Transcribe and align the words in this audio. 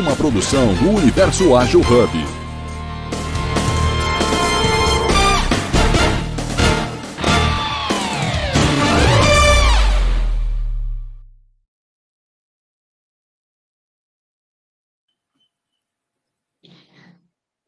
Uma 0.00 0.16
produção 0.16 0.72
do 0.76 0.96
Universo 0.96 1.54
Ágil 1.54 1.80
Hub. 1.80 2.10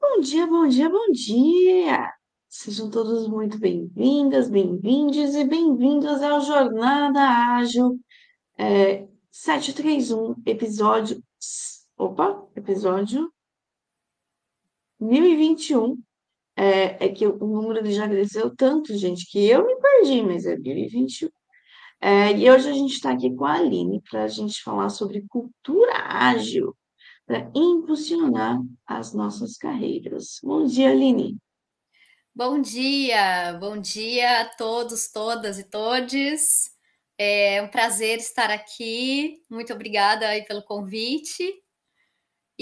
Bom 0.01 0.21
dia, 0.23 0.47
bom 0.47 0.67
dia, 0.67 0.89
bom 0.89 1.13
dia! 1.13 2.11
Sejam 2.49 2.89
todos 2.89 3.29
muito 3.29 3.59
bem-vindas, 3.59 4.49
bem-vindos 4.49 5.35
e 5.35 5.45
bem-vindos 5.45 6.23
ao 6.23 6.41
Jornada 6.41 7.21
Ágil 7.21 8.01
é, 8.57 9.07
731, 9.31 10.37
episódio 10.47 11.23
Opa, 12.03 12.45
episódio 12.57 13.33
1021. 14.99 16.03
É, 16.57 17.07
é 17.07 17.09
que 17.09 17.25
o 17.25 17.47
número 17.47 17.89
já 17.93 18.09
cresceu 18.09 18.53
tanto, 18.57 18.93
gente, 18.99 19.25
que 19.31 19.49
eu 19.49 19.65
me 19.65 19.77
perdi, 19.77 20.21
mas 20.21 20.45
é 20.45 20.57
1021. 20.57 21.31
É, 22.01 22.33
e 22.33 22.51
hoje 22.51 22.71
a 22.71 22.73
gente 22.73 22.95
está 22.95 23.13
aqui 23.13 23.33
com 23.33 23.45
a 23.45 23.53
Aline 23.53 24.03
para 24.11 24.25
a 24.25 24.27
gente 24.27 24.61
falar 24.65 24.89
sobre 24.89 25.25
cultura 25.29 25.93
ágil, 25.95 26.77
para 27.25 27.49
impulsionar 27.55 28.59
as 28.85 29.15
nossas 29.15 29.57
carreiras. 29.57 30.41
Bom 30.43 30.65
dia, 30.65 30.91
Aline. 30.91 31.39
Bom 32.35 32.61
dia, 32.61 33.53
bom 33.61 33.79
dia 33.79 34.41
a 34.41 34.49
todos, 34.57 35.09
todas 35.09 35.57
e 35.57 35.71
todes. 35.71 36.69
É 37.17 37.63
um 37.63 37.69
prazer 37.69 38.19
estar 38.19 38.51
aqui. 38.51 39.41
Muito 39.49 39.73
obrigada 39.73 40.27
aí 40.27 40.45
pelo 40.45 40.65
convite 40.65 41.63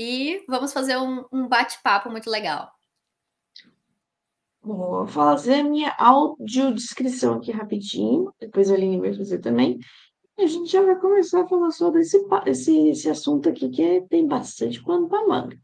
e 0.03 0.43
vamos 0.49 0.73
fazer 0.73 0.97
um, 0.97 1.27
um 1.31 1.47
bate-papo 1.47 2.09
muito 2.09 2.31
legal. 2.31 2.73
Vou 4.63 5.07
fazer 5.07 5.63
minha 5.63 5.95
audiodescrição 5.99 7.35
aqui 7.35 7.53
rapidinho, 7.53 8.33
depois 8.41 8.71
a 8.71 8.75
Aline 8.75 8.99
vai 8.99 9.13
fazer 9.13 9.41
também. 9.41 9.79
E 10.39 10.43
a 10.43 10.47
gente 10.47 10.73
já 10.73 10.83
vai 10.83 10.99
começar 10.99 11.43
a 11.43 11.47
falar 11.47 11.71
sobre 11.71 12.01
esse, 12.01 12.19
esse, 12.47 12.89
esse 12.89 13.11
assunto 13.11 13.51
aqui, 13.51 13.69
que 13.69 13.83
é, 13.83 14.01
tem 14.01 14.27
bastante 14.27 14.83
pano 14.83 15.07
para 15.07 15.29
manga. 15.29 15.59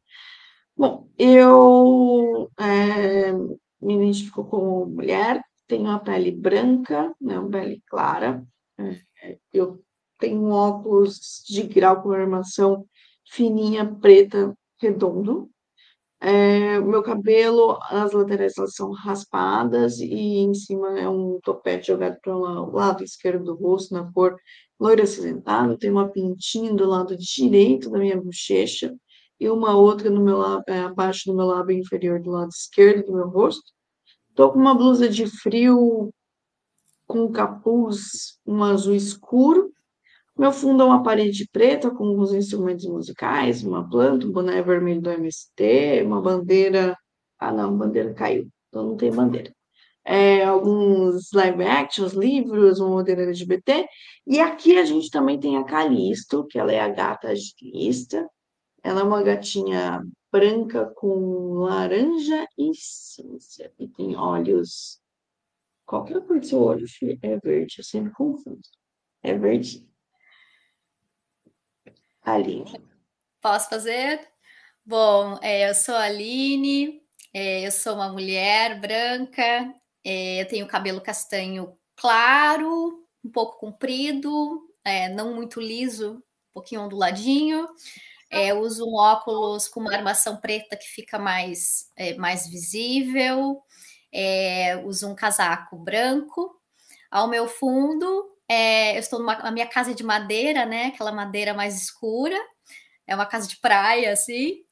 Bom, 0.77 1.09
eu 1.19 2.51
é, 2.61 3.33
me 3.81 3.95
identifico 3.95 4.45
como 4.45 4.85
mulher, 4.85 5.43
tenho 5.67 5.91
a 5.91 5.99
pele 5.99 6.31
branca, 6.31 7.11
né, 7.19 7.39
uma 7.39 7.49
pele 7.49 7.83
clara. 7.87 8.47
É, 8.79 9.39
eu 9.51 9.83
tenho 10.19 10.51
óculos 10.51 11.43
de 11.49 11.63
grau 11.63 12.03
com 12.03 12.11
armação 12.11 12.87
fininha, 13.29 13.85
preta, 14.01 14.57
redondo. 14.81 15.51
É, 16.21 16.81
meu 16.81 17.03
cabelo, 17.03 17.79
as 17.91 18.13
laterais 18.13 18.55
elas 18.57 18.75
são 18.75 18.91
raspadas 18.91 19.99
e 20.01 20.39
em 20.39 20.55
cima 20.55 20.99
é 20.99 21.09
um 21.09 21.39
topete 21.43 21.89
jogado 21.89 22.19
para 22.23 22.35
o 22.35 22.73
lado 22.73 23.05
esquerdo 23.05 23.45
do 23.45 23.55
rosto, 23.55 23.95
na 23.95 24.11
cor 24.13 24.35
loira 24.81 25.03
acinzentada. 25.03 25.77
Tem 25.79 25.91
uma 25.91 26.09
pintinha 26.09 26.73
do 26.75 26.87
lado 26.87 27.17
direito 27.17 27.91
da 27.91 27.99
minha 27.99 28.21
bochecha 28.21 28.95
e 29.39 29.49
uma 29.49 29.77
outra 29.77 30.09
no 30.09 30.23
meu 30.23 30.43
é, 30.67 30.81
abaixo 30.81 31.31
do 31.31 31.37
meu 31.37 31.47
lábio 31.47 31.77
inferior 31.77 32.21
do 32.21 32.31
lado 32.31 32.49
esquerdo 32.49 33.07
do 33.07 33.13
meu 33.13 33.29
rosto. 33.29 33.71
Estou 34.31 34.53
com 34.53 34.59
uma 34.59 34.75
blusa 34.75 35.09
de 35.09 35.27
frio 35.27 36.11
com 37.07 37.31
capuz, 37.31 38.39
um 38.45 38.65
azul 38.65 38.95
escuro, 38.95 39.73
meu 40.39 40.53
fundo 40.53 40.83
é 40.83 40.87
uma 40.87 41.03
parede 41.03 41.49
preta 41.51 41.91
com 41.91 42.05
alguns 42.07 42.33
instrumentos 42.35 42.87
musicais, 42.87 43.65
uma 43.65 43.89
planta, 43.89 44.27
um 44.27 44.33
boné 44.33 44.63
vermelho 44.63 45.01
do 45.01 45.11
MST, 45.11 46.03
uma 46.05 46.21
bandeira. 46.21 46.97
Ah, 47.39 47.53
não, 47.53 47.77
bandeira 47.77 48.13
caiu, 48.15 48.49
então 48.69 48.85
não 48.87 48.97
tem 48.97 49.11
bandeira. 49.11 49.53
É, 50.05 50.45
alguns 50.45 51.33
live 51.33 51.65
actions, 51.65 52.13
livros, 52.13 52.81
uma 52.81 52.97
bandeira 52.97 53.23
LGBT. 53.23 53.87
E 54.27 54.41
aqui 54.41 54.79
a 54.79 54.85
gente 54.85 55.11
também 55.11 55.39
tem 55.41 55.57
a 55.57 55.65
Calisto, 55.65 56.47
que 56.47 56.59
ela 56.59 56.73
é 56.73 56.81
a 56.81 56.89
gata 56.89 57.29
agilista. 57.29 58.29
Ela 58.83 59.01
é 59.01 59.05
uma 59.05 59.23
gatinha 59.23 60.03
branca 60.31 60.93
com 60.97 61.55
laranja 61.61 62.47
e 62.59 62.73
cinza. 62.75 63.73
E 63.79 63.89
tem 63.89 64.17
olhos. 64.17 65.01
Qual 65.87 66.05
que 66.05 66.13
é 66.15 66.19
a 66.19 66.21
cor 66.21 66.41
do 66.41 66.47
seu 66.47 66.61
olho? 66.61 66.87
É 67.23 67.39
verde, 67.39 67.77
eu 67.79 67.85
sempre 67.85 68.13
confundo. 68.13 68.61
É 69.23 69.37
verde. 69.37 69.86
Aline. 72.33 72.83
Posso 73.41 73.69
fazer? 73.69 74.21
Bom, 74.85 75.39
é, 75.41 75.71
eu 75.71 75.75
sou 75.75 75.95
a 75.95 76.03
Aline, 76.03 77.01
é, 77.33 77.65
eu 77.67 77.71
sou 77.71 77.95
uma 77.95 78.09
mulher 78.09 78.81
branca, 78.81 79.73
é, 80.05 80.43
eu 80.43 80.49
tenho 80.49 80.67
cabelo 80.67 81.01
castanho 81.01 81.79
claro, 81.95 83.07
um 83.25 83.31
pouco 83.31 83.59
comprido, 83.59 84.63
não 85.15 85.35
muito 85.35 85.61
liso, 85.61 86.15
um 86.15 86.53
pouquinho 86.53 86.83
onduladinho. 86.83 87.69
É, 88.31 88.53
uso 88.53 88.85
um 88.85 88.97
óculos 88.97 89.69
com 89.69 89.81
uma 89.81 89.95
armação 89.95 90.37
preta 90.37 90.77
que 90.77 90.87
fica 90.87 91.19
mais, 91.19 91.91
mais 92.19 92.49
visível. 92.49 93.63
uso 94.85 95.09
um 95.09 95.15
casaco 95.15 95.77
branco. 95.77 96.61
Ao 97.11 97.29
meu 97.29 97.49
fundo 97.49 98.36
é, 98.49 98.97
eu 98.97 99.01
estou 99.01 99.19
numa, 99.19 99.37
na 99.37 99.51
minha 99.51 99.67
casa 99.67 99.95
de 99.95 100.05
madeira, 100.05 100.65
né? 100.65 100.87
Aquela 100.87 101.13
madeira 101.13 101.55
mais 101.55 101.77
escura. 101.77 102.37
É 103.07 103.15
uma 103.15 103.27
casa 103.27 103.49
de 103.49 103.57
praia, 103.59 104.13
assim. 104.13 104.63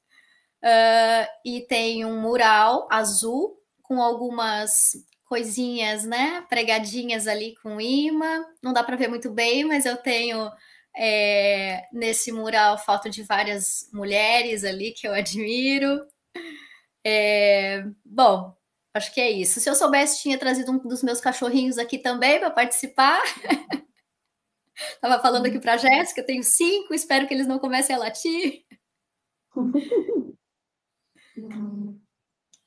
Uh, 0.63 1.27
e 1.45 1.61
tem 1.63 2.05
um 2.05 2.21
mural 2.21 2.89
azul 2.91 3.59
com 3.83 4.01
algumas 4.01 4.93
coisinhas, 5.25 6.05
né? 6.05 6.45
Pregadinhas 6.49 7.27
ali 7.27 7.55
com 7.63 7.81
imã. 7.81 8.45
Não 8.63 8.73
dá 8.73 8.83
para 8.83 8.97
ver 8.97 9.09
muito 9.09 9.31
bem, 9.31 9.65
mas 9.65 9.85
eu 9.85 9.97
tenho 9.97 10.51
é, 10.97 11.87
nesse 11.93 12.31
mural 12.33 12.79
foto 12.79 13.11
de 13.11 13.23
várias 13.23 13.89
mulheres 13.93 14.65
ali 14.65 14.93
que 14.93 15.07
eu 15.07 15.13
admiro. 15.13 16.07
É, 17.05 17.85
bom, 18.05 18.57
Acho 18.95 19.13
que 19.13 19.21
é 19.21 19.29
isso. 19.29 19.59
Se 19.59 19.69
eu 19.69 19.75
soubesse, 19.75 20.23
tinha 20.23 20.39
trazido 20.39 20.71
um 20.71 20.79
dos 20.79 21.03
meus 21.03 21.21
cachorrinhos 21.21 21.79
aqui 21.79 21.99
também 21.99 22.39
para 22.39 22.51
participar. 22.51 23.21
Estava 24.95 25.21
falando 25.21 25.47
aqui 25.47 25.59
para 25.59 25.75
a 25.75 25.77
Jéssica, 25.77 26.21
eu 26.21 26.27
tenho 26.27 26.45
cinco, 26.45 26.95
espero 26.95 27.27
que 27.27 27.35
eles 27.35 27.47
não 27.47 27.59
comecem 27.59 27.95
a 27.95 27.99
latir. 27.99 28.65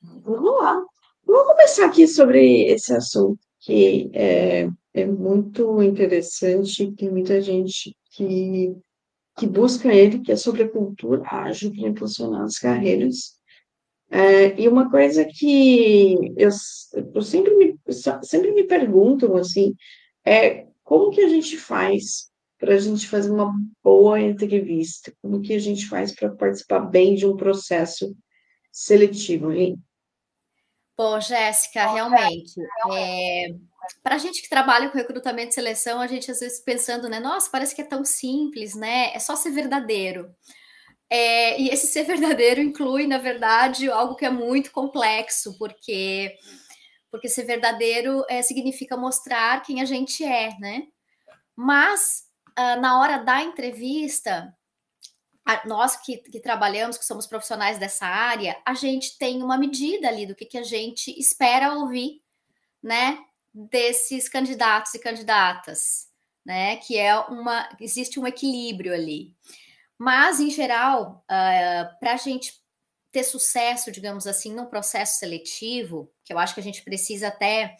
Vamos 0.00 0.60
lá. 0.60 0.84
Vamos 1.24 1.46
começar 1.46 1.86
aqui 1.86 2.06
sobre 2.06 2.64
esse 2.66 2.94
assunto 2.94 3.40
que 3.60 4.10
é, 4.14 4.68
é 4.94 5.06
muito 5.06 5.82
interessante, 5.82 6.92
tem 6.92 7.10
muita 7.10 7.40
gente 7.40 7.96
que, 8.10 8.76
que 9.36 9.46
busca 9.46 9.92
ele, 9.92 10.20
que 10.20 10.32
é 10.32 10.36
sobre 10.36 10.62
a 10.62 10.68
cultura 10.68 11.22
ágil 11.26 11.70
para 11.72 11.88
impulsionar 11.88 12.42
as 12.42 12.58
carreiras. 12.58 13.37
É, 14.10 14.58
e 14.58 14.66
uma 14.66 14.90
coisa 14.90 15.24
que 15.24 16.14
eu, 16.36 16.48
eu 17.14 17.22
sempre, 17.22 17.54
me, 17.54 17.78
sempre 18.22 18.52
me 18.52 18.64
perguntam, 18.64 19.36
assim, 19.36 19.74
é 20.24 20.66
como 20.82 21.10
que 21.10 21.20
a 21.20 21.28
gente 21.28 21.56
faz 21.58 22.30
para 22.58 22.74
a 22.74 22.78
gente 22.78 23.06
fazer 23.06 23.30
uma 23.30 23.54
boa 23.82 24.20
entrevista? 24.20 25.12
Como 25.22 25.40
que 25.40 25.54
a 25.54 25.58
gente 25.58 25.86
faz 25.86 26.12
para 26.12 26.34
participar 26.34 26.80
bem 26.80 27.14
de 27.14 27.26
um 27.26 27.36
processo 27.36 28.16
seletivo, 28.72 29.52
hein? 29.52 29.76
Bom, 30.96 31.20
Jéssica, 31.20 31.92
realmente, 31.92 32.60
é, 32.92 33.54
para 34.02 34.16
a 34.16 34.18
gente 34.18 34.42
que 34.42 34.48
trabalha 34.48 34.90
com 34.90 34.98
recrutamento 34.98 35.50
e 35.50 35.54
seleção, 35.54 36.00
a 36.00 36.08
gente 36.08 36.28
às 36.28 36.40
vezes 36.40 36.60
pensando, 36.60 37.08
né? 37.08 37.20
Nossa, 37.20 37.48
parece 37.50 37.74
que 37.74 37.82
é 37.82 37.84
tão 37.84 38.04
simples, 38.04 38.74
né? 38.74 39.12
É 39.14 39.18
só 39.20 39.36
ser 39.36 39.50
verdadeiro. 39.50 40.34
É, 41.10 41.60
e 41.60 41.68
esse 41.70 41.86
ser 41.86 42.04
verdadeiro 42.04 42.60
inclui, 42.60 43.06
na 43.06 43.18
verdade, 43.18 43.90
algo 43.90 44.14
que 44.14 44.26
é 44.26 44.30
muito 44.30 44.70
complexo, 44.70 45.56
porque 45.58 46.36
porque 47.10 47.28
ser 47.28 47.44
verdadeiro 47.44 48.22
é, 48.28 48.42
significa 48.42 48.94
mostrar 48.96 49.62
quem 49.62 49.80
a 49.80 49.84
gente 49.86 50.22
é, 50.22 50.54
né? 50.58 50.88
Mas 51.56 52.24
uh, 52.50 52.80
na 52.80 53.00
hora 53.00 53.18
da 53.18 53.42
entrevista, 53.42 54.54
a, 55.44 55.66
nós 55.66 55.96
que, 55.96 56.18
que, 56.18 56.38
trabalhamos, 56.38 56.98
que 56.98 57.04
somos 57.06 57.26
profissionais 57.26 57.78
dessa 57.78 58.06
área, 58.06 58.60
a 58.64 58.74
gente 58.74 59.16
tem 59.16 59.42
uma 59.42 59.56
medida 59.56 60.06
ali 60.06 60.26
do 60.26 60.34
que, 60.34 60.44
que 60.44 60.58
a 60.58 60.62
gente 60.62 61.10
espera 61.18 61.72
ouvir, 61.72 62.22
né? 62.82 63.18
Desses 63.54 64.28
candidatos 64.28 64.92
e 64.94 64.98
candidatas, 64.98 66.08
né? 66.44 66.76
Que 66.76 66.98
é 66.98 67.18
uma 67.18 67.68
existe 67.80 68.20
um 68.20 68.26
equilíbrio 68.26 68.92
ali. 68.92 69.34
Mas, 69.98 70.40
em 70.40 70.50
geral, 70.50 71.24
uh, 71.24 71.24
ah, 71.28 71.96
para 72.00 72.14
a 72.14 72.16
gente 72.16 72.54
ter 73.10 73.24
sucesso, 73.24 73.90
digamos 73.90 74.26
assim, 74.26 74.54
num 74.54 74.66
processo 74.66 75.18
seletivo, 75.18 76.12
que 76.24 76.32
eu 76.32 76.38
acho 76.38 76.54
que 76.54 76.60
a 76.60 76.62
gente 76.62 76.82
precisa 76.82 77.28
até 77.28 77.76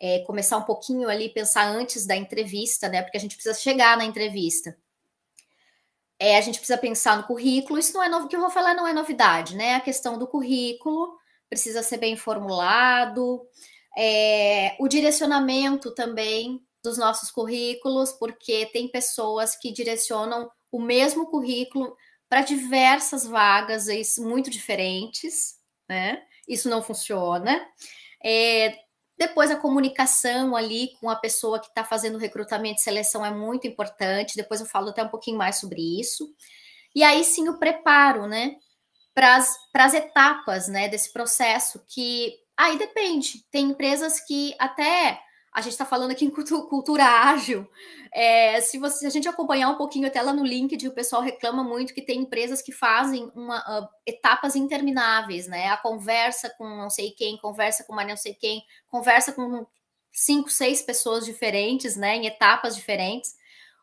é, 0.00 0.20
começar 0.20 0.56
um 0.56 0.64
pouquinho 0.64 1.08
ali, 1.08 1.28
pensar 1.28 1.66
antes 1.66 2.06
da 2.06 2.16
entrevista, 2.16 2.88
né? 2.88 3.02
Porque 3.02 3.18
a 3.18 3.20
gente 3.20 3.36
precisa 3.36 3.58
chegar 3.58 3.96
na 3.96 4.04
entrevista. 4.04 4.76
é, 6.18 6.36
a 6.36 6.40
gente 6.42 6.58
precisa 6.58 6.78
pensar 6.78 7.16
no 7.16 7.24
currículo. 7.24 7.78
Isso 7.78 7.94
não 7.94 8.02
é 8.02 8.08
novo, 8.08 8.28
que 8.28 8.36
eu 8.36 8.40
vou 8.40 8.50
falar 8.50 8.74
não 8.74 8.86
é 8.86 8.92
novidade, 8.92 9.56
né? 9.56 9.74
A 9.76 9.80
questão 9.80 10.18
do 10.18 10.26
currículo 10.26 11.18
precisa 11.48 11.82
ser 11.82 11.96
bem 11.98 12.16
formulado, 12.16 13.42
é, 13.96 14.76
o 14.78 14.86
direcionamento 14.88 15.92
também 15.94 16.60
dos 16.82 16.98
nossos 16.98 17.30
currículos, 17.30 18.12
porque 18.12 18.66
tem 18.66 18.88
pessoas 18.88 19.56
que 19.56 19.72
direcionam 19.72 20.50
o 20.70 20.80
mesmo 20.80 21.26
currículo 21.26 21.96
para 22.28 22.42
diversas 22.42 23.26
vagas 23.26 23.86
muito 24.18 24.50
diferentes, 24.50 25.56
né? 25.88 26.22
Isso 26.48 26.68
não 26.68 26.82
funciona. 26.82 27.66
É, 28.24 28.76
depois 29.18 29.50
a 29.50 29.56
comunicação 29.56 30.56
ali 30.56 30.92
com 31.00 31.10
a 31.10 31.16
pessoa 31.16 31.60
que 31.60 31.66
está 31.66 31.84
fazendo 31.84 32.18
recrutamento 32.18 32.80
e 32.80 32.82
seleção 32.82 33.24
é 33.24 33.30
muito 33.30 33.66
importante. 33.66 34.36
Depois 34.36 34.60
eu 34.60 34.66
falo 34.66 34.90
até 34.90 35.02
um 35.02 35.08
pouquinho 35.08 35.36
mais 35.36 35.56
sobre 35.56 36.00
isso. 36.00 36.32
E 36.94 37.02
aí 37.02 37.24
sim 37.24 37.48
o 37.48 37.58
preparo, 37.58 38.26
né? 38.26 38.56
Para 39.12 39.36
as 39.74 39.94
etapas 39.94 40.68
né, 40.68 40.88
desse 40.88 41.12
processo, 41.12 41.84
que 41.88 42.34
aí 42.56 42.78
depende. 42.78 43.44
Tem 43.50 43.66
empresas 43.66 44.20
que 44.20 44.54
até 44.58 45.20
a 45.52 45.60
gente 45.60 45.72
está 45.72 45.84
falando 45.84 46.12
aqui 46.12 46.24
em 46.24 46.30
cultura 46.30 47.04
ágil. 47.04 47.68
É, 48.12 48.60
se, 48.60 48.78
você, 48.78 48.98
se 49.00 49.06
a 49.06 49.10
gente 49.10 49.28
acompanhar 49.28 49.68
um 49.68 49.76
pouquinho 49.76 50.06
até 50.06 50.22
lá 50.22 50.32
no 50.32 50.44
LinkedIn, 50.44 50.88
o 50.88 50.94
pessoal 50.94 51.22
reclama 51.22 51.64
muito 51.64 51.92
que 51.92 52.02
tem 52.02 52.20
empresas 52.20 52.62
que 52.62 52.70
fazem 52.70 53.30
uma, 53.34 53.58
uh, 53.58 53.88
etapas 54.06 54.54
intermináveis, 54.54 55.48
né? 55.48 55.68
A 55.68 55.76
conversa 55.76 56.54
com 56.56 56.64
não 56.64 56.88
sei 56.88 57.10
quem, 57.10 57.36
conversa 57.38 57.84
com 57.84 57.92
mais 57.92 58.08
não 58.08 58.16
sei 58.16 58.34
quem, 58.34 58.62
conversa 58.88 59.32
com 59.32 59.66
cinco, 60.12 60.50
seis 60.50 60.82
pessoas 60.82 61.24
diferentes, 61.24 61.96
né? 61.96 62.16
Em 62.16 62.26
etapas 62.26 62.76
diferentes, 62.76 63.34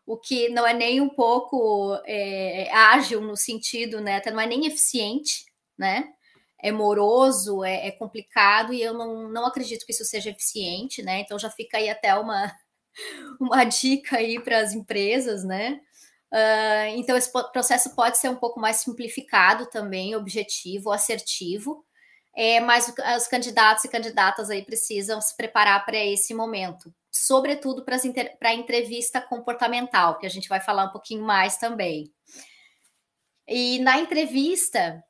o 0.06 0.18
que 0.18 0.48
não 0.50 0.66
é 0.66 0.74
nem 0.74 1.02
um 1.02 1.10
pouco 1.10 2.00
é, 2.06 2.72
ágil 2.72 3.20
no 3.20 3.36
sentido, 3.36 4.00
né? 4.00 4.18
Até 4.18 4.32
não 4.32 4.40
é 4.40 4.48
nem 4.48 4.66
eficiente, 4.66 5.46
né? 5.78 6.14
É 6.62 6.72
moroso, 6.72 7.64
é, 7.64 7.88
é, 7.88 7.92
complicado, 7.92 8.74
e 8.74 8.82
eu 8.82 8.94
não, 8.94 9.30
não 9.30 9.46
acredito 9.46 9.86
que 9.86 9.92
isso 9.92 10.06
seja 10.06 10.30
eficiente, 10.32 11.04
né? 11.04 11.22
Então 11.22 11.38
já 11.38 11.50
fica 11.50 11.78
aí 11.78 11.90
até 11.90 12.14
uma, 12.16 12.52
uma 13.40 13.64
dica 13.64 14.18
aí 14.18 14.40
para 14.40 14.60
as 14.60 14.74
empresas, 14.74 15.44
né? 15.44 15.80
Uh, 16.32 16.98
então, 16.98 17.16
esse 17.16 17.32
processo 17.32 17.96
pode 17.96 18.18
ser 18.18 18.30
um 18.30 18.36
pouco 18.36 18.60
mais 18.60 18.78
simplificado 18.78 19.66
também, 19.68 20.16
objetivo, 20.16 20.92
assertivo, 20.92 21.86
é, 22.36 22.60
mas 22.60 22.94
os 23.18 23.28
candidatos 23.28 23.86
e 23.86 23.90
candidatas 23.90 24.50
aí 24.50 24.64
precisam 24.64 25.20
se 25.22 25.36
preparar 25.36 25.84
para 25.86 25.98
esse 25.98 26.34
momento, 26.34 26.94
sobretudo 27.10 27.84
para 27.84 27.98
a 28.50 28.54
entrevista 28.54 29.20
comportamental, 29.22 30.20
que 30.20 30.26
a 30.26 30.30
gente 30.30 30.48
vai 30.48 30.60
falar 30.60 30.86
um 30.86 30.92
pouquinho 30.92 31.24
mais 31.24 31.58
também. 31.58 32.14
E 33.48 33.80
na 33.80 33.98
entrevista, 33.98 35.04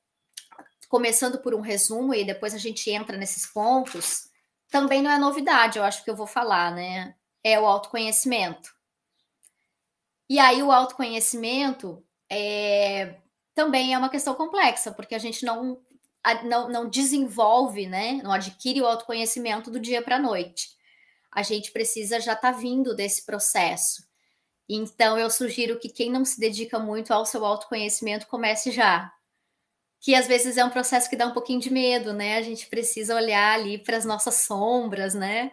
começando 0.88 1.40
por 1.40 1.54
um 1.54 1.62
resumo 1.62 2.14
e 2.14 2.24
depois 2.24 2.54
a 2.54 2.58
gente 2.58 2.90
entra 2.90 3.18
nesses 3.18 3.46
pontos, 3.46 4.30
também 4.70 5.02
não 5.02 5.12
é 5.12 5.18
novidade, 5.18 5.78
eu 5.78 5.84
acho 5.84 6.04
que 6.04 6.10
eu 6.10 6.16
vou 6.16 6.28
falar, 6.28 6.74
né? 6.74 7.16
É 7.44 7.60
o 7.60 7.66
autoconhecimento. 7.66 8.76
E 10.30 10.40
aí 10.40 10.62
o 10.62 10.72
autoconhecimento 10.72 12.04
é, 12.30 13.16
também 13.54 13.94
é 13.94 13.98
uma 13.98 14.10
questão 14.10 14.36
complexa, 14.36 14.92
porque 14.92 15.16
a 15.16 15.20
gente 15.20 15.46
não, 15.46 15.82
não, 16.44 16.70
não 16.70 16.90
desenvolve, 16.90 17.88
né? 17.88 18.20
Não 18.24 18.32
adquire 18.32 18.82
o 18.82 18.86
autoconhecimento 18.86 19.72
do 19.72 19.80
dia 19.80 20.02
para 20.02 20.18
a 20.18 20.22
noite. 20.22 20.70
A 21.32 21.44
gente 21.44 21.72
precisa 21.72 22.20
já 22.20 22.34
estar 22.34 22.54
tá 22.54 22.58
vindo 22.58 22.96
desse 22.96 23.26
processo. 23.26 24.06
Então, 24.70 25.18
eu 25.18 25.30
sugiro 25.30 25.80
que 25.80 25.88
quem 25.88 26.12
não 26.12 26.26
se 26.26 26.38
dedica 26.40 26.78
muito 26.78 27.14
ao 27.14 27.26
seu 27.26 27.46
autoconhecimento 27.46 28.28
comece 28.28 28.70
já, 28.70 29.14
que 30.00 30.16
às 30.16 30.28
vezes 30.28 30.58
é 30.58 30.64
um 30.64 30.70
processo 30.70 31.10
que 31.10 31.16
dá 31.16 31.26
um 31.28 31.34
pouquinho 31.34 31.60
de 31.60 31.72
medo, 31.72 32.14
né? 32.14 32.38
A 32.38 32.42
gente 32.42 32.68
precisa 32.68 33.16
olhar 33.16 33.54
ali 33.54 33.78
para 33.78 33.98
as 33.98 34.06
nossas 34.06 34.36
sombras, 34.36 35.14
né? 35.14 35.52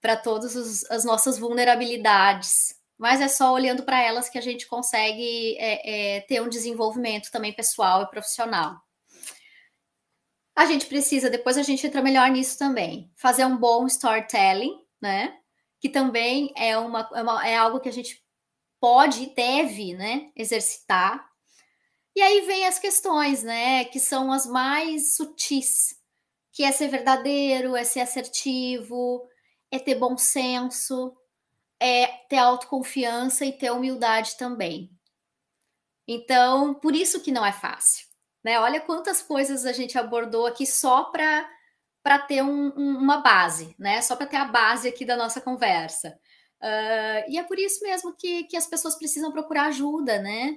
Para 0.00 0.16
todas 0.16 0.84
as 0.90 1.04
nossas 1.04 1.38
vulnerabilidades. 1.38 2.74
Mas 2.98 3.20
é 3.20 3.28
só 3.28 3.52
olhando 3.52 3.82
para 3.82 4.02
elas 4.02 4.28
que 4.28 4.38
a 4.38 4.42
gente 4.42 4.66
consegue 4.66 5.56
é, 5.58 6.16
é, 6.16 6.20
ter 6.20 6.42
um 6.42 6.48
desenvolvimento 6.48 7.30
também 7.30 7.52
pessoal 7.52 8.02
e 8.02 8.10
profissional. 8.10 8.76
A 10.54 10.66
gente 10.66 10.84
precisa, 10.86 11.30
depois 11.30 11.56
a 11.56 11.62
gente 11.62 11.86
entra 11.86 12.02
melhor 12.02 12.28
nisso 12.28 12.58
também, 12.58 13.10
fazer 13.16 13.46
um 13.46 13.56
bom 13.56 13.86
storytelling, 13.86 14.74
né? 15.00 15.34
Que 15.80 15.88
também 15.88 16.52
é, 16.54 16.76
uma, 16.76 17.08
é, 17.14 17.22
uma, 17.22 17.48
é 17.48 17.56
algo 17.56 17.80
que 17.80 17.88
a 17.88 17.92
gente 17.92 18.22
pode 18.78 19.22
e 19.22 19.34
deve, 19.34 19.94
né? 19.94 20.30
Exercitar 20.36 21.29
e 22.14 22.20
aí 22.20 22.40
vem 22.42 22.66
as 22.66 22.78
questões, 22.78 23.42
né, 23.42 23.84
que 23.84 24.00
são 24.00 24.32
as 24.32 24.46
mais 24.46 25.14
sutis, 25.14 25.94
que 26.52 26.64
é 26.64 26.72
ser 26.72 26.88
verdadeiro, 26.88 27.76
é 27.76 27.84
ser 27.84 28.00
assertivo, 28.00 29.26
é 29.70 29.78
ter 29.78 29.94
bom 29.94 30.16
senso, 30.18 31.16
é 31.80 32.06
ter 32.28 32.38
autoconfiança 32.38 33.44
e 33.44 33.52
ter 33.52 33.70
humildade 33.70 34.36
também. 34.36 34.90
Então, 36.06 36.74
por 36.74 36.94
isso 36.94 37.20
que 37.20 37.30
não 37.30 37.46
é 37.46 37.52
fácil, 37.52 38.06
né? 38.44 38.58
Olha 38.58 38.80
quantas 38.80 39.22
coisas 39.22 39.64
a 39.64 39.72
gente 39.72 39.96
abordou 39.96 40.46
aqui 40.46 40.66
só 40.66 41.04
para 41.04 41.48
para 42.02 42.18
ter 42.18 42.42
um, 42.42 42.72
um, 42.76 42.98
uma 42.98 43.18
base, 43.18 43.74
né? 43.78 44.00
Só 44.00 44.16
para 44.16 44.26
ter 44.26 44.36
a 44.36 44.46
base 44.46 44.88
aqui 44.88 45.04
da 45.04 45.16
nossa 45.16 45.40
conversa. 45.40 46.18
Uh, 46.62 47.28
e 47.28 47.38
é 47.38 47.42
por 47.42 47.58
isso 47.58 47.82
mesmo 47.84 48.14
que, 48.16 48.44
que 48.44 48.56
as 48.56 48.66
pessoas 48.66 48.96
precisam 48.96 49.30
procurar 49.30 49.66
ajuda, 49.66 50.18
né? 50.18 50.54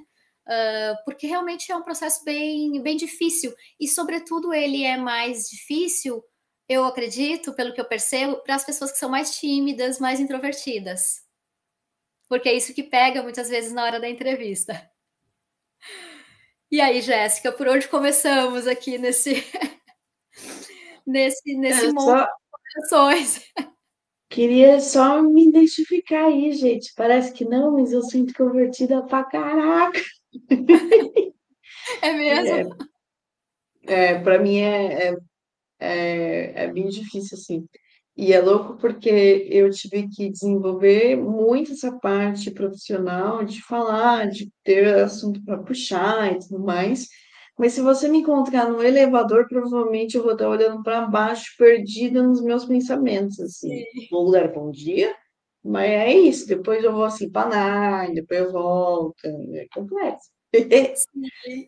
Uh, 0.47 0.95
porque 1.05 1.25
realmente 1.25 1.71
é 1.71 1.75
um 1.75 1.83
processo 1.83 2.23
bem, 2.25 2.81
bem 2.81 2.97
difícil 2.97 3.53
e, 3.79 3.87
sobretudo, 3.87 4.53
ele 4.53 4.83
é 4.83 4.97
mais 4.97 5.49
difícil, 5.49 6.21
eu 6.67 6.83
acredito, 6.83 7.53
pelo 7.53 7.73
que 7.73 7.79
eu 7.79 7.85
percebo, 7.85 8.37
para 8.43 8.55
as 8.55 8.65
pessoas 8.65 8.91
que 8.91 8.97
são 8.97 9.09
mais 9.09 9.37
tímidas, 9.37 9.99
mais 9.99 10.19
introvertidas, 10.19 11.23
porque 12.27 12.49
é 12.49 12.53
isso 12.53 12.73
que 12.73 12.83
pega 12.83 13.23
muitas 13.23 13.47
vezes 13.49 13.71
na 13.71 13.85
hora 13.85 13.99
da 13.99 14.09
entrevista. 14.09 14.89
E 16.69 16.81
aí, 16.81 17.01
Jéssica, 17.01 17.51
por 17.51 17.67
onde 17.67 17.87
começamos 17.87 18.65
aqui 18.65 18.97
nesse 18.97 19.35
nesse 21.05 21.55
nesse 21.55 21.85
é, 21.85 21.91
monte 21.91 22.25
de 22.25 22.83
ações? 22.83 23.53
Queria 24.29 24.79
só 24.79 25.21
me 25.21 25.47
identificar 25.47 26.25
aí, 26.25 26.51
gente. 26.53 26.91
Parece 26.95 27.31
que 27.31 27.45
não, 27.45 27.73
mas 27.73 27.93
eu 27.93 28.01
sinto 28.01 28.33
convertida 28.33 29.03
pra 29.03 29.23
caraca. 29.23 30.01
É 32.01 32.13
mesmo? 32.13 32.75
É, 33.85 34.05
é 34.05 34.19
para 34.19 34.39
mim 34.39 34.57
é, 34.57 35.09
é, 35.09 35.17
é, 35.79 36.63
é 36.63 36.67
bem 36.71 36.87
difícil, 36.87 37.37
assim. 37.37 37.67
E 38.15 38.31
é 38.31 38.39
louco 38.39 38.77
porque 38.77 39.47
eu 39.49 39.69
tive 39.71 40.07
que 40.07 40.29
desenvolver 40.29 41.15
muito 41.15 41.71
essa 41.71 41.91
parte 41.99 42.51
profissional 42.51 43.43
de 43.43 43.61
falar, 43.63 44.29
de 44.29 44.51
ter 44.63 44.85
assunto 44.99 45.43
para 45.43 45.57
puxar 45.57 46.31
e 46.31 46.39
tudo 46.39 46.59
mais. 46.59 47.07
Mas 47.57 47.73
se 47.73 47.81
você 47.81 48.07
me 48.07 48.19
encontrar 48.19 48.69
no 48.69 48.83
elevador, 48.83 49.47
provavelmente 49.47 50.15
eu 50.15 50.23
vou 50.23 50.33
estar 50.33 50.47
olhando 50.47 50.83
para 50.83 51.05
baixo, 51.07 51.55
perdida 51.57 52.21
nos 52.21 52.41
meus 52.43 52.65
pensamentos, 52.65 53.39
assim. 53.39 53.83
Vou 54.11 54.31
dar 54.31 54.51
bom 54.51 54.71
dia, 54.71 55.13
mas 55.63 55.89
é 55.89 56.11
isso, 56.11 56.47
depois 56.47 56.83
eu 56.83 56.91
vou 56.91 57.05
assim 57.05 57.29
panar, 57.29 58.11
depois 58.11 58.41
eu 58.41 58.51
volto, 58.51 59.25
é 59.25 59.67
complexo. 59.73 60.29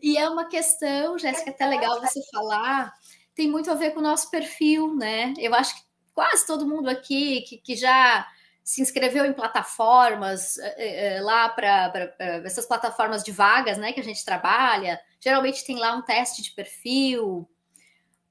e 0.02 0.16
é 0.16 0.28
uma 0.28 0.46
questão, 0.46 1.18
Jéssica, 1.18 1.50
até 1.50 1.66
legal 1.66 2.00
você 2.00 2.20
falar, 2.30 2.92
tem 3.34 3.50
muito 3.50 3.70
a 3.70 3.74
ver 3.74 3.92
com 3.92 4.00
o 4.00 4.02
nosso 4.02 4.30
perfil, 4.30 4.94
né? 4.94 5.34
Eu 5.38 5.54
acho 5.54 5.74
que 5.76 5.82
quase 6.14 6.46
todo 6.46 6.68
mundo 6.68 6.88
aqui 6.88 7.42
que, 7.42 7.58
que 7.58 7.76
já 7.76 8.26
se 8.66 8.82
inscreveu 8.82 9.24
em 9.24 9.32
plataformas 9.32 10.58
é, 10.58 11.16
é, 11.16 11.20
lá 11.20 11.48
para 11.48 12.14
essas 12.44 12.66
plataformas 12.66 13.22
de 13.22 13.30
vagas, 13.30 13.78
né, 13.78 13.92
que 13.92 14.00
a 14.00 14.04
gente 14.04 14.24
trabalha, 14.24 15.00
geralmente 15.20 15.64
tem 15.64 15.76
lá 15.76 15.94
um 15.94 16.02
teste 16.02 16.42
de 16.42 16.50
perfil, 16.50 17.48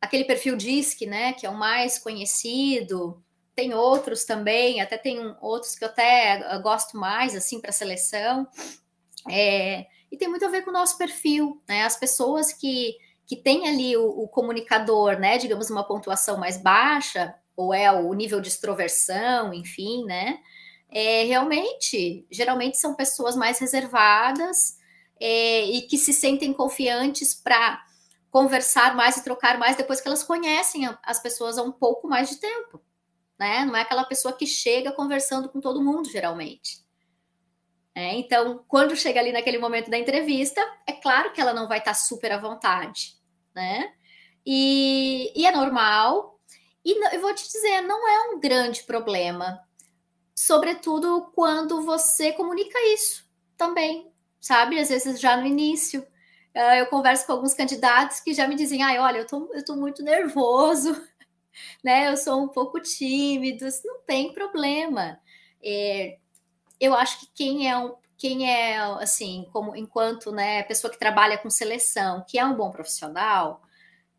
aquele 0.02 0.26
perfil 0.26 0.58
DISC, 0.58 1.06
né, 1.06 1.32
que 1.32 1.46
é 1.46 1.50
o 1.50 1.56
mais 1.56 1.98
conhecido, 1.98 3.24
tem 3.56 3.74
outros 3.74 4.26
também, 4.26 4.82
até 4.82 4.98
tem 4.98 5.34
outros 5.40 5.76
que 5.76 5.84
eu 5.86 5.88
até 5.88 6.42
eh, 6.42 6.60
gosto 6.60 6.98
mais, 6.98 7.34
assim, 7.36 7.62
para 7.62 7.72
seleção. 7.72 8.48
É, 9.30 9.88
e 10.12 10.18
tem 10.18 10.28
muito 10.28 10.46
a 10.46 10.50
ver 10.50 10.64
com 10.64 10.70
o 10.70 10.74
nosso 10.74 10.98
perfil, 10.98 11.62
né? 11.68 11.84
As 11.84 11.96
pessoas 11.96 12.52
que, 12.52 12.98
que 13.26 13.36
têm 13.36 13.68
ali 13.68 13.96
o, 13.96 14.08
o 14.08 14.28
comunicador, 14.28 15.18
né? 15.18 15.38
Digamos, 15.38 15.70
uma 15.70 15.86
pontuação 15.86 16.38
mais 16.38 16.58
baixa, 16.58 17.34
ou 17.56 17.74
é 17.74 17.90
o 17.92 18.14
nível 18.14 18.42
de 18.42 18.50
extroversão, 18.50 19.54
enfim, 19.54 20.04
né? 20.04 20.40
É, 20.92 21.24
realmente, 21.24 22.28
geralmente 22.30 22.78
são 22.78 22.94
pessoas 22.94 23.36
mais 23.36 23.60
reservadas 23.60 24.78
é, 25.20 25.64
e 25.66 25.82
que 25.84 25.98
se 25.98 26.14
sentem 26.14 26.54
confiantes 26.54 27.34
para 27.34 27.84
conversar 28.30 28.96
mais 28.96 29.18
e 29.18 29.24
trocar 29.24 29.58
mais 29.58 29.78
depois 29.78 30.02
que 30.02 30.08
elas 30.08 30.24
conhecem 30.24 30.90
as 31.04 31.20
pessoas 31.22 31.58
há 31.58 31.64
um 31.64 31.72
pouco 31.72 32.08
mais 32.08 32.30
de 32.30 32.36
tempo 32.38 32.82
né? 33.40 33.66
Não 33.66 33.76
é 33.76 33.82
aquela 33.82 34.04
pessoa 34.04 34.36
que 34.36 34.46
chega 34.46 34.92
conversando 34.92 35.50
com 35.50 35.60
todo 35.60 35.84
mundo, 35.84 36.10
geralmente. 36.10 36.86
É, 37.94 38.14
então, 38.16 38.64
quando 38.68 38.96
chega 38.96 39.20
ali 39.20 39.32
naquele 39.32 39.58
momento 39.58 39.90
da 39.90 39.98
entrevista, 39.98 40.62
é 40.86 40.92
claro 40.92 41.32
que 41.32 41.40
ela 41.40 41.54
não 41.54 41.68
vai 41.68 41.80
estar 41.80 41.94
super 41.94 42.32
à 42.34 42.38
vontade, 42.38 43.16
né? 43.56 43.94
E, 44.46 45.32
e 45.36 45.46
é 45.46 45.52
normal. 45.52 46.38
E 46.84 47.16
eu 47.16 47.22
vou 47.22 47.34
te 47.34 47.48
dizer, 47.48 47.82
não 47.82 48.08
é 48.08 48.30
um 48.30 48.40
grande 48.40 48.84
problema, 48.84 49.60
sobretudo 50.36 51.32
quando 51.34 51.82
você 51.82 52.34
comunica 52.34 52.78
isso 52.94 53.26
também, 53.58 54.12
sabe? 54.42 54.78
Às 54.80 54.90
vezes 54.90 55.20
já 55.20 55.38
no 55.38 55.48
início. 55.48 56.06
Uh, 56.54 56.76
eu 56.78 56.86
converso 56.88 57.26
com 57.26 57.34
alguns 57.34 57.54
candidatos 57.54 58.20
que 58.20 58.34
já 58.34 58.48
me 58.48 58.56
dizem, 58.56 58.84
ai, 58.84 59.00
olha, 59.00 59.20
eu 59.20 59.28
tô, 59.28 59.50
tô 59.66 59.76
muito 59.76 60.04
nervoso, 60.04 61.02
né? 61.84 62.10
Eu 62.10 62.18
sou 62.18 62.44
um 62.44 62.48
pouco 62.48 62.80
tímido, 62.80 63.66
não 63.86 64.02
tem 64.02 64.34
problema. 64.34 65.20
É, 65.64 66.18
eu 66.80 66.94
acho 66.94 67.20
que 67.20 67.28
quem 67.34 67.70
é 67.70 67.78
um, 67.78 67.96
quem 68.18 68.50
é 68.50 68.78
assim, 68.78 69.48
como 69.52 69.76
enquanto 69.76 70.32
né, 70.32 70.64
pessoa 70.64 70.92
que 70.92 71.00
trabalha 71.00 71.38
com 71.38 71.50
seleção, 71.50 72.24
que 72.28 72.40
é 72.40 72.46
um 72.46 72.56
bom 72.56 72.72
profissional, 72.72 73.62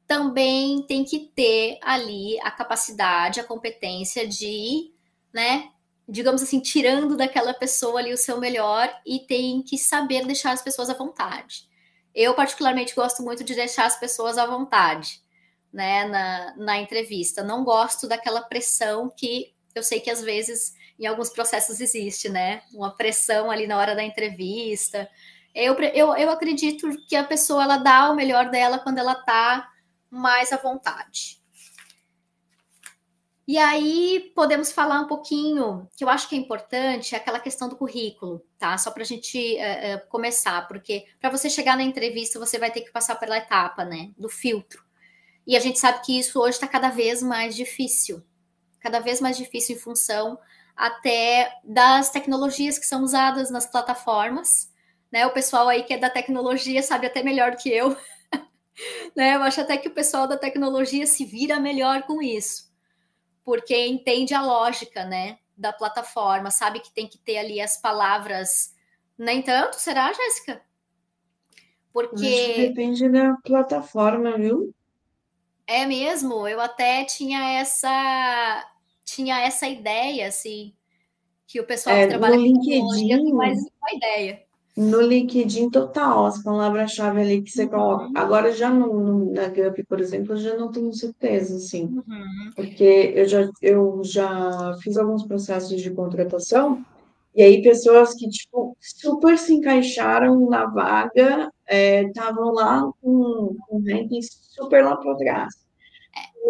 também 0.07 0.83
tem 0.83 1.05
que 1.05 1.19
ter 1.19 1.79
ali 1.83 2.39
a 2.41 2.51
capacidade, 2.51 3.41
a 3.41 3.45
competência 3.45 4.27
de, 4.27 4.93
né, 5.33 5.71
digamos 6.09 6.43
assim, 6.43 6.61
tirando 6.61 7.17
daquela 7.17 7.53
pessoa 7.53 7.99
ali 7.99 8.13
o 8.13 8.19
seu 8.19 8.39
melhor 8.39 8.89
e 9.05 9.21
tem 9.21 9.63
que 9.63 9.77
saber 9.77 10.25
deixar 10.25 10.53
as 10.53 10.63
pessoas 10.63 10.89
à 10.89 10.95
vontade. 10.95 11.69
Eu, 12.15 12.35
particularmente, 12.35 12.95
gosto 12.95 13.23
muito 13.23 13.45
de 13.45 13.55
deixar 13.55 13.87
as 13.87 13.99
pessoas 13.99 14.39
à 14.39 14.47
vontade, 14.47 15.21
né, 15.77 16.07
na, 16.07 16.57
na 16.57 16.79
entrevista. 16.79 17.45
Não 17.45 17.63
gosto 17.63 18.09
daquela 18.09 18.41
pressão 18.41 19.13
que 19.15 19.55
eu 19.75 19.83
sei 19.83 20.01
que 20.01 20.11
às 20.11 20.23
vezes 20.23 20.75
em 20.99 21.05
alguns 21.05 21.29
processos 21.29 21.83
existe, 21.83 22.31
né? 22.31 22.63
Uma 22.73 22.97
pressão 22.97 23.51
ali 23.51 23.67
na 23.67 23.77
hora 23.77 23.95
da 23.95 24.03
entrevista. 24.03 25.07
Eu, 25.55 25.75
eu, 25.75 26.17
eu 26.17 26.31
acredito 26.31 26.89
que 27.07 27.15
a 27.15 27.23
pessoa 27.23 27.63
ela 27.63 27.77
dá 27.77 28.11
o 28.11 28.17
melhor 28.17 28.49
dela 28.51 28.79
quando 28.79 28.97
ela 28.97 29.13
está 29.13 29.71
mais 30.11 30.51
à 30.51 30.57
vontade. 30.57 31.43
E 33.47 33.59
aí 33.59 34.33
podemos 34.35 34.73
falar 34.73 35.01
um 35.01 35.07
pouquinho, 35.07 35.87
que 35.95 36.03
eu 36.03 36.09
acho 36.09 36.27
que 36.27 36.35
é 36.35 36.39
importante, 36.39 37.15
é 37.15 37.19
aquela 37.19 37.39
questão 37.39 37.69
do 37.69 37.77
currículo, 37.77 38.43
tá? 38.59 38.79
Só 38.79 38.91
para 38.91 39.03
a 39.03 39.07
gente 39.07 39.39
uh, 39.39 39.97
uh, 39.97 40.09
começar, 40.09 40.67
porque 40.67 41.05
para 41.21 41.31
você 41.31 41.51
chegar 41.51 41.77
na 41.77 41.83
entrevista, 41.83 42.39
você 42.39 42.59
vai 42.59 42.71
ter 42.71 42.81
que 42.81 42.91
passar 42.91 43.17
pela 43.17 43.37
etapa, 43.37 43.85
né? 43.85 44.11
Do 44.17 44.31
filtro. 44.31 44.86
E 45.47 45.57
a 45.57 45.61
gente 45.61 45.79
sabe 45.79 46.05
que 46.05 46.19
isso 46.19 46.41
hoje 46.41 46.57
está 46.57 46.67
cada 46.67 46.91
vez 46.91 47.23
mais 47.23 47.55
difícil. 47.55 48.23
Cada 48.81 48.99
vez 49.01 49.21
mais 49.21 49.37
difícil 49.37 49.77
em 49.77 49.79
função 49.79 50.39
até 50.77 51.59
das 51.65 52.11
tecnologias 52.11 52.79
que 52.79 52.87
são 52.87 53.03
usadas 53.03 53.51
nas 53.51 53.67
plataformas. 53.67 54.71
Né? 55.11 55.27
O 55.27 55.33
pessoal 55.33 55.69
aí 55.69 55.85
que 55.85 55.95
é 55.95 55.99
da 55.99 56.11
tecnologia 56.11 56.83
sabe 56.83 57.07
até 57.07 57.23
melhor 57.23 57.53
do 57.53 57.57
que 57.57 57.71
eu. 57.71 57.97
né? 59.17 59.37
Eu 59.37 59.43
acho 59.43 59.61
até 59.61 59.77
que 59.77 59.89
o 59.89 59.95
pessoal 59.95 60.27
da 60.27 60.37
tecnologia 60.37 61.07
se 61.07 61.25
vira 61.25 61.59
melhor 61.59 62.03
com 62.03 62.21
isso, 62.21 62.71
porque 63.45 63.87
entende 63.87 64.35
a 64.35 64.43
lógica 64.43 65.05
né, 65.05 65.39
da 65.57 65.73
plataforma, 65.73 66.51
sabe 66.51 66.81
que 66.81 66.93
tem 66.93 67.09
que 67.09 67.19
ter 67.19 67.39
ali 67.39 67.61
as 67.61 67.81
palavras. 67.81 68.75
Nem 69.17 69.41
tanto, 69.41 69.77
será, 69.77 70.13
Jéssica? 70.13 70.61
Porque. 71.93 72.69
Depende 72.69 73.09
da 73.09 73.35
plataforma, 73.43 74.37
viu? 74.37 74.75
É 75.67 75.85
mesmo, 75.85 76.47
eu 76.47 76.61
até 76.61 77.05
tinha 77.05 77.59
essa 77.59 78.65
tinha 79.05 79.41
essa 79.41 79.69
ideia, 79.69 80.29
assim, 80.29 80.73
que 81.47 81.61
o 81.61 81.65
pessoal 81.65 81.97
é, 81.97 82.03
que 82.03 82.09
trabalha 82.09 82.37
com 82.37 82.43
LinkedIn 82.43 83.33
mais 83.33 83.59
uma 83.59 83.93
ideia. 83.95 84.43
No 84.77 85.01
LinkedIn 85.01 85.71
total, 85.71 86.27
as 86.27 86.43
palavras-chave 86.43 87.21
ali 87.21 87.41
que 87.41 87.51
você 87.51 87.63
uhum. 87.63 87.71
coloca. 87.71 88.11
Agora 88.15 88.53
já 88.53 88.69
no, 88.69 88.93
no, 88.93 89.33
na 89.33 89.49
GUP, 89.49 89.85
por 89.85 90.01
exemplo, 90.01 90.35
eu 90.35 90.37
já 90.37 90.55
não 90.55 90.71
tenho 90.71 90.93
certeza, 90.93 91.57
assim. 91.57 91.85
Uhum. 91.85 92.53
Porque 92.55 93.13
eu 93.15 93.27
já, 93.27 93.49
eu 93.63 94.03
já 94.05 94.77
fiz 94.83 94.99
alguns 94.99 95.27
processos 95.27 95.81
de 95.81 95.91
contratação, 95.91 96.85
e 97.35 97.43
aí 97.43 97.63
pessoas 97.63 98.15
que, 98.15 98.29
tipo, 98.29 98.77
super 98.79 99.39
se 99.39 99.55
encaixaram 99.55 100.49
na 100.51 100.67
vaga, 100.67 101.51
estavam 101.69 102.51
é, 102.51 102.53
lá 102.53 102.93
com, 103.01 103.57
com 103.67 103.83
ranking 103.85 104.21
super 104.23 104.85
lá 104.85 104.97
para 104.97 105.17
trás. 105.17 105.67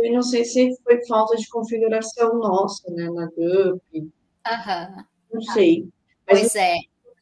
E 0.02 0.12
não 0.12 0.22
sei 0.22 0.44
se 0.44 0.76
foi 0.82 1.04
falta 1.06 1.36
de 1.36 1.48
configuração 1.48 2.38
nossa, 2.38 2.90
né, 2.90 3.08
na 3.10 3.26
GUP. 3.26 3.82
Uhum. 3.94 5.04
Não 5.32 5.40
sei. 5.52 5.88
Mas 6.28 6.40
pois 6.40 6.54
é. 6.54 6.76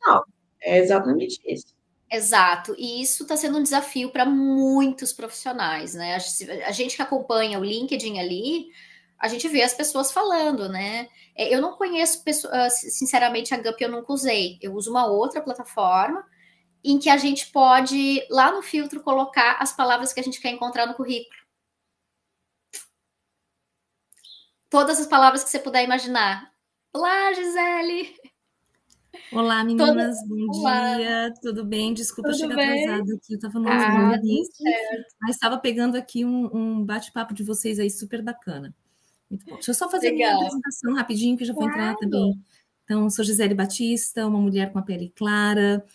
Não, 0.05 0.25
é 0.61 0.79
exatamente 0.79 1.41
isso. 1.47 1.75
Exato, 2.11 2.75
e 2.79 3.03
isso 3.03 3.25
está 3.25 3.37
sendo 3.37 3.59
um 3.59 3.63
desafio 3.63 4.11
para 4.11 4.25
muitos 4.25 5.13
profissionais, 5.13 5.95
né? 5.95 6.17
A 6.65 6.71
gente 6.71 6.95
que 6.95 7.03
acompanha 7.03 7.59
o 7.59 7.65
LinkedIn 7.65 8.21
ali, 8.21 8.67
a 9.19 9.27
gente 9.27 9.49
vê 9.49 9.63
as 9.63 9.75
pessoas 9.75 10.13
falando, 10.13 10.69
né? 10.69 11.09
É, 11.35 11.53
eu 11.53 11.61
não 11.61 11.73
conheço, 11.73 12.23
ah, 12.51 12.71
sinceramente, 12.71 13.53
a 13.53 13.57
GUP 13.57 13.83
eu 13.83 13.91
nunca 13.91 14.13
usei. 14.13 14.59
Eu 14.61 14.75
uso 14.75 14.91
uma 14.91 15.07
outra 15.07 15.41
plataforma 15.41 16.25
em 16.85 16.99
que 16.99 17.09
a 17.09 17.17
gente 17.17 17.51
pode, 17.51 18.25
lá 18.31 18.53
no 18.53 18.63
filtro, 18.63 19.01
colocar 19.01 19.57
as 19.59 19.73
palavras 19.73 20.13
que 20.13 20.21
a 20.21 20.23
gente 20.23 20.41
quer 20.41 20.51
encontrar 20.51 20.87
no 20.87 20.95
currículo. 20.95 21.45
todas 24.75 24.99
as 24.99 25.07
palavras 25.07 25.45
que 25.45 25.51
você 25.51 25.61
puder 25.61 25.85
imaginar. 25.85 26.51
Olá, 26.93 27.33
Gisele! 27.33 28.13
Olá, 29.31 29.63
meninas, 29.63 30.17
bom 30.27 30.59
Olá. 30.59 30.97
dia, 30.97 31.35
tudo 31.41 31.65
bem? 31.65 31.95
Desculpa 31.95 32.31
tudo 32.31 32.41
chegar 32.41 32.57
bem? 32.57 32.83
atrasado 32.83 33.15
aqui, 33.15 33.35
eu 33.35 33.37
estava 33.37 33.61
no 33.61 33.69
ah, 33.69 34.19
mas 35.21 35.37
estava 35.37 35.59
pegando 35.59 35.97
aqui 35.97 36.25
um, 36.25 36.51
um 36.53 36.85
bate-papo 36.85 37.33
de 37.33 37.45
vocês 37.45 37.79
aí 37.79 37.89
super 37.89 38.21
bacana. 38.21 38.75
Muito 39.31 39.47
bom. 39.47 39.55
Deixa 39.55 39.71
eu 39.71 39.75
só 39.77 39.89
fazer 39.89 40.11
Legal. 40.11 40.33
minha 40.33 40.47
apresentação 40.49 40.93
rapidinho, 40.95 41.37
que 41.37 41.45
já 41.45 41.53
vou 41.53 41.63
claro. 41.63 41.81
entrar 41.81 41.95
também. 41.95 42.35
Então, 42.83 43.09
sou 43.11 43.25
Gisele 43.25 43.55
Batista, 43.55 44.27
uma 44.27 44.41
mulher 44.41 44.73
com 44.73 44.81
a 44.81 44.83
pele 44.83 45.13
clara. 45.15 45.87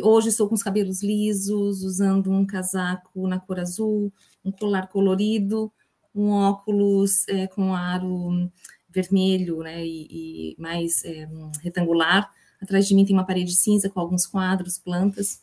Hoje 0.00 0.28
estou 0.28 0.48
com 0.48 0.54
os 0.54 0.62
cabelos 0.62 1.02
lisos, 1.02 1.82
usando 1.82 2.30
um 2.30 2.46
casaco 2.46 3.26
na 3.28 3.38
cor 3.38 3.60
azul, 3.60 4.12
um 4.44 4.50
colar 4.50 4.88
colorido, 4.88 5.70
um 6.14 6.30
óculos 6.30 7.26
é, 7.28 7.46
com 7.46 7.74
aro 7.74 8.50
vermelho 8.88 9.58
né, 9.60 9.84
e, 9.84 10.54
e 10.54 10.56
mais 10.58 11.04
é, 11.04 11.28
retangular. 11.62 12.30
Atrás 12.60 12.86
de 12.86 12.94
mim 12.94 13.04
tem 13.04 13.14
uma 13.14 13.26
parede 13.26 13.54
cinza 13.54 13.90
com 13.90 14.00
alguns 14.00 14.26
quadros, 14.26 14.78
plantas, 14.78 15.40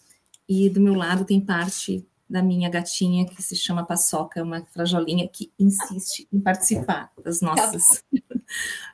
e 0.47 0.69
do 0.69 0.81
meu 0.81 0.95
lado 0.95 1.25
tem 1.25 1.39
parte 1.39 2.07
da 2.27 2.41
minha 2.41 2.69
gatinha 2.69 3.25
que 3.25 3.41
se 3.41 3.55
chama 3.55 3.85
Paçoca, 3.85 4.43
uma 4.43 4.63
frajolinha 4.67 5.27
que 5.27 5.51
insiste 5.59 6.27
em 6.31 6.39
participar 6.39 7.11
das 7.23 7.41
nossas. 7.41 7.83
Tá 7.83 8.03
bom. 8.11 8.41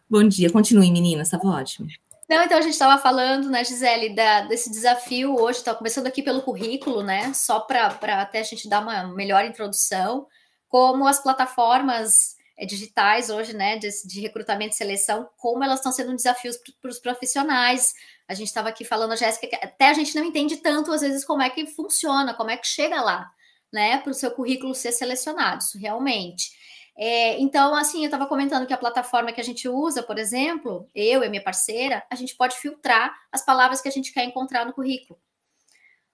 bom 0.22 0.28
dia, 0.28 0.50
continue, 0.50 0.92
meninas, 0.92 1.28
estava 1.28 1.48
ótimo. 1.48 1.88
Não, 2.28 2.44
então 2.44 2.58
a 2.58 2.62
gente 2.62 2.74
estava 2.74 3.00
falando, 3.02 3.50
né, 3.50 3.64
Gisele, 3.64 4.16
da, 4.16 4.42
desse 4.42 4.72
desafio 4.72 5.36
hoje, 5.40 5.60
está 5.60 5.76
começando 5.76 6.08
aqui 6.08 6.24
pelo 6.24 6.42
currículo, 6.42 7.04
né? 7.04 7.32
Só 7.34 7.60
para 7.60 7.88
até 8.20 8.40
a 8.40 8.44
gente 8.44 8.68
dar 8.68 8.82
uma 8.82 9.08
melhor 9.14 9.46
introdução 9.46 10.28
como 10.68 11.08
as 11.08 11.22
plataformas 11.22 12.36
eh, 12.58 12.66
digitais 12.66 13.30
hoje, 13.30 13.56
né, 13.56 13.78
de, 13.78 13.90
de 14.06 14.20
recrutamento 14.22 14.74
e 14.74 14.78
seleção, 14.78 15.30
como 15.38 15.64
elas 15.64 15.80
estão 15.80 15.92
sendo 15.92 16.12
um 16.12 16.16
desafio 16.16 16.52
para 16.82 16.90
os 16.90 17.00
profissionais. 17.00 17.94
A 18.28 18.34
gente 18.34 18.48
estava 18.48 18.70
aqui 18.70 18.84
falando, 18.84 19.16
Jéssica, 19.16 19.48
que 19.48 19.56
até 19.56 19.90
a 19.90 19.94
gente 19.94 20.16
não 20.16 20.24
entende 20.26 20.58
tanto, 20.58 20.92
às 20.92 21.02
vezes, 21.02 21.24
como 21.24 21.42
é 21.44 21.50
que 21.50 21.68
funciona, 21.68 22.34
como 22.34 22.50
é 22.50 22.58
que 22.58 22.68
chega 22.68 23.02
lá, 23.02 23.30
né, 23.72 24.00
para 24.00 24.12
o 24.12 24.14
seu 24.16 24.32
currículo 24.32 24.74
ser 24.74 24.92
selecionado, 24.92 25.62
isso 25.62 25.78
realmente. 25.78 26.52
É, 26.98 27.38
então, 27.40 27.76
assim, 27.76 28.00
eu 28.00 28.06
estava 28.06 28.26
comentando 28.26 28.66
que 28.66 28.74
a 28.74 28.78
plataforma 28.78 29.34
que 29.34 29.42
a 29.42 29.44
gente 29.44 29.68
usa, 29.68 30.02
por 30.02 30.18
exemplo, 30.18 30.90
eu 30.96 31.24
e 31.24 31.30
minha 31.30 31.44
parceira, 31.44 32.06
a 32.10 32.16
gente 32.16 32.36
pode 32.36 32.56
filtrar 32.58 33.14
as 33.32 33.44
palavras 33.44 33.82
que 33.82 33.90
a 33.90 33.92
gente 33.92 34.14
quer 34.14 34.24
encontrar 34.24 34.66
no 34.66 34.74
currículo, 34.74 35.20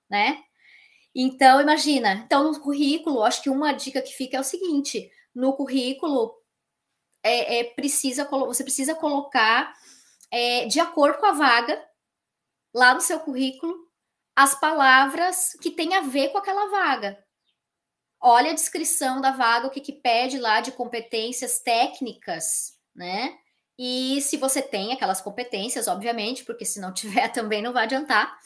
né? 0.09 0.43
Então, 1.13 1.61
imagina. 1.61 2.13
Então, 2.25 2.43
no 2.43 2.59
currículo, 2.59 3.23
acho 3.23 3.43
que 3.43 3.49
uma 3.49 3.73
dica 3.73 4.01
que 4.01 4.13
fica 4.13 4.37
é 4.37 4.39
o 4.39 4.43
seguinte: 4.43 5.11
no 5.35 5.53
currículo, 5.53 6.33
é, 7.23 7.59
é 7.59 7.63
precisa, 7.65 8.25
você 8.25 8.63
precisa 8.63 8.95
colocar 8.95 9.75
é, 10.31 10.65
de 10.65 10.79
acordo 10.79 11.19
com 11.19 11.25
a 11.25 11.33
vaga, 11.33 11.83
lá 12.73 12.93
no 12.93 13.01
seu 13.01 13.19
currículo, 13.19 13.75
as 14.35 14.59
palavras 14.59 15.53
que 15.61 15.71
têm 15.71 15.95
a 15.95 16.01
ver 16.01 16.29
com 16.29 16.37
aquela 16.37 16.69
vaga. 16.69 17.23
Olha 18.21 18.51
a 18.51 18.55
descrição 18.55 19.19
da 19.19 19.31
vaga, 19.31 19.67
o 19.67 19.71
que, 19.71 19.81
que 19.81 19.93
pede 19.93 20.37
lá 20.37 20.61
de 20.61 20.71
competências 20.71 21.59
técnicas, 21.59 22.77
né? 22.95 23.35
E 23.77 24.21
se 24.21 24.37
você 24.37 24.61
tem 24.61 24.93
aquelas 24.93 25.21
competências, 25.21 25.87
obviamente, 25.87 26.45
porque 26.45 26.65
se 26.65 26.79
não 26.79 26.93
tiver 26.93 27.29
também 27.29 27.61
não 27.61 27.73
vai 27.73 27.85
adiantar 27.85 28.37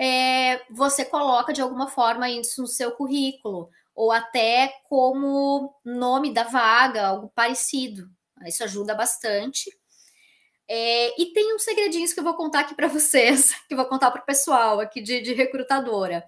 é, 0.00 0.62
você 0.70 1.04
coloca 1.04 1.52
de 1.52 1.60
alguma 1.60 1.86
forma 1.86 2.30
isso 2.30 2.62
no 2.62 2.66
seu 2.66 2.92
currículo, 2.92 3.68
ou 3.94 4.10
até 4.10 4.72
como 4.84 5.74
nome 5.84 6.32
da 6.32 6.44
vaga, 6.44 7.08
algo 7.08 7.30
parecido. 7.34 8.08
Isso 8.46 8.64
ajuda 8.64 8.94
bastante. 8.94 9.70
É, 10.66 11.20
e 11.20 11.34
tem 11.34 11.54
uns 11.54 11.64
segredinhos 11.64 12.14
que 12.14 12.20
eu 12.20 12.24
vou 12.24 12.32
contar 12.32 12.60
aqui 12.60 12.74
para 12.74 12.88
vocês, 12.88 13.52
que 13.68 13.74
eu 13.74 13.76
vou 13.76 13.84
contar 13.86 14.10
para 14.10 14.22
o 14.22 14.24
pessoal 14.24 14.80
aqui 14.80 15.02
de, 15.02 15.20
de 15.20 15.34
recrutadora. 15.34 16.24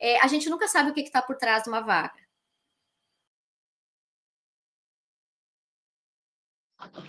É, 0.00 0.18
a 0.20 0.26
gente 0.26 0.50
nunca 0.50 0.66
sabe 0.66 0.90
o 0.90 0.92
que 0.92 1.00
está 1.02 1.22
por 1.22 1.36
trás 1.36 1.62
de 1.62 1.68
uma 1.68 1.82
vaga. 1.82 2.25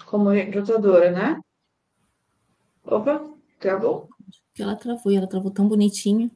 Como 0.05 0.29
recrutadora, 0.29 1.11
né? 1.11 1.39
Opa, 2.83 3.25
travou? 3.59 4.09
Ela 4.57 4.75
travou, 4.75 5.11
ela 5.11 5.27
travou 5.27 5.51
tão 5.51 5.67
bonitinho. 5.67 6.31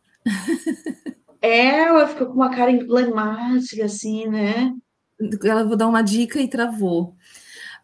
É, 1.41 1.85
ela 1.85 2.07
ficou 2.07 2.27
com 2.27 2.33
uma 2.33 2.55
cara 2.55 2.69
emblemática, 2.69 3.85
assim, 3.85 4.27
né? 4.27 4.71
Ela 5.43 5.63
vou 5.63 5.75
dar 5.75 5.87
uma 5.87 6.03
dica 6.03 6.39
e 6.39 6.47
travou. 6.47 7.15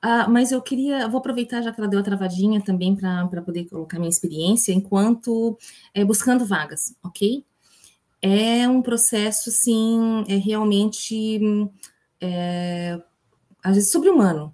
Uh, 0.03 0.29
mas 0.29 0.51
eu 0.51 0.61
queria, 0.61 1.07
vou 1.07 1.17
aproveitar 1.17 1.63
já 1.63 1.73
que 1.73 1.79
ela 1.81 1.89
deu 1.89 1.99
a 1.99 2.03
travadinha 2.03 2.61
também 2.61 2.95
para 2.95 3.41
poder 3.41 3.65
colocar 3.65 3.97
minha 3.97 4.09
experiência 4.09 4.71
enquanto 4.71 5.57
é, 5.91 6.05
buscando 6.05 6.45
vagas, 6.45 6.95
ok? 7.03 7.43
É 8.21 8.67
um 8.67 8.81
processo, 8.81 9.49
sim, 9.49 10.23
é 10.27 10.35
realmente 10.35 11.39
é, 12.21 13.01
às 13.63 13.75
vezes 13.75 13.91
sobre-humano, 13.91 14.53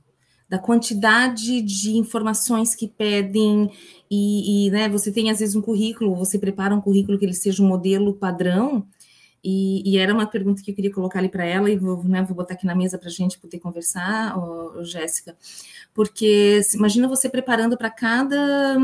da 0.53 0.60
quantidade 0.60 1.63
de 1.63 1.98
informações 1.98 2.75
que 2.75 2.88
pedem 2.88 3.72
e, 4.10 4.67
e, 4.67 4.69
né, 4.69 4.88
você 4.88 5.12
tem 5.12 5.31
às 5.31 5.39
vezes 5.39 5.55
um 5.55 5.63
currículo, 5.63 6.13
você 6.15 6.38
prepara 6.38 6.75
um 6.75 6.79
currículo 6.79 7.17
que 7.17 7.25
ele 7.25 7.33
seja 7.33 7.63
um 7.63 7.67
modelo 7.67 8.13
padrão 8.13 8.86
e, 9.43 9.81
e, 9.83 9.98
era 9.98 10.13
uma 10.13 10.27
pergunta 10.27 10.62
que 10.62 10.69
eu 10.69 10.75
queria 10.75 10.93
colocar 10.93 11.17
ali 11.17 11.27
para 11.27 11.43
ela, 11.43 11.72
e 11.72 11.75
vou, 11.75 12.03
né, 12.03 12.22
vou 12.22 12.36
botar 12.36 12.53
aqui 12.53 12.67
na 12.67 12.75
mesa 12.75 13.00
para 13.00 13.10
a 13.10 13.12
gente 13.12 13.39
poder 13.39 13.57
conversar, 13.57 14.36
Jéssica, 14.83 15.36
porque 15.91 16.62
imagina 16.75 17.07
você 17.07 17.27
preparando 17.27 17.75
para 17.75 17.89
cada 17.89 18.77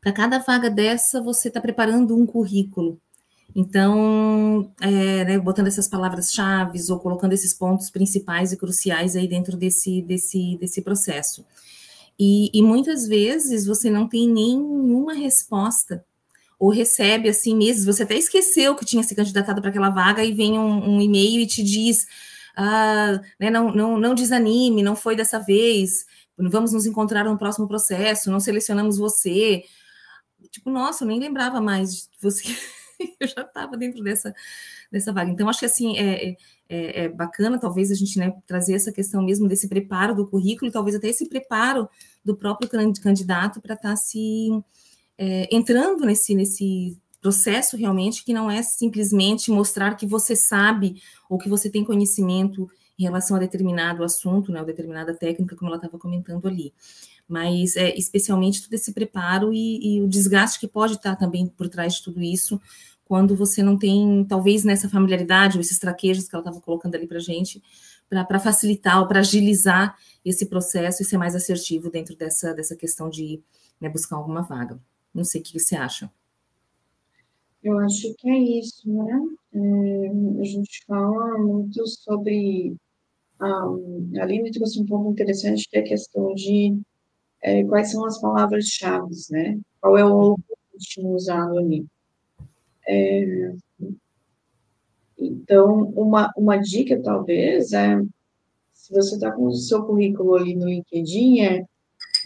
para 0.00 0.12
cada 0.12 0.38
vaga 0.40 0.68
dessa, 0.68 1.22
você 1.22 1.46
está 1.46 1.60
preparando 1.60 2.16
um 2.16 2.26
currículo. 2.26 3.00
Então, 3.54 4.70
é, 4.80 5.24
né, 5.24 5.38
botando 5.38 5.68
essas 5.68 5.88
palavras-chave 5.88 6.78
ou 6.90 6.98
colocando 6.98 7.32
esses 7.32 7.54
pontos 7.54 7.90
principais 7.90 8.52
e 8.52 8.56
cruciais 8.56 9.16
aí 9.16 9.26
dentro 9.26 9.56
desse, 9.56 10.02
desse, 10.02 10.58
desse 10.58 10.82
processo. 10.82 11.44
E, 12.18 12.50
e 12.52 12.62
muitas 12.62 13.06
vezes 13.06 13.66
você 13.66 13.90
não 13.90 14.08
tem 14.08 14.28
nenhuma 14.28 15.14
resposta 15.14 16.04
ou 16.58 16.70
recebe 16.70 17.28
assim 17.28 17.54
mesmo, 17.54 17.92
você 17.92 18.02
até 18.02 18.16
esqueceu 18.16 18.74
que 18.74 18.84
tinha 18.84 19.02
se 19.02 19.14
candidatado 19.14 19.60
para 19.60 19.70
aquela 19.70 19.90
vaga 19.90 20.24
e 20.24 20.32
vem 20.32 20.58
um, 20.58 20.96
um 20.96 21.00
e-mail 21.00 21.40
e 21.40 21.46
te 21.46 21.62
diz, 21.62 22.06
ah, 22.56 23.20
né, 23.38 23.50
não, 23.50 23.70
não, 23.70 23.98
não 23.98 24.14
desanime, 24.14 24.82
não 24.82 24.96
foi 24.96 25.14
dessa 25.14 25.38
vez, 25.38 26.06
vamos 26.38 26.72
nos 26.72 26.86
encontrar 26.86 27.24
no 27.24 27.36
próximo 27.36 27.68
processo, 27.68 28.30
não 28.30 28.40
selecionamos 28.40 28.96
você. 28.96 29.64
Tipo, 30.50 30.70
nossa, 30.70 31.04
eu 31.04 31.08
nem 31.08 31.20
lembrava 31.20 31.60
mais 31.60 31.94
de 31.94 32.08
você, 32.22 32.44
eu 33.20 33.26
já 33.26 33.42
estava 33.42 33.76
dentro 33.76 34.02
dessa, 34.02 34.34
dessa 34.90 35.12
vaga. 35.12 35.30
Então, 35.30 35.48
acho 35.48 35.60
que 35.60 35.66
assim, 35.66 35.96
é, 35.98 36.30
é, 36.30 36.36
é, 36.68 37.04
é 37.04 37.08
bacana, 37.08 37.58
talvez, 37.58 37.90
a 37.90 37.94
gente 37.94 38.18
né, 38.18 38.34
trazer 38.46 38.74
essa 38.74 38.92
questão 38.92 39.22
mesmo 39.22 39.48
desse 39.48 39.68
preparo 39.68 40.14
do 40.14 40.26
currículo, 40.26 40.70
talvez 40.70 40.96
até 40.96 41.08
esse 41.08 41.28
preparo 41.28 41.88
do 42.24 42.36
próprio 42.36 42.68
candidato 42.68 43.60
para 43.60 43.74
estar 43.74 43.90
tá 43.90 43.96
se 43.96 44.48
é, 45.18 45.48
entrando 45.54 46.04
nesse, 46.04 46.34
nesse 46.34 46.98
processo 47.20 47.76
realmente 47.76 48.24
que 48.24 48.32
não 48.32 48.50
é 48.50 48.62
simplesmente 48.62 49.50
mostrar 49.50 49.96
que 49.96 50.06
você 50.06 50.36
sabe 50.36 51.02
ou 51.28 51.38
que 51.38 51.48
você 51.48 51.68
tem 51.70 51.84
conhecimento 51.84 52.70
em 52.98 53.02
relação 53.02 53.36
a 53.36 53.40
determinado 53.40 54.02
assunto, 54.02 54.50
né, 54.50 54.60
ou 54.60 54.66
determinada 54.66 55.14
técnica, 55.14 55.56
como 55.56 55.68
ela 55.68 55.76
estava 55.76 55.98
comentando 55.98 56.46
ali. 56.46 56.72
Mas 57.28 57.76
é, 57.76 57.96
especialmente 57.96 58.62
todo 58.62 58.74
esse 58.74 58.92
preparo 58.92 59.52
e, 59.52 59.96
e, 59.96 60.00
o 60.00 60.08
desgaste 60.08 60.60
que 60.60 60.68
pode 60.68 60.94
estar 60.94 61.16
também 61.16 61.46
por 61.46 61.68
trás 61.68 61.94
de 61.94 62.04
tudo 62.04 62.22
isso, 62.22 62.60
quando 63.04 63.34
você 63.36 63.62
não 63.62 63.78
tem, 63.78 64.24
talvez 64.24 64.64
nessa 64.64 64.88
familiaridade, 64.88 65.56
ou 65.56 65.60
esses 65.60 65.78
traquejos 65.78 66.28
que 66.28 66.34
ela 66.34 66.42
estava 66.42 66.60
colocando 66.60 66.94
ali 66.94 67.06
para 67.06 67.18
a 67.18 67.20
gente, 67.20 67.62
para 68.08 68.38
facilitar 68.38 69.00
ou 69.00 69.08
para 69.08 69.20
agilizar 69.20 69.96
esse 70.24 70.46
processo 70.46 71.02
e 71.02 71.04
ser 71.04 71.18
mais 71.18 71.34
assertivo 71.34 71.90
dentro 71.90 72.16
dessa, 72.16 72.54
dessa 72.54 72.76
questão 72.76 73.10
de 73.10 73.40
né, 73.80 73.88
buscar 73.88 74.16
alguma 74.16 74.42
vaga. 74.42 74.78
Não 75.12 75.24
sei 75.24 75.40
o 75.40 75.44
que 75.44 75.58
você 75.58 75.76
acha. 75.76 76.10
Eu 77.62 77.78
acho 77.78 78.14
que 78.14 78.28
é 78.30 78.38
isso, 78.38 78.88
né? 78.88 79.20
É, 79.54 80.40
a 80.40 80.44
gente 80.44 80.84
fala 80.86 81.38
muito 81.38 81.86
sobre. 81.86 82.76
Um, 83.40 84.12
a 84.18 84.22
Aline 84.22 84.50
trouxe 84.52 84.80
um 84.80 84.86
ponto 84.86 85.10
interessante, 85.10 85.68
que 85.68 85.76
é 85.76 85.80
a 85.80 85.84
questão 85.84 86.32
de 86.34 86.80
é, 87.46 87.62
quais 87.64 87.92
são 87.92 88.04
as 88.04 88.20
palavras-chave, 88.20 89.14
né? 89.30 89.56
Qual 89.80 89.96
é 89.96 90.04
o 90.04 90.08
algoritmo 90.08 91.14
usado 91.14 91.56
ali. 91.56 91.86
É, 92.88 93.52
então, 95.16 95.92
uma, 95.96 96.32
uma 96.36 96.56
dica, 96.56 97.00
talvez, 97.00 97.72
é 97.72 98.02
se 98.74 98.92
você 98.92 99.14
está 99.14 99.30
com 99.30 99.46
o 99.46 99.54
seu 99.54 99.84
currículo 99.84 100.34
ali 100.34 100.56
no 100.56 100.68
LinkedIn, 100.68 101.40
é 101.40 101.60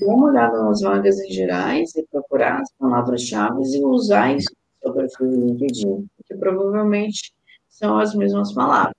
dar 0.00 0.06
uma 0.06 0.28
olhada 0.28 0.62
nas 0.62 0.80
vagas 0.80 1.20
em 1.20 1.30
gerais 1.30 1.94
e 1.96 2.06
procurar 2.06 2.62
as 2.62 2.72
palavras-chave 2.78 3.60
e 3.62 3.84
usar 3.84 4.34
isso 4.34 4.50
no 4.50 4.88
seu 4.88 4.94
perfil 4.94 5.30
do 5.30 5.46
LinkedIn, 5.46 6.08
porque 6.16 6.34
provavelmente 6.34 7.34
são 7.68 7.98
as 7.98 8.14
mesmas 8.14 8.54
palavras. 8.54 8.94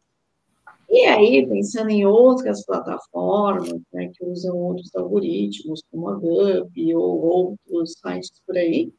E 0.91 1.05
aí, 1.05 1.47
pensando 1.47 1.89
em 1.89 2.05
outras 2.05 2.65
plataformas, 2.65 3.79
né, 3.93 4.11
que 4.13 4.25
usam 4.25 4.57
outros 4.57 4.93
algoritmos, 4.93 5.81
como 5.89 6.09
a 6.09 6.15
GUP 6.15 6.93
ou 6.95 7.57
outros 7.65 7.93
sites 7.93 8.41
por 8.45 8.57
aí, 8.57 8.91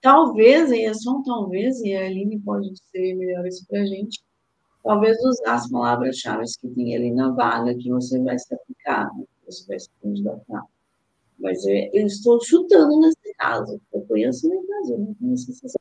talvez, 0.00 0.70
e 0.70 0.84
é 0.84 0.94
só 0.94 1.10
um 1.16 1.24
talvez, 1.24 1.80
e 1.80 1.92
a 1.96 2.06
Aline 2.06 2.38
pode 2.38 2.70
ser 2.92 3.14
melhor 3.16 3.44
isso 3.48 3.66
para 3.66 3.80
a 3.80 3.84
gente, 3.86 4.22
talvez 4.84 5.18
usar 5.24 5.54
as 5.54 5.68
palavras-chave 5.68 6.44
que 6.60 6.68
tem 6.68 6.96
ali 6.96 7.10
na 7.10 7.32
vaga 7.32 7.74
que 7.74 7.90
você 7.90 8.20
vai 8.20 8.38
se 8.38 8.54
aplicar, 8.54 9.12
né, 9.16 9.24
que 9.24 9.52
você 9.52 9.66
vai 9.66 9.80
se 9.80 9.90
candidatar. 10.00 10.62
Mas 11.40 11.66
é, 11.66 11.90
eu 11.92 12.06
estou 12.06 12.40
chutando 12.44 13.00
nesse 13.00 13.34
caso. 13.38 13.80
Eu 13.92 14.02
conheço 14.02 14.48
no 14.48 14.64
Brasil, 14.66 14.98
não 14.98 15.14
conheço 15.14 15.50
essas. 15.50 15.72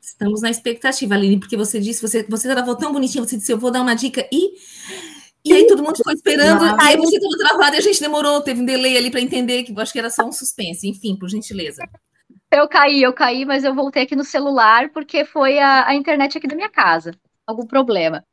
Estamos 0.00 0.40
na 0.42 0.50
expectativa, 0.50 1.14
Aline, 1.14 1.38
porque 1.38 1.56
você 1.56 1.78
disse, 1.78 2.00
você, 2.00 2.22
você 2.28 2.48
gravou 2.48 2.76
tão 2.76 2.92
bonitinho, 2.92 3.24
você 3.24 3.36
disse, 3.36 3.52
eu 3.52 3.58
vou 3.58 3.70
dar 3.70 3.82
uma 3.82 3.94
dica 3.94 4.26
e. 4.32 4.54
E 5.44 5.52
aí 5.52 5.66
todo 5.68 5.82
mundo 5.82 5.96
ficou 5.96 6.12
esperando, 6.12 6.64
não, 6.64 6.80
aí 6.80 6.96
você 6.96 7.16
estava 7.16 7.38
travado 7.38 7.76
e 7.76 7.78
a 7.78 7.82
gente 7.82 8.00
demorou, 8.00 8.40
teve 8.40 8.60
um 8.60 8.64
delay 8.64 8.96
ali 8.96 9.12
para 9.12 9.20
entender, 9.20 9.62
que 9.62 9.70
eu 9.70 9.78
acho 9.78 9.92
que 9.92 9.98
era 9.98 10.10
só 10.10 10.26
um 10.26 10.32
suspense. 10.32 10.88
Enfim, 10.88 11.16
por 11.16 11.28
gentileza. 11.28 11.84
Eu 12.50 12.68
caí, 12.68 13.02
eu 13.02 13.12
caí, 13.12 13.44
mas 13.44 13.62
eu 13.62 13.72
voltei 13.72 14.02
aqui 14.02 14.16
no 14.16 14.24
celular 14.24 14.90
porque 14.90 15.24
foi 15.24 15.58
a, 15.60 15.86
a 15.86 15.94
internet 15.94 16.36
aqui 16.36 16.48
da 16.48 16.56
minha 16.56 16.68
casa. 16.68 17.12
Algum 17.46 17.64
problema. 17.64 18.24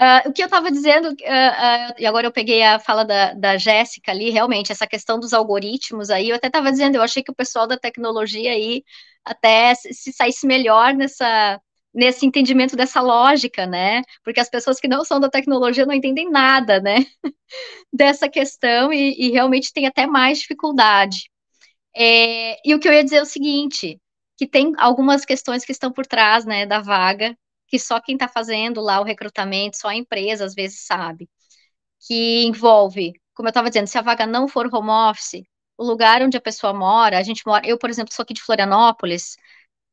Uh, 0.00 0.28
o 0.28 0.32
que 0.32 0.42
eu 0.42 0.46
estava 0.46 0.70
dizendo, 0.70 1.10
uh, 1.10 1.12
uh, 1.12 1.94
e 1.98 2.06
agora 2.06 2.26
eu 2.26 2.32
peguei 2.32 2.62
a 2.62 2.78
fala 2.78 3.04
da, 3.04 3.34
da 3.34 3.56
Jéssica 3.56 4.10
ali, 4.10 4.30
realmente, 4.30 4.72
essa 4.72 4.86
questão 4.86 5.20
dos 5.20 5.32
algoritmos 5.32 6.10
aí, 6.10 6.30
eu 6.30 6.36
até 6.36 6.48
estava 6.48 6.72
dizendo, 6.72 6.96
eu 6.96 7.02
achei 7.02 7.22
que 7.22 7.30
o 7.30 7.34
pessoal 7.34 7.66
da 7.66 7.78
tecnologia 7.78 8.50
aí 8.50 8.82
até 9.24 9.74
se, 9.74 9.92
se 9.94 10.12
saísse 10.12 10.46
melhor 10.46 10.94
nessa, 10.94 11.60
nesse 11.94 12.26
entendimento 12.26 12.76
dessa 12.76 13.00
lógica, 13.00 13.66
né? 13.66 14.02
Porque 14.24 14.40
as 14.40 14.48
pessoas 14.50 14.80
que 14.80 14.88
não 14.88 15.04
são 15.04 15.20
da 15.20 15.28
tecnologia 15.30 15.86
não 15.86 15.94
entendem 15.94 16.30
nada, 16.30 16.80
né? 16.80 16.96
Dessa 17.92 18.28
questão 18.28 18.92
e, 18.92 19.14
e, 19.18 19.30
realmente 19.30 19.72
tem 19.72 19.86
até 19.86 20.06
mais 20.06 20.38
dificuldade. 20.40 21.30
É, 21.96 22.56
e 22.68 22.74
o 22.74 22.80
que 22.80 22.88
eu 22.88 22.92
ia 22.92 23.04
dizer 23.04 23.16
é 23.16 23.22
o 23.22 23.26
seguinte, 23.26 24.00
que 24.38 24.46
tem 24.46 24.72
algumas 24.78 25.24
questões 25.24 25.64
que 25.64 25.72
estão 25.72 25.92
por 25.92 26.06
trás, 26.06 26.44
né, 26.46 26.66
da 26.66 26.80
vaga, 26.80 27.36
que 27.72 27.80
só 27.80 28.00
quem 28.02 28.16
está 28.16 28.28
fazendo 28.28 28.82
lá 28.82 29.00
o 29.00 29.04
recrutamento, 29.04 29.78
só 29.78 29.88
a 29.90 29.96
empresa 29.96 30.46
às 30.46 30.54
vezes 30.54 30.86
sabe, 30.86 31.30
que 32.06 32.44
envolve, 32.44 33.12
como 33.34 33.48
eu 33.48 33.50
estava 33.50 33.68
dizendo, 33.70 33.86
se 33.86 33.98
a 33.98 34.02
vaga 34.02 34.26
não 34.26 34.48
for 34.48 34.68
home 34.74 34.90
office, 34.90 35.42
o 35.78 35.84
lugar 35.84 36.22
onde 36.22 36.36
a 36.36 36.40
pessoa 36.40 36.72
mora, 36.74 37.18
a 37.18 37.22
gente 37.22 37.46
mora, 37.46 37.66
eu, 37.66 37.78
por 37.78 37.90
exemplo, 37.90 38.12
sou 38.14 38.22
aqui 38.24 38.34
de 38.34 38.42
Florianópolis, 38.42 39.36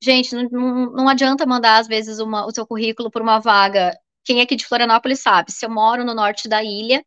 gente, 0.04 0.36
não, 0.36 0.44
não, 0.52 0.92
não 0.94 1.10
adianta 1.10 1.46
mandar, 1.46 1.80
às 1.80 1.88
vezes, 1.88 2.20
uma, 2.20 2.46
o 2.46 2.52
seu 2.54 2.68
currículo 2.68 3.12
por 3.12 3.22
uma 3.22 3.40
vaga, 3.40 3.98
quem 4.26 4.40
é 4.40 4.44
aqui 4.44 4.56
de 4.56 4.66
Florianópolis 4.68 5.22
sabe, 5.22 5.52
se 5.52 5.66
eu 5.66 5.70
moro 5.72 6.06
no 6.06 6.14
norte 6.16 6.50
da 6.50 6.64
ilha, 6.64 7.04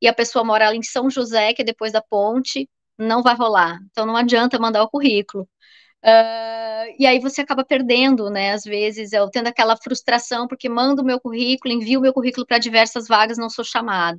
e 0.00 0.08
a 0.08 0.14
pessoa 0.14 0.44
mora 0.44 0.68
ali 0.68 0.78
em 0.78 0.82
São 0.82 1.10
José, 1.10 1.54
que 1.54 1.62
é 1.62 1.64
depois 1.64 1.92
da 1.92 2.02
ponte, 2.02 2.68
não 2.98 3.22
vai 3.22 3.34
rolar. 3.34 3.78
Então 3.90 4.06
não 4.06 4.16
adianta 4.16 4.58
mandar 4.58 4.82
o 4.82 4.88
currículo. 4.90 5.48
Uh, 6.04 6.94
e 6.98 7.06
aí 7.06 7.18
você 7.18 7.40
acaba 7.40 7.64
perdendo, 7.64 8.30
né? 8.30 8.52
Às 8.52 8.64
vezes 8.64 9.12
eu 9.12 9.30
tendo 9.30 9.48
aquela 9.48 9.76
frustração 9.76 10.46
porque 10.46 10.68
mando 10.68 11.02
o 11.02 11.04
meu 11.04 11.18
currículo, 11.20 11.72
envio 11.72 11.98
o 12.00 12.02
meu 12.02 12.12
currículo 12.12 12.46
para 12.46 12.58
diversas 12.58 13.08
vagas, 13.08 13.38
não 13.38 13.48
sou 13.48 13.64
chamado. 13.64 14.18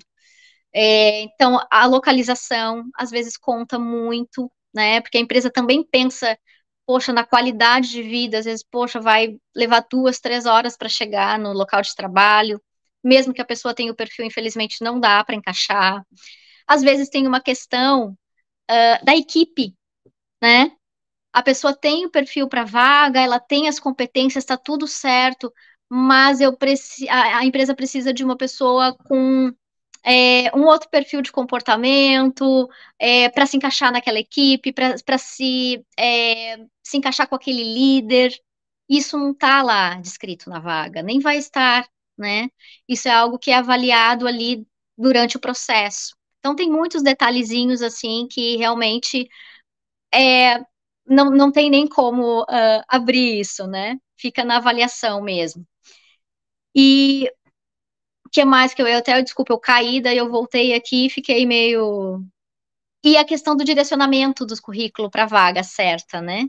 É, 0.74 1.22
então 1.24 1.60
a 1.72 1.86
localização 1.86 2.84
às 2.98 3.12
vezes 3.12 3.38
conta 3.38 3.80
muito, 3.80 4.52
né? 4.74 5.02
Porque 5.02 5.18
a 5.18 5.22
empresa 5.22 5.52
também 5.52 5.84
pensa, 5.84 6.38
poxa, 6.86 7.14
na 7.14 7.24
qualidade 7.26 7.90
de 7.90 8.02
vida, 8.04 8.40
às 8.40 8.46
vezes, 8.46 8.64
poxa, 8.70 9.00
vai 9.00 9.38
levar 9.56 9.86
duas, 9.90 10.20
três 10.20 10.46
horas 10.46 10.78
para 10.78 10.90
chegar 10.90 11.40
no 11.40 11.54
local 11.54 11.82
de 11.82 11.96
trabalho, 11.96 12.62
mesmo 13.04 13.34
que 13.34 13.42
a 13.42 13.46
pessoa 13.46 13.74
tenha 13.76 13.92
o 13.92 13.96
perfil, 13.96 14.26
infelizmente 14.26 14.84
não 14.84 15.00
dá 15.00 15.24
para 15.24 15.36
encaixar. 15.36 16.04
Às 16.68 16.82
vezes 16.84 17.10
tem 17.10 17.28
uma 17.28 17.42
questão 17.42 18.12
uh, 18.72 19.06
da 19.06 19.16
equipe 19.16 19.76
né? 20.42 20.72
A 21.36 21.44
pessoa 21.44 21.76
tem 21.76 22.06
o 22.06 22.10
perfil 22.10 22.48
para 22.48 22.64
vaga, 22.64 23.20
ela 23.20 23.42
tem 23.42 23.68
as 23.68 23.78
competências, 23.78 24.46
está 24.46 24.56
tudo 24.56 24.88
certo, 24.88 25.54
mas 25.90 26.40
eu 26.40 26.58
a, 27.10 27.40
a 27.40 27.46
empresa 27.46 27.76
precisa 27.76 28.14
de 28.14 28.24
uma 28.24 28.38
pessoa 28.38 28.96
com 29.06 29.54
é, 30.02 30.50
um 30.56 30.64
outro 30.64 30.90
perfil 30.90 31.22
de 31.22 31.34
comportamento, 31.34 32.70
é, 32.98 33.28
para 33.30 33.46
se 33.46 33.58
encaixar 33.58 33.92
naquela 33.92 34.18
equipe, 34.18 34.72
para 34.72 35.18
se, 35.18 35.86
é, 36.00 36.58
se 36.82 36.98
encaixar 36.98 37.28
com 37.28 37.36
aquele 37.36 37.64
líder. 37.66 38.34
Isso 38.88 39.18
não 39.18 39.32
está 39.32 39.62
lá 39.62 39.96
descrito 39.96 40.50
na 40.50 40.60
vaga, 40.60 41.04
nem 41.04 41.20
vai 41.20 41.38
estar, 41.38 41.86
né? 42.18 42.48
Isso 42.88 43.10
é 43.10 43.12
algo 43.12 43.38
que 43.38 43.52
é 43.52 43.56
avaliado 43.56 44.26
ali 44.26 44.66
durante 44.98 45.36
o 45.36 45.40
processo. 45.42 46.16
Então, 46.40 46.56
tem 46.56 46.70
muitos 46.72 47.04
detalhezinhos, 47.04 47.82
assim, 47.82 48.26
que 48.30 48.56
realmente 48.56 49.28
é, 50.14 50.64
não, 51.08 51.30
não 51.32 51.52
tem 51.52 51.70
nem 51.70 51.88
como 51.88 52.42
uh, 52.44 52.84
abrir 52.88 53.40
isso, 53.40 53.68
né? 53.68 53.98
Fica 54.18 54.44
na 54.44 54.58
avaliação 54.58 55.22
mesmo. 55.22 55.66
E 56.76 57.30
o 58.26 58.30
que 58.30 58.44
mais 58.46 58.74
que 58.74 58.82
eu, 58.82 58.88
eu 58.88 58.98
até, 58.98 59.22
desculpa, 59.22 59.54
eu 59.54 59.60
caí, 59.60 60.02
daí 60.02 60.18
eu 60.18 60.30
voltei 60.30 60.74
aqui 60.74 61.06
e 61.08 61.10
fiquei 61.10 61.46
meio. 61.46 62.24
E 63.04 63.18
a 63.18 63.26
questão 63.26 63.56
do 63.56 63.64
direcionamento 63.64 64.46
dos 64.46 64.60
currículos 64.60 65.12
para 65.12 65.24
a 65.24 65.28
vaga 65.28 65.64
certa, 65.64 66.22
né? 66.22 66.48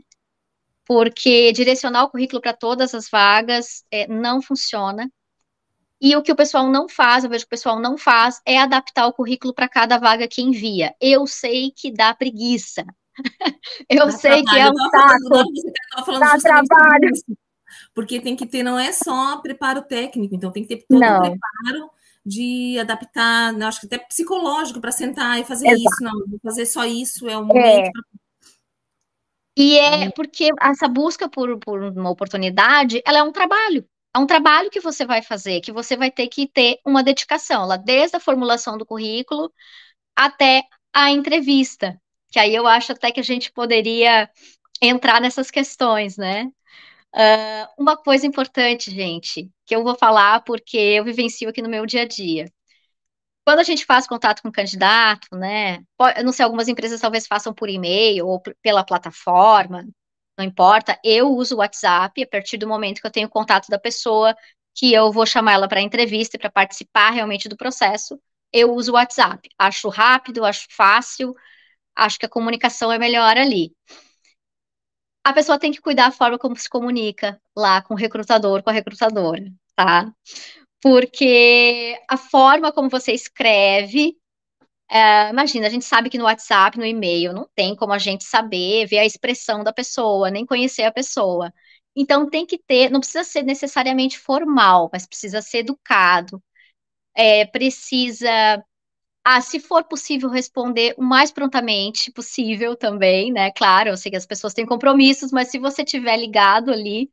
Porque 0.85 1.51
direcionar 1.53 2.05
o 2.05 2.09
currículo 2.09 2.41
para 2.41 2.53
todas 2.53 2.93
as 2.95 3.09
vagas 3.09 3.85
é, 3.91 4.07
não 4.07 4.41
funciona. 4.41 5.09
E 5.99 6.15
o 6.15 6.21
que 6.21 6.31
o 6.31 6.35
pessoal 6.35 6.67
não 6.69 6.87
faz, 6.87 7.23
eu 7.23 7.29
vejo 7.29 7.43
que 7.43 7.47
o 7.47 7.57
pessoal 7.57 7.79
não 7.79 7.97
faz, 7.97 8.39
é 8.45 8.57
adaptar 8.59 9.07
o 9.07 9.13
currículo 9.13 9.53
para 9.53 9.67
cada 9.67 9.97
vaga 9.97 10.27
que 10.27 10.41
envia. 10.41 10.95
Eu 11.01 11.25
sei 11.25 11.71
que 11.71 11.91
dá 11.91 12.13
preguiça. 12.13 12.85
eu 13.89 14.05
dá 14.05 14.11
sei 14.11 14.43
trabalho. 14.43 14.49
que 14.49 14.57
é 14.59 14.69
um 14.69 14.89
saco. 14.89 16.19
Dá 16.19 16.37
trabalho. 16.37 17.11
Isso 17.11 17.37
porque 17.93 18.21
tem 18.21 18.35
que 18.35 18.45
ter, 18.45 18.63
não 18.63 18.79
é 18.79 18.91
só 18.91 19.37
preparo 19.37 19.81
técnico, 19.81 20.35
então 20.35 20.51
tem 20.51 20.63
que 20.63 20.75
ter 20.75 20.85
todo 20.87 20.99
não. 20.99 21.17
um 21.17 21.21
preparo 21.21 21.89
de 22.25 22.77
adaptar, 22.79 23.53
não, 23.53 23.67
acho 23.67 23.81
que 23.81 23.87
até 23.87 23.97
psicológico 23.97 24.81
para 24.81 24.91
sentar 24.91 25.39
e 25.39 25.45
fazer 25.45 25.67
Exato. 25.67 25.81
isso, 25.81 26.03
não, 26.03 26.27
vou 26.27 26.39
fazer 26.43 26.65
só 26.65 26.85
isso, 26.85 27.27
é 27.27 27.37
o 27.37 27.45
momento. 27.45 27.87
É. 27.87 27.91
Pra... 27.91 28.01
E 29.57 29.79
é 29.79 30.11
porque 30.11 30.51
essa 30.61 30.87
busca 30.87 31.27
por, 31.27 31.57
por 31.57 31.81
uma 31.81 32.11
oportunidade, 32.11 33.01
ela 33.05 33.19
é 33.19 33.23
um 33.23 33.31
trabalho. 33.31 33.83
É 34.15 34.19
um 34.19 34.27
trabalho 34.27 34.69
que 34.69 34.79
você 34.79 35.05
vai 35.05 35.23
fazer, 35.23 35.61
que 35.61 35.71
você 35.71 35.97
vai 35.97 36.11
ter 36.11 36.27
que 36.27 36.47
ter 36.47 36.79
uma 36.85 37.03
dedicação, 37.03 37.65
lá 37.65 37.77
desde 37.77 38.17
a 38.17 38.19
formulação 38.19 38.77
do 38.77 38.85
currículo 38.85 39.51
até 40.15 40.63
a 40.93 41.09
entrevista. 41.11 41.99
Que 42.31 42.39
aí 42.39 42.53
eu 42.53 42.67
acho 42.67 42.91
até 42.91 43.11
que 43.11 43.19
a 43.19 43.23
gente 43.23 43.51
poderia 43.51 44.29
entrar 44.81 45.21
nessas 45.21 45.49
questões, 45.51 46.17
né? 46.17 46.45
Uh, 47.15 47.67
uma 47.81 47.97
coisa 47.97 48.27
importante, 48.27 48.91
gente, 48.91 49.49
que 49.65 49.75
eu 49.75 49.83
vou 49.83 49.95
falar 49.95 50.41
porque 50.43 50.77
eu 50.77 51.03
vivencio 51.03 51.49
aqui 51.49 51.61
no 51.61 51.69
meu 51.69 51.85
dia 51.85 52.03
a 52.03 52.07
dia. 52.07 52.45
Quando 53.45 53.59
a 53.59 53.63
gente 53.63 53.85
faz 53.85 54.05
contato 54.05 54.41
com 54.41 54.49
o 54.49 54.51
candidato, 54.51 55.27
né? 55.33 55.77
Eu 56.17 56.25
não 56.25 56.33
sei, 56.33 56.43
algumas 56.43 56.67
empresas 56.67 56.99
talvez 56.99 57.25
façam 57.25 57.53
por 57.53 57.69
e-mail 57.69 58.27
ou 58.27 58.41
pela 58.61 58.83
plataforma, 58.83 59.85
não 60.37 60.45
importa. 60.45 60.99
Eu 61.03 61.29
uso 61.31 61.55
o 61.55 61.59
WhatsApp 61.59 62.21
a 62.21 62.27
partir 62.27 62.57
do 62.57 62.67
momento 62.67 62.99
que 63.01 63.07
eu 63.07 63.11
tenho 63.11 63.29
contato 63.29 63.67
da 63.69 63.79
pessoa, 63.79 64.35
que 64.75 64.93
eu 64.93 65.11
vou 65.11 65.25
chamar 65.25 65.53
ela 65.53 65.67
para 65.67 65.81
entrevista 65.81 66.35
e 66.35 66.39
para 66.39 66.51
participar 66.51 67.11
realmente 67.11 67.47
do 67.49 67.57
processo. 67.57 68.19
Eu 68.51 68.73
uso 68.73 68.91
o 68.91 68.95
WhatsApp. 68.95 69.49
Acho 69.57 69.89
rápido, 69.89 70.45
acho 70.45 70.67
fácil, 70.69 71.33
acho 71.97 72.19
que 72.19 72.25
a 72.25 72.29
comunicação 72.29 72.91
é 72.91 72.99
melhor 72.99 73.37
ali 73.37 73.73
a 75.27 75.33
pessoa 75.33 75.59
tem 75.59 75.73
que 75.73 75.81
cuidar 75.81 76.05
da 76.05 76.11
forma 76.11 76.39
como 76.39 76.55
se 76.55 76.69
comunica 76.69 77.37
lá 77.53 77.81
com 77.81 77.93
o 77.93 77.97
recrutador, 77.97 78.63
com 78.63 78.69
a 78.69 78.73
recrutadora, 78.73 79.43
tá? 79.75 80.09
Porque 80.81 81.99
a 82.09 82.15
forma 82.15 82.71
como 82.71 82.89
você 82.89 83.11
escreve, 83.11 84.15
é, 84.89 85.29
imagina, 85.29 85.67
a 85.67 85.69
gente 85.69 85.85
sabe 85.85 86.09
que 86.09 86.17
no 86.17 86.25
WhatsApp, 86.25 86.77
no 86.77 86.85
e-mail, 86.85 87.33
não 87.33 87.49
tem 87.55 87.75
como 87.75 87.93
a 87.93 87.97
gente 87.97 88.23
saber, 88.23 88.87
ver 88.87 88.99
a 88.99 89.05
expressão 89.05 89.63
da 89.65 89.73
pessoa, 89.73 90.31
nem 90.31 90.45
conhecer 90.45 90.83
a 90.83 90.93
pessoa. 90.93 91.53
Então 91.95 92.29
tem 92.29 92.45
que 92.45 92.57
ter, 92.57 92.89
não 92.89 93.01
precisa 93.01 93.23
ser 93.25 93.43
necessariamente 93.43 94.17
formal, 94.19 94.89
mas 94.93 95.05
precisa 95.05 95.41
ser 95.41 95.59
educado, 95.59 96.41
é, 97.15 97.45
precisa 97.45 98.63
ah, 99.29 99.41
se 99.41 99.59
for 99.59 99.83
possível 99.83 100.29
responder 100.29 100.95
o 100.97 101.03
mais 101.03 101.31
prontamente 101.31 102.11
possível 102.11 102.75
também, 102.77 103.31
né? 103.31 103.51
Claro, 103.51 103.89
eu 103.89 103.97
sei 103.97 104.09
que 104.11 104.17
as 104.17 104.25
pessoas 104.25 104.53
têm 104.53 104.65
compromissos, 104.65 105.31
mas 105.31 105.49
se 105.49 105.59
você 105.59 105.83
tiver 105.83 106.15
ligado 106.17 106.71
ali, 106.71 107.11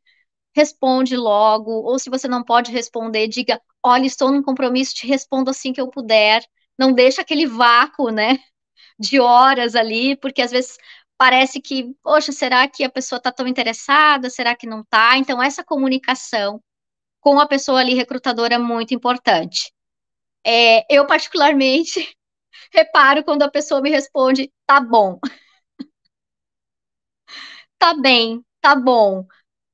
responde 0.55 1.17
logo, 1.17 1.71
ou 1.71 1.99
se 1.99 2.09
você 2.09 2.27
não 2.27 2.43
pode 2.43 2.71
responder, 2.71 3.27
diga, 3.27 3.61
olha, 3.83 4.05
estou 4.05 4.31
num 4.31 4.43
compromisso, 4.43 4.95
te 4.95 5.07
respondo 5.07 5.51
assim 5.51 5.73
que 5.73 5.81
eu 5.81 5.89
puder. 5.89 6.43
Não 6.77 6.93
deixa 6.93 7.21
aquele 7.21 7.47
vácuo, 7.47 8.11
né? 8.11 8.39
De 8.99 9.19
horas 9.19 9.75
ali, 9.75 10.15
porque 10.17 10.41
às 10.43 10.51
vezes 10.51 10.77
parece 11.17 11.61
que, 11.61 11.93
poxa, 12.03 12.31
será 12.33 12.67
que 12.69 12.83
a 12.83 12.91
pessoa 12.91 13.17
está 13.19 13.31
tão 13.31 13.47
interessada? 13.47 14.29
Será 14.29 14.55
que 14.55 14.67
não 14.67 14.81
está? 14.81 15.17
Então, 15.17 15.41
essa 15.43 15.63
comunicação 15.65 16.61
com 17.21 17.39
a 17.41 17.47
pessoa 17.47 17.81
ali 17.81 17.95
recrutadora 17.95 18.55
é 18.55 18.59
muito 18.59 18.93
importante. 18.95 19.73
É, 20.45 20.85
eu, 20.95 21.07
particularmente, 21.07 22.15
reparo 22.73 23.23
quando 23.23 23.43
a 23.43 23.51
pessoa 23.51 23.81
me 23.81 23.89
responde, 23.89 24.51
tá 24.67 24.79
bom. 24.79 25.19
tá 27.79 27.93
bem, 27.95 28.43
tá 28.61 28.75
bom. 28.75 29.25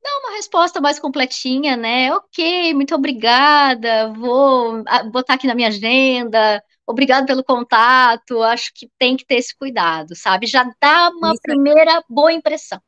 Dá 0.03 0.09
uma 0.19 0.35
resposta 0.37 0.81
mais 0.81 0.99
completinha, 0.99 1.77
né? 1.77 2.13
Ok, 2.13 2.73
muito 2.73 2.95
obrigada, 2.95 4.11
vou 4.13 4.83
ah, 4.87 5.03
botar 5.03 5.35
aqui 5.35 5.47
na 5.47 5.55
minha 5.55 5.67
agenda, 5.67 6.63
obrigado 6.87 7.27
pelo 7.27 7.43
contato, 7.43 8.41
acho 8.43 8.71
que 8.73 8.89
tem 8.97 9.15
que 9.15 9.25
ter 9.25 9.35
esse 9.35 9.55
cuidado, 9.55 10.15
sabe? 10.15 10.47
Já 10.47 10.63
dá 10.81 11.09
uma 11.11 11.33
Isso. 11.33 11.41
primeira 11.43 12.03
boa 12.09 12.33
impressão. 12.33 12.81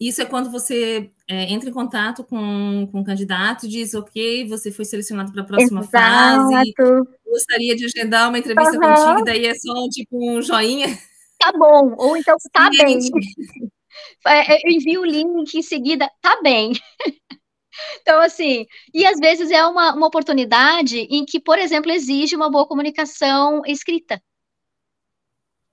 Isso 0.00 0.22
é 0.22 0.24
quando 0.24 0.50
você 0.50 1.10
é, 1.28 1.52
entra 1.52 1.68
em 1.68 1.72
contato 1.72 2.24
com, 2.24 2.88
com 2.90 3.00
o 3.00 3.04
candidato, 3.04 3.68
diz, 3.68 3.94
ok, 3.94 4.46
você 4.48 4.70
foi 4.70 4.84
selecionado 4.84 5.32
para 5.32 5.42
a 5.42 5.46
próxima 5.46 5.80
Exato. 5.80 5.90
fase, 5.90 6.74
gostaria 7.26 7.76
de 7.76 7.84
agendar 7.84 8.28
uma 8.28 8.38
entrevista 8.38 8.72
uhum. 8.72 8.80
contigo, 8.80 9.24
daí 9.24 9.46
é 9.46 9.54
só 9.54 9.88
tipo 9.90 10.16
um 10.18 10.42
joinha. 10.42 10.88
Tá 11.38 11.52
bom, 11.52 11.94
ou 11.98 12.16
então 12.16 12.36
tá 12.52 12.70
bem. 12.70 12.98
É, 14.26 14.66
eu 14.66 14.70
envio 14.70 15.02
o 15.02 15.06
link 15.06 15.54
em 15.54 15.62
seguida, 15.62 16.10
tá 16.20 16.40
bem. 16.42 16.72
Então, 18.02 18.20
assim, 18.20 18.66
e 18.92 19.06
às 19.06 19.18
vezes 19.18 19.50
é 19.50 19.64
uma, 19.64 19.94
uma 19.94 20.06
oportunidade 20.06 20.98
em 21.10 21.24
que, 21.24 21.40
por 21.40 21.58
exemplo, 21.58 21.90
exige 21.90 22.36
uma 22.36 22.50
boa 22.50 22.66
comunicação 22.66 23.62
escrita 23.66 24.22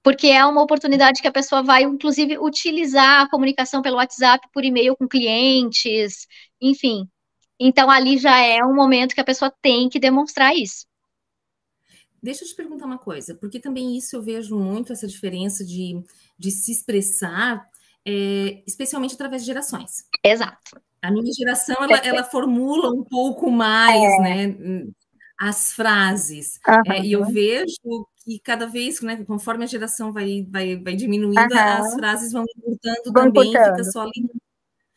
porque 0.03 0.27
é 0.27 0.45
uma 0.45 0.61
oportunidade 0.61 1.21
que 1.21 1.27
a 1.27 1.31
pessoa 1.31 1.61
vai, 1.61 1.83
inclusive, 1.83 2.37
utilizar 2.37 3.21
a 3.21 3.29
comunicação 3.29 3.81
pelo 3.81 3.97
WhatsApp, 3.97 4.47
por 4.53 4.63
e-mail 4.63 4.95
com 4.95 5.07
clientes, 5.07 6.27
enfim. 6.61 7.07
Então, 7.59 7.89
ali 7.89 8.17
já 8.17 8.39
é 8.39 8.63
um 8.63 8.73
momento 8.73 9.13
que 9.13 9.21
a 9.21 9.25
pessoa 9.25 9.53
tem 9.61 9.89
que 9.89 9.99
demonstrar 9.99 10.55
isso. 10.55 10.87
Deixa 12.21 12.43
eu 12.43 12.47
te 12.47 12.55
perguntar 12.55 12.85
uma 12.85 12.97
coisa, 12.97 13.35
porque 13.35 13.59
também 13.59 13.97
isso 13.97 14.15
eu 14.15 14.21
vejo 14.21 14.57
muito 14.57 14.91
essa 14.91 15.07
diferença 15.07 15.63
de, 15.65 16.01
de 16.37 16.51
se 16.51 16.71
expressar, 16.71 17.65
é, 18.05 18.61
especialmente 18.67 19.15
através 19.15 19.41
de 19.41 19.47
gerações. 19.47 20.05
Exato. 20.23 20.81
A 21.01 21.11
minha 21.11 21.31
geração, 21.33 21.77
ela, 21.79 21.97
ela 21.97 22.23
formula 22.23 22.89
um 22.91 23.03
pouco 23.03 23.49
mais, 23.49 24.01
é. 24.01 24.47
né? 24.47 24.85
As 25.39 25.71
frases. 25.71 26.59
Uhum. 26.67 26.93
É, 26.93 27.01
e 27.01 27.13
eu 27.13 27.23
vejo 27.23 27.77
que 28.25 28.39
cada 28.39 28.67
vez, 28.67 29.01
né, 29.01 29.23
conforme 29.23 29.63
a 29.63 29.67
geração 29.67 30.11
vai, 30.11 30.45
vai, 30.49 30.75
vai 30.75 30.95
diminuindo, 30.95 31.39
uhum. 31.39 31.57
as 31.57 31.93
frases 31.93 32.31
vão 32.33 32.43
encurtando 32.57 33.13
também, 33.13 33.51
fica 33.51 33.83
só 33.85 34.01
ali. 34.01 34.29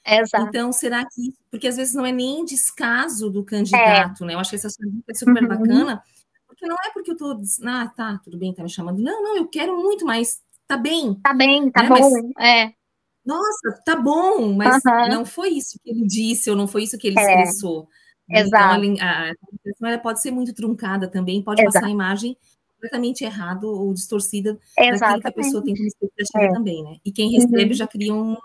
Exato. 0.05 0.49
Então, 0.49 0.73
será 0.73 1.05
que. 1.05 1.33
Porque 1.51 1.69
às 1.69 1.77
vezes 1.77 1.95
não 1.95 2.05
é 2.05 2.11
nem 2.11 2.45
descaso 2.45 3.31
do 3.31 3.45
candidato, 3.45 4.25
é. 4.25 4.27
né? 4.27 4.35
Eu 4.35 4.41
acho 4.41 4.51
que 4.51 4.57
essa 4.57 4.69
é 4.69 5.15
super 5.15 5.43
uhum. 5.43 5.49
bacana, 5.49 6.03
porque 6.47 6.67
não 6.67 6.75
é 6.75 6.91
porque 6.93 7.13
eu 7.13 7.17
tô. 7.17 7.41
Ah, 7.65 7.89
tá, 7.97 8.21
tudo 8.25 8.37
bem, 8.37 8.53
tá 8.53 8.65
me 8.65 8.71
chamando. 8.71 9.01
Não, 9.01 9.23
não, 9.23 9.37
eu 9.37 9.47
quero 9.47 9.81
muito, 9.81 10.05
mas 10.05 10.41
tá 10.67 10.77
bem. 10.77 11.15
Tá 11.23 11.33
bem, 11.33 11.71
tá 11.71 11.85
né? 11.85 11.89
bom. 11.89 12.33
Mas, 12.37 12.47
é. 12.47 12.75
Nossa, 13.25 13.81
tá 13.85 13.95
bom, 13.95 14.53
mas 14.53 14.83
não 15.09 15.25
foi 15.25 15.51
isso 15.51 15.79
que 15.83 15.91
ele 15.91 16.05
disse, 16.05 16.51
ou 16.51 16.57
não 16.57 16.67
foi 16.67 16.83
isso 16.83 16.99
que 16.99 17.07
ele 17.07 17.21
é. 17.21 17.45
Exato. 18.33 18.85
Então, 18.85 19.89
a, 19.89 19.95
a 19.95 19.99
pode 19.99 20.21
ser 20.21 20.31
muito 20.31 20.55
truncada 20.55 21.09
também, 21.09 21.43
pode 21.43 21.61
Exato. 21.61 21.75
passar 21.75 21.87
a 21.87 21.91
imagem 21.91 22.37
completamente 22.83 23.25
errado 23.25 23.65
ou 23.65 23.95
distorcida 23.95 24.59
Exatamente. 24.77 25.01
daquilo 25.01 25.21
que 25.23 25.29
a 25.29 25.33
pessoa 25.33 25.65
tem 25.65 25.75
como 25.75 25.87
expectativa 25.87 26.45
é. 26.45 26.53
também, 26.53 26.83
né? 26.83 26.97
E 27.05 27.13
quem 27.13 27.31
recebe 27.31 27.65
uhum. 27.65 27.75
já 27.75 27.87
cria 27.87 28.13
um. 28.13 28.37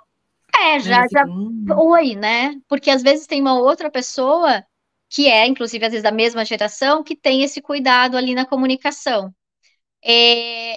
É, 0.55 0.73
né, 0.73 0.79
já, 0.79 1.07
já. 1.11 1.25
Um... 1.25 1.65
Oi, 1.75 2.15
né? 2.15 2.59
Porque 2.67 2.91
às 2.91 3.01
vezes 3.01 3.25
tem 3.25 3.41
uma 3.41 3.59
outra 3.59 3.89
pessoa 3.89 4.63
que 5.09 5.27
é, 5.27 5.47
inclusive, 5.47 5.85
às 5.85 5.91
vezes 5.91 6.03
da 6.03 6.11
mesma 6.11 6.43
geração, 6.45 7.03
que 7.03 7.15
tem 7.15 7.43
esse 7.43 7.61
cuidado 7.61 8.17
ali 8.17 8.35
na 8.35 8.45
comunicação. 8.45 9.33
É... 10.03 10.75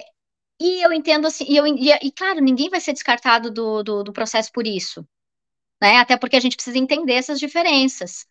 e 0.59 0.85
eu 0.85 0.91
entendo 0.91 1.27
assim, 1.27 1.45
e, 1.47 1.55
eu, 1.57 1.65
e, 1.67 1.89
e 2.01 2.11
claro, 2.11 2.41
ninguém 2.41 2.69
vai 2.69 2.79
ser 2.81 2.93
descartado 2.93 3.51
do, 3.51 3.83
do, 3.83 4.03
do, 4.03 4.13
processo 4.13 4.51
por 4.51 4.65
isso, 4.65 5.07
né? 5.81 5.97
Até 5.97 6.17
porque 6.17 6.35
a 6.35 6.39
gente 6.39 6.55
precisa 6.55 6.77
entender 6.77 7.13
essas 7.13 7.39
diferenças. 7.39 8.25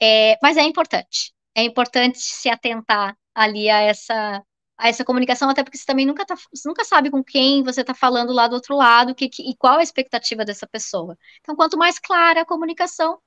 É, 0.00 0.38
mas 0.42 0.56
é 0.56 0.62
importante, 0.62 1.32
é 1.54 1.62
importante 1.62 2.18
se 2.18 2.48
atentar 2.48 3.16
ali 3.34 3.68
a 3.68 3.80
essa, 3.80 4.42
a 4.78 4.88
essa 4.88 5.04
comunicação, 5.04 5.48
até 5.48 5.62
porque 5.62 5.78
você 5.78 5.84
também 5.84 6.06
nunca, 6.06 6.24
tá, 6.24 6.34
você 6.34 6.68
nunca 6.68 6.84
sabe 6.84 7.10
com 7.10 7.22
quem 7.22 7.62
você 7.62 7.82
está 7.82 7.94
falando 7.94 8.32
lá 8.32 8.48
do 8.48 8.54
outro 8.54 8.76
lado 8.76 9.14
que, 9.14 9.28
que, 9.28 9.42
e 9.42 9.56
qual 9.56 9.78
a 9.78 9.82
expectativa 9.82 10.44
dessa 10.44 10.66
pessoa. 10.66 11.16
Então, 11.40 11.54
quanto 11.56 11.78
mais 11.78 11.98
clara 11.98 12.42
a 12.42 12.46
comunicação, 12.46 13.18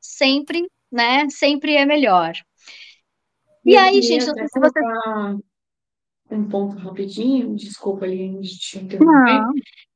sempre, 0.00 0.70
né, 0.90 1.28
sempre 1.30 1.76
é 1.76 1.86
melhor. 1.86 2.34
E, 3.64 3.72
e 3.72 3.76
aí, 3.76 4.02
gente, 4.02 4.26
não 4.26 4.34
sei 4.34 4.48
se 4.48 4.60
você 4.60 4.80
um 6.34 6.48
ponto 6.48 6.76
rapidinho, 6.76 7.54
desculpa 7.54 8.04
ali 8.04 8.38
de 8.40 8.58
te 8.58 8.78
interromper, 8.78 9.40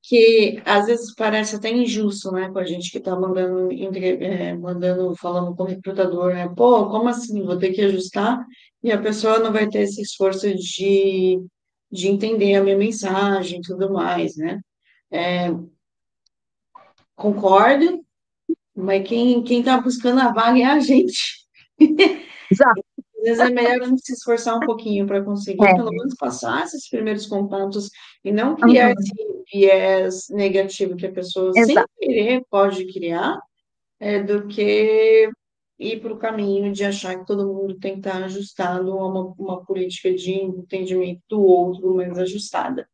que 0.03 0.63
às 0.65 0.87
vezes 0.87 1.15
parece 1.15 1.57
até 1.57 1.71
injusto, 1.71 2.31
né, 2.31 2.51
com 2.51 2.59
a 2.59 2.65
gente 2.65 2.91
que 2.91 2.99
está 2.99 3.19
mandando, 3.19 3.73
é, 3.73 4.55
mandando, 4.55 5.17
falando 5.17 5.55
com 5.57 5.65
o 5.65 5.67
recrutador, 5.67 6.35
né, 6.35 6.49
pô, 6.55 6.89
como 6.91 7.09
assim, 7.09 7.43
vou 7.43 7.59
ter 7.59 7.73
que 7.73 7.81
ajustar, 7.83 8.45
e 8.83 8.93
a 8.93 9.01
pessoa 9.01 9.39
não 9.39 9.53
vai 9.53 9.69
ter 9.69 9.81
esse 9.81 10.03
esforço 10.03 10.55
de, 10.55 11.41
de 11.91 12.09
entender 12.09 12.55
a 12.55 12.63
minha 12.63 12.77
mensagem 12.77 13.59
e 13.59 13.63
tudo 13.63 13.93
mais, 13.93 14.37
né, 14.37 14.61
é, 15.11 15.51
concordo, 17.15 18.05
mas 18.75 19.09
quem 19.09 19.43
está 19.43 19.81
buscando 19.81 20.21
a 20.21 20.33
vaga 20.33 20.59
é 20.59 20.65
a 20.65 20.79
gente. 20.81 21.47
Exato 21.81 22.86
vezes 23.27 23.41
é 23.41 23.51
melhor 23.51 23.83
a 23.83 23.85
gente 23.87 24.05
se 24.05 24.13
esforçar 24.13 24.57
um 24.57 24.61
pouquinho 24.61 25.07
para 25.07 25.23
conseguir, 25.23 25.65
é. 25.65 25.75
pelo 25.75 25.91
menos, 25.91 26.15
passar 26.15 26.65
esses 26.65 26.89
primeiros 26.89 27.27
contatos 27.27 27.91
e 28.25 28.31
não 28.31 28.55
criar 28.55 28.89
uhum. 28.89 28.95
esse 28.99 29.45
viés 29.53 30.29
negativo 30.31 30.97
que 30.97 31.07
a 31.07 31.13
pessoa, 31.13 31.53
Exato. 31.55 31.89
sem 31.99 32.09
querer, 32.09 32.43
pode 32.49 32.93
criar, 32.93 33.39
é, 33.99 34.23
do 34.23 34.47
que 34.47 35.29
ir 35.79 36.01
para 36.01 36.13
o 36.13 36.19
caminho 36.19 36.73
de 36.73 36.85
achar 36.85 37.19
que 37.19 37.27
todo 37.27 37.53
mundo 37.53 37.79
tem 37.79 37.95
que 37.95 38.09
estar 38.09 38.23
ajustado 38.23 38.93
a 38.93 39.07
uma, 39.07 39.35
uma 39.39 39.65
política 39.65 40.15
de 40.15 40.33
entendimento 40.33 41.21
do 41.29 41.43
outro 41.43 41.97
mais 41.97 42.17
ajustada. 42.19 42.89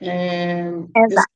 É, 0.00 0.68
Exato. 0.96 1.28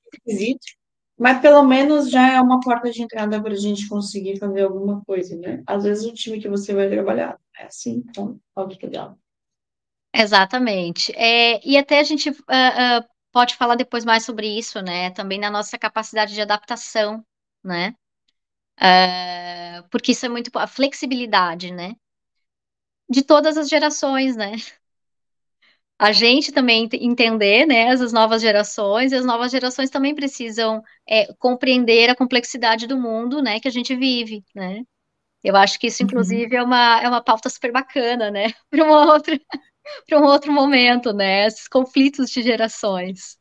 Mas 1.18 1.40
pelo 1.40 1.64
menos 1.64 2.10
já 2.10 2.36
é 2.36 2.40
uma 2.40 2.60
porta 2.60 2.90
de 2.90 3.02
entrada 3.02 3.42
para 3.42 3.52
a 3.52 3.56
gente 3.56 3.88
conseguir 3.88 4.38
fazer 4.38 4.62
alguma 4.62 5.02
coisa, 5.04 5.36
né? 5.36 5.62
Às 5.66 5.82
vezes 5.82 6.04
o 6.04 6.14
time 6.14 6.38
que 6.38 6.48
você 6.48 6.72
vai 6.72 6.88
trabalhar 6.88 7.36
é 7.58 7.66
assim, 7.66 8.04
então, 8.08 8.40
olha 8.54 8.76
que 8.76 8.86
legal. 8.86 9.18
Exatamente. 10.14 11.12
É, 11.14 11.60
e 11.66 11.76
até 11.76 12.00
a 12.00 12.02
gente 12.02 12.30
uh, 12.30 12.32
uh, 12.32 13.08
pode 13.32 13.56
falar 13.56 13.74
depois 13.74 14.04
mais 14.04 14.24
sobre 14.24 14.48
isso, 14.58 14.80
né? 14.80 15.10
Também 15.10 15.38
na 15.38 15.50
nossa 15.50 15.78
capacidade 15.78 16.34
de 16.34 16.40
adaptação, 16.40 17.24
né? 17.62 17.94
Uh, 18.80 19.88
porque 19.90 20.12
isso 20.12 20.24
é 20.24 20.28
muito 20.28 20.50
a 20.56 20.66
flexibilidade, 20.66 21.72
né? 21.72 21.94
De 23.08 23.22
todas 23.22 23.56
as 23.56 23.68
gerações, 23.68 24.36
né? 24.36 24.52
a 25.98 26.12
gente 26.12 26.52
também 26.52 26.88
entender, 26.92 27.66
né, 27.66 27.88
as 27.90 28.12
novas 28.12 28.40
gerações, 28.40 29.10
e 29.10 29.16
as 29.16 29.24
novas 29.24 29.50
gerações 29.50 29.90
também 29.90 30.14
precisam 30.14 30.80
é, 31.08 31.32
compreender 31.34 32.08
a 32.08 32.14
complexidade 32.14 32.86
do 32.86 32.96
mundo, 32.96 33.42
né, 33.42 33.58
que 33.58 33.66
a 33.66 33.70
gente 33.70 33.96
vive, 33.96 34.44
né. 34.54 34.84
Eu 35.42 35.56
acho 35.56 35.78
que 35.78 35.86
isso, 35.86 36.02
uhum. 36.02 36.08
inclusive, 36.08 36.56
uhum. 36.56 36.62
é, 36.62 36.64
uma, 36.64 37.00
é 37.02 37.08
uma 37.08 37.22
pauta 37.22 37.48
super 37.48 37.72
bacana, 37.72 38.30
né, 38.30 38.52
para 38.70 38.84
uma 38.84 39.12
outra, 39.12 39.40
para 40.08 40.20
um 40.20 40.24
outro 40.24 40.52
momento, 40.52 41.12
né, 41.12 41.46
esses 41.46 41.68
conflitos 41.68 42.30
de 42.30 42.42
gerações. 42.42 43.38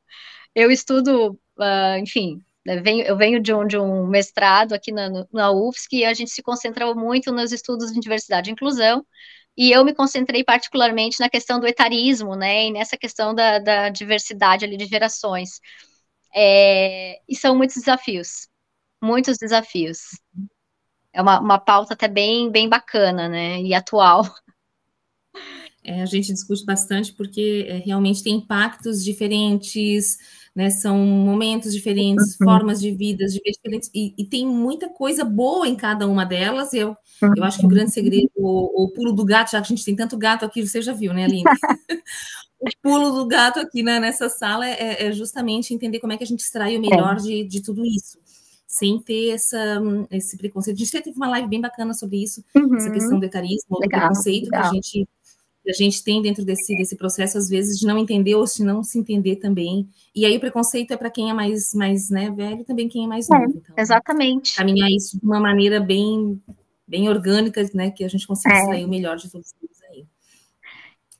Eu 0.55 0.71
estudo, 0.71 1.39
uh, 1.59 1.97
enfim, 1.99 2.41
né, 2.65 2.77
venho, 2.81 3.03
eu 3.05 3.17
venho 3.17 3.41
de 3.41 3.53
um, 3.53 3.65
de 3.65 3.77
um 3.77 4.07
mestrado 4.07 4.73
aqui 4.73 4.91
na, 4.91 5.09
na 5.31 5.51
UFSC 5.51 5.97
e 5.97 6.05
a 6.05 6.13
gente 6.13 6.31
se 6.31 6.43
concentra 6.43 6.93
muito 6.95 7.31
nos 7.31 7.51
estudos 7.51 7.91
de 7.91 7.99
diversidade 7.99 8.49
e 8.49 8.53
inclusão, 8.53 9.05
e 9.57 9.71
eu 9.71 9.83
me 9.83 9.93
concentrei 9.93 10.43
particularmente 10.43 11.19
na 11.19 11.29
questão 11.29 11.59
do 11.59 11.67
etarismo, 11.67 12.35
né, 12.35 12.67
e 12.67 12.71
nessa 12.71 12.97
questão 12.97 13.33
da, 13.33 13.59
da 13.59 13.89
diversidade 13.89 14.65
ali 14.65 14.77
de 14.77 14.85
gerações. 14.85 15.59
É, 16.35 17.19
e 17.27 17.35
são 17.35 17.55
muitos 17.55 17.77
desafios, 17.77 18.47
muitos 19.01 19.37
desafios. 19.37 19.99
É 21.17 21.21
uma, 21.21 21.39
uma 21.39 21.57
pauta 21.57 21.95
até 21.95 22.07
bem, 22.07 22.51
bem 22.51 22.69
bacana, 22.69 23.27
né, 23.27 23.59
e 23.59 23.73
atual. 23.73 24.23
É, 25.83 26.03
a 26.03 26.05
gente 26.05 26.31
discute 26.31 26.63
bastante 26.63 27.11
porque 27.11 27.65
é, 27.67 27.77
realmente 27.77 28.21
tem 28.21 28.35
impactos 28.35 29.03
diferentes, 29.03 30.19
né? 30.55 30.69
São 30.69 30.95
momentos 30.99 31.73
diferentes, 31.73 32.37
uhum. 32.39 32.45
formas 32.45 32.79
de 32.79 32.91
vida 32.91 33.25
diferentes, 33.25 33.89
e, 33.95 34.13
e, 34.15 34.25
tem 34.25 34.45
muita 34.45 34.89
coisa 34.89 35.23
boa 35.23 35.67
em 35.67 35.75
cada 35.75 36.07
uma 36.07 36.23
delas. 36.23 36.71
Eu, 36.71 36.89
uhum. 37.19 37.33
eu 37.35 37.43
acho 37.43 37.57
que 37.57 37.65
o 37.65 37.69
grande 37.69 37.91
segredo, 37.91 38.29
o, 38.35 38.83
o, 38.83 38.89
pulo 38.89 39.11
do 39.11 39.25
gato, 39.25 39.51
já 39.51 39.59
que 39.59 39.65
a 39.65 39.75
gente 39.75 39.85
tem 39.85 39.95
tanto 39.95 40.17
gato 40.17 40.45
aqui, 40.45 40.67
você 40.67 40.83
já 40.83 40.93
viu, 40.93 41.15
né, 41.15 41.23
Aline? 41.23 41.43
o 42.59 42.69
pulo 42.79 43.11
do 43.11 43.25
gato 43.25 43.59
aqui 43.59 43.81
né, 43.81 43.99
nessa 43.99 44.29
sala 44.29 44.67
é, 44.67 45.07
é, 45.07 45.11
justamente 45.13 45.73
entender 45.73 45.99
como 45.99 46.13
é 46.13 46.17
que 46.17 46.23
a 46.23 46.27
gente 46.27 46.41
extrai 46.41 46.77
o 46.77 46.81
melhor 46.81 47.15
é. 47.15 47.21
de, 47.21 47.43
de 47.43 47.61
tudo 47.61 47.83
isso 47.83 48.19
sem 48.77 48.99
ter 48.99 49.29
essa, 49.29 49.81
esse 50.11 50.37
preconceito. 50.37 50.75
A 50.75 50.79
gente 50.79 50.91
teve 50.91 51.17
uma 51.17 51.29
live 51.29 51.47
bem 51.47 51.61
bacana 51.61 51.93
sobre 51.93 52.21
isso, 52.21 52.43
uhum. 52.55 52.75
essa 52.75 52.91
questão 52.91 53.19
do 53.19 53.25
etarismo, 53.25 53.77
o 53.77 53.79
preconceito 53.79 54.45
legal. 54.45 54.61
que 54.61 54.67
a 54.67 54.71
gente 54.71 55.07
a 55.69 55.73
gente 55.73 56.01
tem 56.01 56.21
dentro 56.21 56.45
desse, 56.45 56.73
desse 56.77 56.95
processo, 56.95 57.37
às 57.37 57.49
vezes, 57.49 57.77
de 57.77 57.85
não 57.85 57.97
entender 57.97 58.35
ou 58.35 58.45
de 58.45 58.63
não 58.63 58.81
se 58.81 58.97
entender 58.97 59.35
também. 59.35 59.85
E 60.15 60.25
aí 60.25 60.37
o 60.37 60.39
preconceito 60.39 60.91
é 60.91 60.97
para 60.97 61.09
quem 61.09 61.29
é 61.29 61.33
mais, 61.33 61.73
mais 61.73 62.09
né, 62.09 62.31
velho 62.31 62.63
também 62.63 62.87
quem 62.87 63.03
é 63.03 63.07
mais 63.07 63.29
é, 63.29 63.37
novo. 63.37 63.57
Então, 63.57 63.75
exatamente. 63.77 64.55
Caminhar 64.55 64.89
isso 64.89 65.19
de 65.19 65.25
uma 65.25 65.41
maneira 65.41 65.81
bem, 65.81 66.41
bem 66.87 67.09
orgânica, 67.09 67.61
né? 67.73 67.91
Que 67.91 68.05
a 68.05 68.07
gente 68.07 68.25
consiga 68.25 68.55
é. 68.55 68.59
extrair 68.59 68.85
o 68.85 68.89
melhor 68.89 69.17
de 69.17 69.29
todos 69.29 69.53
eles 69.61 69.81
aí. 69.91 70.05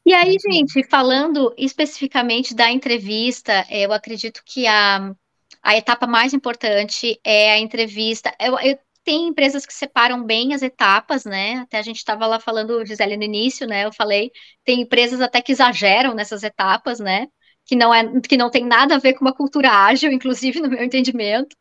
E 0.05 0.13
aí, 0.13 0.37
gente, 0.39 0.81
falando 0.87 1.53
especificamente 1.57 2.55
da 2.55 2.71
entrevista, 2.71 3.65
eu 3.69 3.91
acredito 3.91 4.41
que 4.45 4.65
a, 4.65 5.13
a 5.61 5.75
etapa 5.77 6.07
mais 6.07 6.33
importante 6.33 7.19
é 7.23 7.51
a 7.51 7.59
entrevista. 7.59 8.33
Eu, 8.39 8.57
eu 8.59 8.77
tem 9.07 9.27
empresas 9.27 9.65
que 9.65 9.73
separam 9.73 10.21
bem 10.21 10.53
as 10.53 10.61
etapas, 10.61 11.23
né? 11.23 11.59
Até 11.59 11.77
a 11.77 11.81
gente 11.81 11.95
estava 11.95 12.27
lá 12.27 12.41
falando, 12.41 12.85
Gisele, 12.85 13.15
no 13.15 13.23
início, 13.23 13.65
né? 13.65 13.85
Eu 13.85 13.93
falei, 13.93 14.31
tem 14.65 14.81
empresas 14.81 15.21
até 15.21 15.41
que 15.41 15.53
exageram 15.53 16.13
nessas 16.13 16.43
etapas, 16.43 16.99
né? 16.99 17.27
Que 17.65 17.73
não, 17.73 17.93
é, 17.93 18.03
que 18.19 18.35
não 18.35 18.49
tem 18.49 18.65
nada 18.65 18.95
a 18.95 18.99
ver 18.99 19.13
com 19.13 19.21
uma 19.23 19.33
cultura 19.33 19.71
ágil, 19.71 20.11
inclusive 20.11 20.59
no 20.59 20.69
meu 20.69 20.83
entendimento, 20.83 21.55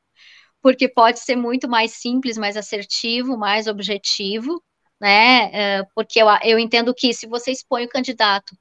porque 0.63 0.89
pode 0.89 1.21
ser 1.21 1.37
muito 1.37 1.69
mais 1.69 1.93
simples, 1.93 2.37
mais 2.37 2.57
assertivo, 2.57 3.39
mais 3.39 3.69
objetivo, 3.69 4.61
né? 5.01 5.51
É, 5.53 5.85
porque 5.95 6.21
eu, 6.21 6.27
eu 6.43 6.59
entendo 6.59 6.93
que 6.95 7.15
se 7.15 7.29
você 7.29 7.53
expõe 7.53 7.85
o 7.85 7.89
candidato 7.89 8.57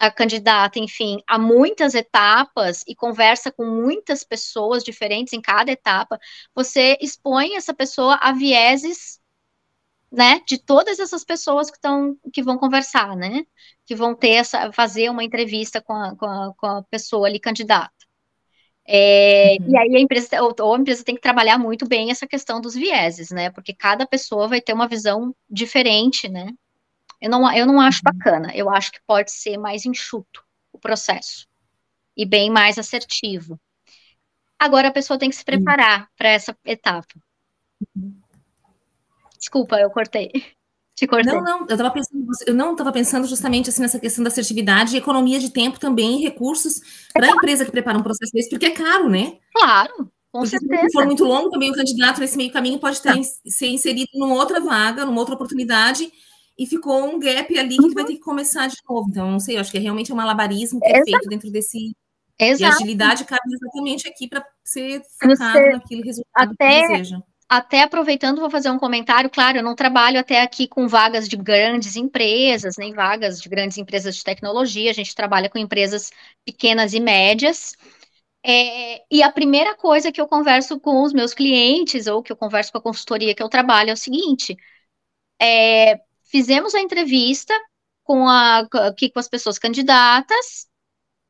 a 0.00 0.10
candidata, 0.10 0.78
enfim, 0.78 1.22
a 1.26 1.38
muitas 1.38 1.94
etapas 1.94 2.82
e 2.88 2.94
conversa 2.94 3.52
com 3.52 3.66
muitas 3.66 4.24
pessoas 4.24 4.82
diferentes 4.82 5.34
em 5.34 5.42
cada 5.42 5.70
etapa, 5.70 6.18
você 6.54 6.96
expõe 7.02 7.54
essa 7.54 7.74
pessoa 7.74 8.18
a 8.22 8.32
vieses, 8.32 9.20
né, 10.10 10.40
de 10.46 10.56
todas 10.56 10.98
essas 10.98 11.22
pessoas 11.22 11.70
que 11.70 11.76
estão, 11.76 12.16
que 12.32 12.42
vão 12.42 12.56
conversar, 12.56 13.14
né, 13.14 13.44
que 13.84 13.94
vão 13.94 14.14
ter 14.14 14.30
essa, 14.30 14.72
fazer 14.72 15.10
uma 15.10 15.22
entrevista 15.22 15.82
com 15.82 15.92
a, 15.92 16.16
com 16.16 16.24
a, 16.24 16.54
com 16.56 16.66
a 16.66 16.82
pessoa 16.84 17.28
ali 17.28 17.38
candidata. 17.38 17.92
É, 18.88 19.58
uhum. 19.60 19.70
E 19.70 19.76
aí 19.76 19.96
a 19.96 20.00
empresa, 20.00 20.28
ou, 20.42 20.74
a 20.74 20.78
empresa 20.78 21.04
tem 21.04 21.14
que 21.14 21.20
trabalhar 21.20 21.58
muito 21.58 21.86
bem 21.86 22.10
essa 22.10 22.26
questão 22.26 22.58
dos 22.58 22.74
vieses, 22.74 23.30
né, 23.30 23.50
porque 23.50 23.74
cada 23.74 24.06
pessoa 24.06 24.48
vai 24.48 24.62
ter 24.62 24.72
uma 24.72 24.88
visão 24.88 25.36
diferente, 25.48 26.26
né, 26.26 26.54
eu 27.20 27.30
não, 27.30 27.52
eu 27.54 27.66
não 27.66 27.80
acho 27.80 28.00
bacana. 28.02 28.50
Eu 28.54 28.70
acho 28.70 28.92
que 28.92 29.00
pode 29.06 29.30
ser 29.30 29.58
mais 29.58 29.84
enxuto 29.84 30.42
o 30.72 30.78
processo 30.78 31.46
e 32.16 32.24
bem 32.24 32.50
mais 32.50 32.78
assertivo. 32.78 33.60
Agora 34.58 34.88
a 34.88 34.92
pessoa 34.92 35.18
tem 35.18 35.30
que 35.30 35.36
se 35.36 35.44
preparar 35.44 36.08
para 36.16 36.28
essa 36.28 36.56
etapa. 36.64 37.14
Desculpa, 39.38 39.80
eu 39.80 39.90
cortei. 39.90 40.30
Te 40.94 41.06
cortei. 41.06 41.32
Não, 41.32 41.42
não, 41.42 41.60
eu 41.60 41.76
estava 41.76 41.90
pensando, 41.90 42.26
eu 42.46 42.54
não 42.54 42.72
estava 42.72 42.92
pensando 42.92 43.26
justamente 43.26 43.70
assim 43.70 43.80
nessa 43.80 43.98
questão 43.98 44.22
da 44.22 44.28
assertividade 44.28 44.94
e 44.94 44.98
economia 44.98 45.40
de 45.40 45.48
tempo 45.48 45.80
também 45.80 46.18
e 46.18 46.22
recursos 46.22 47.08
para 47.14 47.26
a 47.26 47.30
empresa 47.30 47.64
que 47.64 47.70
prepara 47.70 47.96
um 47.96 48.02
processo 48.02 48.30
desse, 48.34 48.50
porque 48.50 48.66
é 48.66 48.70
caro, 48.70 49.08
né? 49.08 49.38
Claro. 49.54 50.10
Com 50.30 50.40
Porque 50.40 50.58
certeza. 50.58 50.88
se 50.88 50.92
for 50.92 51.06
muito 51.06 51.24
longo, 51.24 51.50
também 51.50 51.70
o 51.70 51.74
candidato 51.74 52.20
nesse 52.20 52.36
meio 52.36 52.52
caminho 52.52 52.78
pode 52.78 53.00
ter, 53.00 53.18
ser 53.48 53.68
inserido 53.68 54.10
numa 54.14 54.34
outra 54.34 54.60
vaga, 54.60 55.04
numa 55.04 55.18
outra 55.18 55.34
oportunidade, 55.34 56.12
e 56.58 56.66
ficou 56.66 57.04
um 57.04 57.18
gap 57.18 57.58
ali 57.58 57.76
que 57.76 57.82
uhum. 57.82 57.94
vai 57.94 58.04
ter 58.04 58.14
que 58.14 58.20
começar 58.20 58.66
de 58.66 58.76
novo. 58.88 59.08
Então, 59.08 59.30
não 59.30 59.40
sei, 59.40 59.56
eu 59.56 59.60
acho 59.60 59.70
que 59.70 59.78
é 59.78 59.80
realmente 59.80 60.12
um 60.12 60.16
malabarismo 60.16 60.80
que 60.80 60.88
é 60.88 61.02
feito 61.02 61.28
dentro 61.28 61.50
desse. 61.50 61.96
Exato. 62.38 62.62
E 62.62 62.76
agilidade 62.76 63.24
cabe 63.24 63.42
exatamente 63.52 64.08
aqui 64.08 64.28
para 64.28 64.44
ser 64.64 65.02
focado 65.18 65.36
Você, 65.36 65.72
naquele 65.72 66.02
resultado 66.02 66.52
até, 66.52 66.80
que 66.80 66.88
deseja. 66.88 67.20
até 67.48 67.82
aproveitando, 67.82 68.40
vou 68.40 68.50
fazer 68.50 68.70
um 68.70 68.78
comentário. 68.78 69.28
Claro, 69.28 69.58
eu 69.58 69.62
não 69.62 69.74
trabalho 69.74 70.18
até 70.18 70.40
aqui 70.40 70.66
com 70.66 70.88
vagas 70.88 71.28
de 71.28 71.36
grandes 71.36 71.96
empresas, 71.96 72.76
nem 72.78 72.94
vagas 72.94 73.40
de 73.40 73.48
grandes 73.48 73.76
empresas 73.76 74.16
de 74.16 74.24
tecnologia. 74.24 74.90
A 74.90 74.94
gente 74.94 75.14
trabalha 75.14 75.50
com 75.50 75.58
empresas 75.58 76.10
pequenas 76.44 76.94
e 76.94 77.00
médias. 77.00 77.74
É, 78.42 79.02
e 79.10 79.22
a 79.22 79.30
primeira 79.30 79.74
coisa 79.74 80.10
que 80.10 80.20
eu 80.20 80.26
converso 80.26 80.80
com 80.80 81.02
os 81.02 81.12
meus 81.12 81.34
clientes, 81.34 82.06
ou 82.06 82.22
que 82.22 82.32
eu 82.32 82.36
converso 82.36 82.72
com 82.72 82.78
a 82.78 82.82
consultoria 82.82 83.34
que 83.34 83.42
eu 83.42 83.48
trabalho, 83.50 83.90
é 83.90 83.92
o 83.92 83.96
seguinte: 83.96 84.56
é, 85.40 86.00
fizemos 86.30 86.74
a 86.74 86.80
entrevista 86.80 87.54
com, 88.04 88.28
a, 88.28 88.60
aqui 88.86 89.10
com 89.10 89.18
as 89.18 89.28
pessoas 89.28 89.58
candidatas, 89.58 90.68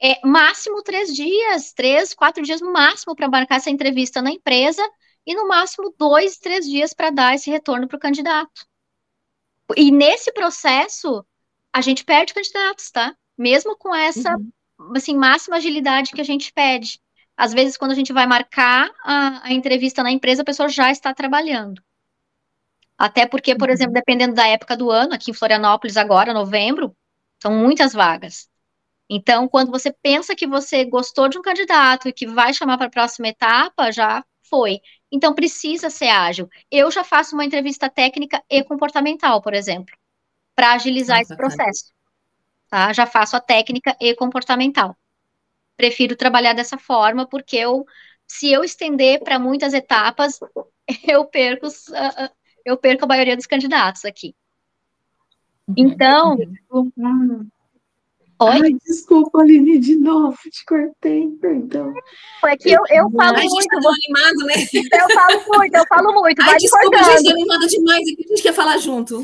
é, 0.02 0.26
máximo 0.26 0.82
três 0.82 1.14
dias, 1.14 1.72
três, 1.72 2.14
quatro 2.14 2.42
dias 2.42 2.60
no 2.60 2.72
máximo 2.72 3.14
para 3.14 3.28
marcar 3.28 3.56
essa 3.56 3.70
entrevista 3.70 4.22
na 4.22 4.30
empresa, 4.30 4.82
e 5.26 5.34
no 5.34 5.46
máximo 5.46 5.94
dois, 5.98 6.38
três 6.38 6.66
dias 6.66 6.94
para 6.94 7.10
dar 7.10 7.34
esse 7.34 7.50
retorno 7.50 7.86
para 7.86 7.96
o 7.96 8.00
candidato. 8.00 8.66
E 9.76 9.90
nesse 9.90 10.32
processo, 10.32 11.24
a 11.72 11.80
gente 11.80 12.04
perde 12.04 12.32
candidatos, 12.32 12.90
tá? 12.90 13.14
Mesmo 13.36 13.76
com 13.76 13.94
essa 13.94 14.36
uhum 14.36 14.50
assim, 14.94 15.16
máxima 15.16 15.56
agilidade 15.56 16.12
que 16.12 16.20
a 16.20 16.24
gente 16.24 16.52
pede. 16.52 17.00
Às 17.36 17.52
vezes, 17.52 17.76
quando 17.76 17.92
a 17.92 17.94
gente 17.94 18.12
vai 18.12 18.26
marcar 18.26 18.90
a, 19.02 19.48
a 19.48 19.52
entrevista 19.52 20.02
na 20.02 20.10
empresa, 20.10 20.42
a 20.42 20.44
pessoa 20.44 20.68
já 20.68 20.90
está 20.90 21.14
trabalhando. 21.14 21.82
Até 23.00 23.26
porque, 23.26 23.54
por 23.54 23.68
uhum. 23.68 23.74
exemplo, 23.74 23.94
dependendo 23.94 24.34
da 24.34 24.46
época 24.46 24.76
do 24.76 24.90
ano, 24.90 25.14
aqui 25.14 25.30
em 25.30 25.34
Florianópolis 25.34 25.96
agora, 25.96 26.34
novembro, 26.34 26.94
são 27.42 27.52
muitas 27.52 27.92
vagas. 27.92 28.48
Então, 29.08 29.48
quando 29.48 29.70
você 29.70 29.92
pensa 29.92 30.36
que 30.36 30.46
você 30.46 30.84
gostou 30.84 31.28
de 31.28 31.38
um 31.38 31.42
candidato 31.42 32.08
e 32.08 32.12
que 32.12 32.26
vai 32.26 32.52
chamar 32.52 32.76
para 32.76 32.86
a 32.86 32.90
próxima 32.90 33.28
etapa, 33.28 33.90
já 33.90 34.24
foi. 34.48 34.80
Então, 35.10 35.34
precisa 35.34 35.88
ser 35.88 36.08
ágil. 36.08 36.48
Eu 36.70 36.90
já 36.90 37.02
faço 37.02 37.34
uma 37.34 37.44
entrevista 37.44 37.88
técnica 37.88 38.42
e 38.50 38.62
comportamental, 38.62 39.40
por 39.40 39.54
exemplo, 39.54 39.96
para 40.54 40.74
agilizar 40.74 41.20
esse 41.20 41.36
processo 41.36 41.92
tá? 42.70 42.92
Já 42.92 43.04
faço 43.06 43.36
a 43.36 43.40
técnica 43.40 43.96
e 44.00 44.14
comportamental. 44.14 44.96
Prefiro 45.76 46.16
trabalhar 46.16 46.54
dessa 46.54 46.78
forma, 46.78 47.26
porque 47.26 47.56
eu, 47.56 47.84
se 48.26 48.50
eu 48.50 48.62
estender 48.62 49.20
para 49.22 49.38
muitas 49.38 49.74
etapas, 49.74 50.38
eu 51.06 51.24
perco, 51.26 51.66
uh, 51.66 52.30
eu 52.64 52.77
perco 52.77 53.05
a 53.05 53.09
maioria 53.09 53.37
dos 53.37 53.46
candidatos 53.46 54.05
aqui. 54.05 54.35
Uhum. 55.68 55.75
Então. 55.77 56.38
Oi? 58.42 58.49
Ai, 58.62 58.73
desculpa, 58.87 59.42
Aline, 59.42 59.79
de 59.79 59.96
novo, 59.96 60.37
te 60.51 60.64
cortei, 60.64 61.29
perdão. 61.40 61.92
É 62.46 62.57
que 62.57 62.70
eu, 62.70 62.81
eu 62.88 63.11
falo 63.11 63.37
Ai, 63.37 63.46
muito. 63.46 63.68
Tá 63.68 63.90
animado, 63.90 64.46
né? 64.46 64.55
Eu 64.94 65.14
falo 65.14 65.59
muito, 65.59 65.75
eu 65.75 65.87
falo 65.87 66.14
muito. 66.14 66.40
Ai, 66.40 66.49
vai 66.49 66.57
desculpa, 66.57 66.96
cortando. 66.96 67.18
gente, 67.18 67.33
animada 67.33 67.66
demais, 67.66 68.03
a 68.03 68.29
gente 68.29 68.42
quer 68.42 68.55
falar 68.55 68.79
junto. 68.79 69.23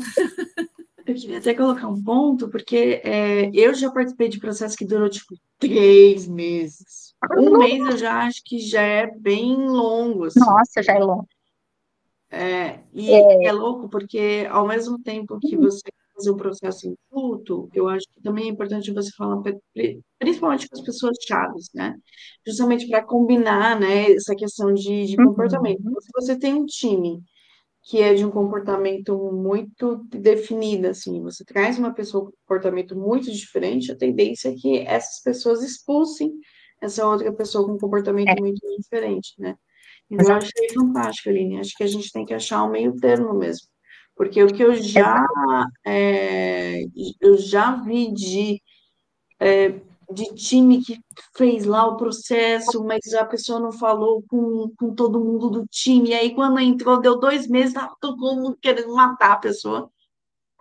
Eu 1.07 1.15
queria 1.15 1.37
até 1.39 1.53
colocar 1.53 1.87
um 1.87 2.03
ponto, 2.03 2.47
porque 2.49 3.01
é, 3.03 3.49
eu 3.53 3.73
já 3.73 3.89
participei 3.89 4.27
de 4.27 4.39
processo 4.39 4.77
que 4.77 4.85
durou, 4.85 5.09
tipo, 5.09 5.35
três 5.57 6.27
meses. 6.27 7.15
Um 7.37 7.57
mês 7.57 7.79
eu 7.79 7.97
já 7.97 8.23
acho 8.23 8.43
que 8.43 8.59
já 8.59 8.81
é 8.81 9.07
bem 9.07 9.55
longo. 9.55 10.25
Assim. 10.25 10.39
Nossa, 10.39 10.83
já 10.83 10.93
é 10.93 10.99
longo. 10.99 11.27
É, 12.29 12.79
e 12.93 13.11
é. 13.11 13.45
é 13.45 13.51
louco 13.51 13.89
porque, 13.89 14.47
ao 14.49 14.67
mesmo 14.67 15.01
tempo 15.01 15.39
que 15.39 15.55
você 15.55 15.89
fazer 16.17 16.31
o 16.31 16.35
processo 16.35 16.87
enxuto, 16.87 17.69
eu 17.73 17.87
acho 17.87 18.05
que 18.11 18.21
também 18.21 18.45
é 18.45 18.49
importante 18.49 18.91
você 18.91 19.11
falar, 19.15 19.41
principalmente 20.17 20.67
com 20.67 20.75
as 20.75 20.83
pessoas 20.83 21.15
chaves, 21.27 21.69
né? 21.73 21.95
Justamente 22.45 22.87
para 22.87 23.03
combinar, 23.03 23.79
né, 23.79 24.11
essa 24.11 24.35
questão 24.35 24.73
de, 24.73 25.05
de 25.05 25.15
uhum. 25.19 25.27
comportamento. 25.27 25.79
Então, 25.79 26.01
se 26.01 26.09
você 26.13 26.37
tem 26.37 26.55
um 26.55 26.65
time 26.65 27.21
que 27.83 28.01
é 28.01 28.13
de 28.13 28.25
um 28.25 28.31
comportamento 28.31 29.15
muito 29.31 30.03
definido, 30.09 30.87
assim, 30.87 31.21
você 31.21 31.45
traz 31.45 31.79
uma 31.79 31.93
pessoa 31.93 32.25
com 32.25 32.29
um 32.29 32.39
comportamento 32.41 32.97
muito 32.97 33.31
diferente, 33.31 33.91
a 33.91 33.95
tendência 33.95 34.49
é 34.49 34.55
que 34.55 34.79
essas 34.79 35.21
pessoas 35.21 35.63
expulsem 35.63 36.33
essa 36.81 37.07
outra 37.07 37.31
pessoa 37.31 37.65
com 37.65 37.73
um 37.73 37.77
comportamento 37.77 38.27
é. 38.27 38.41
muito 38.41 38.59
diferente, 38.77 39.33
né? 39.39 39.55
Eu 40.09 40.33
achei 40.33 40.69
fantástico, 40.73 41.29
Aline, 41.29 41.59
acho 41.59 41.73
que 41.75 41.83
a 41.83 41.87
gente 41.87 42.11
tem 42.11 42.25
que 42.25 42.33
achar 42.33 42.63
um 42.63 42.71
meio 42.71 42.95
termo 42.95 43.33
mesmo, 43.33 43.67
porque 44.15 44.41
o 44.41 44.47
que 44.47 44.63
eu 44.63 44.73
já, 44.75 45.25
é, 45.85 46.83
eu 47.19 47.37
já 47.37 47.75
vi 47.75 48.13
de 48.13 48.61
é, 49.39 49.79
de 50.11 50.33
time 50.35 50.81
que 50.81 50.99
fez 51.35 51.65
lá 51.65 51.85
o 51.85 51.97
processo, 51.97 52.83
mas 52.83 53.13
a 53.13 53.25
pessoa 53.25 53.59
não 53.59 53.71
falou 53.71 54.23
com, 54.27 54.71
com 54.77 54.95
todo 54.95 55.19
mundo 55.19 55.49
do 55.49 55.65
time. 55.67 56.09
E 56.09 56.13
aí, 56.13 56.33
quando 56.33 56.59
entrou, 56.59 56.99
deu 56.99 57.19
dois 57.19 57.47
meses, 57.47 57.69
estava 57.69 57.93
todo 57.99 58.17
mundo 58.17 58.57
querendo 58.61 58.93
matar 58.93 59.33
a 59.33 59.37
pessoa. 59.37 59.91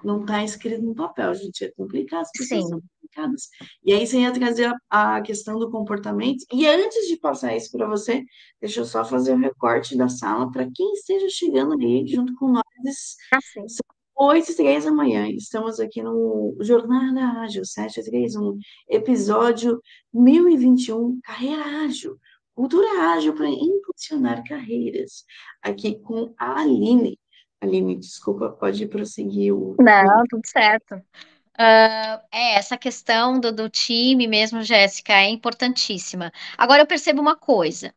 Não 0.06 0.20
está 0.20 0.44
escrito 0.44 0.82
no 0.82 0.94
papel, 0.94 1.34
gente. 1.34 1.64
É 1.64 1.70
complicado, 1.72 2.22
as 2.22 2.30
pessoas 2.30 2.62
Sim. 2.62 2.68
são 2.68 2.80
complicadas. 2.80 3.48
E 3.84 3.92
aí, 3.92 4.06
você 4.06 4.20
ia 4.20 4.32
trazer 4.32 4.72
a, 4.88 5.16
a 5.16 5.20
questão 5.20 5.58
do 5.58 5.68
comportamento. 5.68 6.44
E 6.52 6.64
antes 6.64 7.08
de 7.08 7.16
passar 7.16 7.56
isso 7.56 7.72
para 7.72 7.88
você, 7.88 8.22
deixa 8.60 8.80
eu 8.80 8.84
só 8.84 9.04
fazer 9.04 9.32
o 9.32 9.34
um 9.34 9.40
recorte 9.40 9.96
da 9.96 10.08
sala 10.08 10.48
para 10.52 10.68
quem 10.72 10.92
esteja 10.92 11.28
chegando 11.28 11.74
aí 11.74 12.06
junto 12.06 12.34
com 12.36 12.52
nós. 12.52 13.16
Ah, 13.32 13.38
são 13.66 13.86
8 14.18 14.50
e 14.50 14.54
3 14.54 14.84
da 14.84 14.92
manhã. 14.92 15.28
Estamos 15.28 15.80
aqui 15.80 16.00
no 16.02 16.56
Jornada 16.60 17.40
Ágil 17.40 17.64
731, 17.64 18.58
episódio 18.88 19.80
1021, 20.14 21.20
Carreira 21.22 21.64
Ágil, 21.84 22.16
Cultura 22.54 22.88
Ágil 23.12 23.34
para 23.34 23.48
impulsionar 23.48 24.42
carreiras. 24.44 25.24
Aqui 25.60 25.98
com 25.98 26.32
a 26.38 26.60
Aline. 26.60 27.18
Aline, 27.60 27.96
desculpa, 27.96 28.50
pode 28.50 28.86
prosseguir 28.86 29.54
o. 29.54 29.76
Não, 29.78 30.24
tudo 30.28 30.46
certo. 30.46 30.94
Uh, 30.94 32.20
é, 32.30 32.54
essa 32.56 32.76
questão 32.76 33.40
do, 33.40 33.50
do 33.50 33.70
time 33.70 34.26
mesmo, 34.26 34.62
Jéssica, 34.62 35.14
é 35.14 35.28
importantíssima. 35.28 36.30
Agora 36.56 36.82
eu 36.82 36.86
percebo 36.86 37.20
uma 37.20 37.34
coisa. 37.36 37.94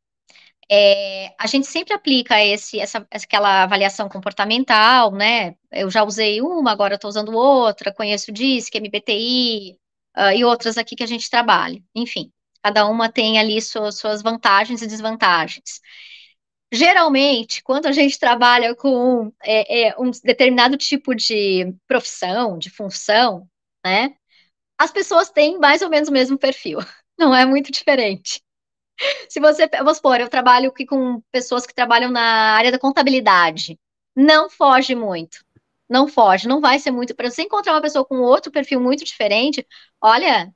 É, 0.72 1.34
a 1.38 1.48
gente 1.48 1.68
sempre 1.68 1.94
aplica 1.94 2.44
esse, 2.44 2.80
essa, 2.80 3.06
aquela 3.12 3.64
avaliação 3.64 4.08
comportamental, 4.08 5.12
né? 5.12 5.56
Eu 5.72 5.90
já 5.90 6.04
usei 6.04 6.42
uma, 6.42 6.72
agora 6.72 6.96
estou 6.96 7.10
usando 7.10 7.34
outra, 7.34 7.94
conheço 7.94 8.32
o 8.32 8.34
DISC, 8.34 8.76
MBTI 8.76 9.78
uh, 10.18 10.32
e 10.36 10.46
outras 10.46 10.78
aqui 10.78 10.96
que 10.96 11.04
a 11.04 11.08
gente 11.08 11.30
trabalha. 11.30 11.82
Enfim, 11.96 12.32
cada 12.64 12.86
uma 12.88 13.12
tem 13.12 13.40
ali 13.40 13.62
suas, 13.62 13.98
suas 13.98 14.22
vantagens 14.22 14.82
e 14.82 14.88
desvantagens. 14.88 15.82
Geralmente, 16.72 17.64
quando 17.64 17.88
a 17.88 17.92
gente 17.92 18.20
trabalha 18.20 18.76
com 18.76 19.34
é, 19.44 19.88
é, 19.90 19.96
um 20.00 20.12
determinado 20.24 20.78
tipo 20.78 21.16
de 21.16 21.74
profissão, 21.88 22.58
de 22.60 22.70
função, 22.70 23.48
né? 23.86 24.16
As 24.78 24.92
pessoas 24.92 25.30
têm 25.32 25.60
mais 25.60 25.82
ou 25.82 25.90
menos 25.90 26.10
o 26.10 26.14
mesmo 26.14 26.38
perfil, 26.38 26.80
não 27.18 27.36
é 27.36 27.46
muito 27.46 27.72
diferente. 27.72 28.42
Se 29.30 29.40
você, 29.40 29.68
vamos 29.68 29.98
supor, 29.98 30.20
eu 30.20 30.30
trabalho 30.30 30.74
com 30.88 31.22
pessoas 31.32 31.66
que 31.66 31.74
trabalham 31.74 32.12
na 32.12 32.22
área 32.56 32.72
da 32.72 32.80
contabilidade. 32.80 33.80
Não 34.16 34.50
foge 34.50 34.96
muito. 34.96 35.44
Não 35.90 36.08
foge, 36.08 36.48
não 36.48 36.62
vai 36.62 36.80
ser 36.80 36.92
muito. 36.92 37.16
Para 37.16 37.32
você 37.32 37.44
encontrar 37.44 37.74
uma 37.74 37.82
pessoa 37.82 38.06
com 38.06 38.18
outro 38.22 38.52
perfil 38.52 38.80
muito 38.82 39.04
diferente, 39.04 39.66
olha, 40.02 40.54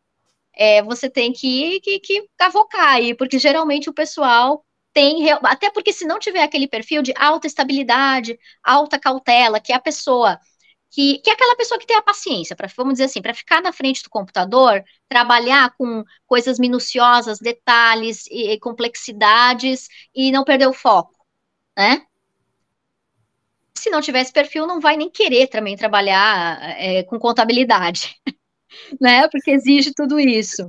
é, 0.55 0.83
você 0.83 1.09
tem 1.09 1.33
que, 1.33 1.79
que, 1.81 1.99
que 1.99 2.29
cavocar 2.37 2.95
aí, 2.95 3.15
porque 3.15 3.39
geralmente 3.39 3.89
o 3.89 3.93
pessoal 3.93 4.65
tem, 4.93 5.29
até 5.31 5.69
porque 5.71 5.91
se 5.91 6.05
não 6.05 6.19
tiver 6.19 6.43
aquele 6.43 6.67
perfil 6.67 7.01
de 7.01 7.13
alta 7.17 7.47
estabilidade, 7.47 8.37
alta 8.63 8.99
cautela, 8.99 9.59
que 9.59 9.73
é 9.73 9.75
a 9.75 9.79
pessoa 9.79 10.39
que, 10.93 11.17
que 11.19 11.29
é 11.31 11.33
aquela 11.33 11.55
pessoa 11.55 11.79
que 11.79 11.87
tem 11.87 11.97
a 11.97 12.03
paciência, 12.03 12.55
para, 12.55 12.69
vamos 12.77 12.93
dizer 12.93 13.05
assim, 13.05 13.21
para 13.21 13.33
ficar 13.33 13.61
na 13.63 13.73
frente 13.73 14.03
do 14.03 14.11
computador, 14.11 14.83
trabalhar 15.09 15.73
com 15.75 16.03
coisas 16.27 16.59
minuciosas, 16.59 17.39
detalhes 17.39 18.27
e, 18.27 18.51
e 18.51 18.59
complexidades 18.59 19.87
e 20.13 20.31
não 20.31 20.43
perder 20.43 20.67
o 20.67 20.73
foco, 20.73 21.25
né? 21.75 22.05
Se 23.73 23.89
não 23.89 24.01
tiver 24.01 24.21
esse 24.21 24.31
perfil, 24.31 24.67
não 24.67 24.79
vai 24.79 24.95
nem 24.95 25.09
querer 25.09 25.47
também 25.47 25.75
trabalhar 25.75 26.59
é, 26.79 27.01
com 27.03 27.17
contabilidade, 27.17 28.15
né? 29.01 29.27
Porque 29.29 29.49
exige 29.49 29.93
tudo 29.95 30.19
isso. 30.19 30.63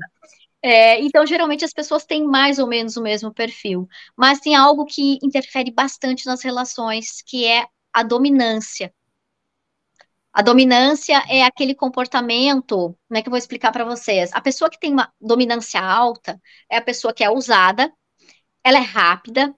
É, 0.66 0.98
então, 1.02 1.26
geralmente, 1.26 1.62
as 1.62 1.74
pessoas 1.74 2.06
têm 2.06 2.24
mais 2.24 2.58
ou 2.58 2.66
menos 2.66 2.96
o 2.96 3.02
mesmo 3.02 3.30
perfil, 3.30 3.86
mas 4.16 4.40
tem 4.40 4.54
algo 4.54 4.86
que 4.86 5.18
interfere 5.22 5.70
bastante 5.70 6.24
nas 6.24 6.42
relações, 6.42 7.20
que 7.20 7.44
é 7.44 7.66
a 7.92 8.02
dominância. 8.02 8.90
A 10.32 10.40
dominância 10.40 11.22
é 11.28 11.42
aquele 11.42 11.74
comportamento, 11.74 12.96
como 13.06 13.18
é 13.18 13.20
que 13.20 13.28
eu 13.28 13.30
vou 13.30 13.36
explicar 13.38 13.72
para 13.72 13.84
vocês? 13.84 14.30
A 14.32 14.40
pessoa 14.40 14.70
que 14.70 14.80
tem 14.80 14.90
uma 14.90 15.12
dominância 15.20 15.82
alta 15.82 16.40
é 16.70 16.78
a 16.78 16.82
pessoa 16.82 17.12
que 17.12 17.22
é 17.22 17.28
ousada, 17.28 17.92
ela 18.64 18.78
é 18.78 18.82
rápida, 18.82 19.54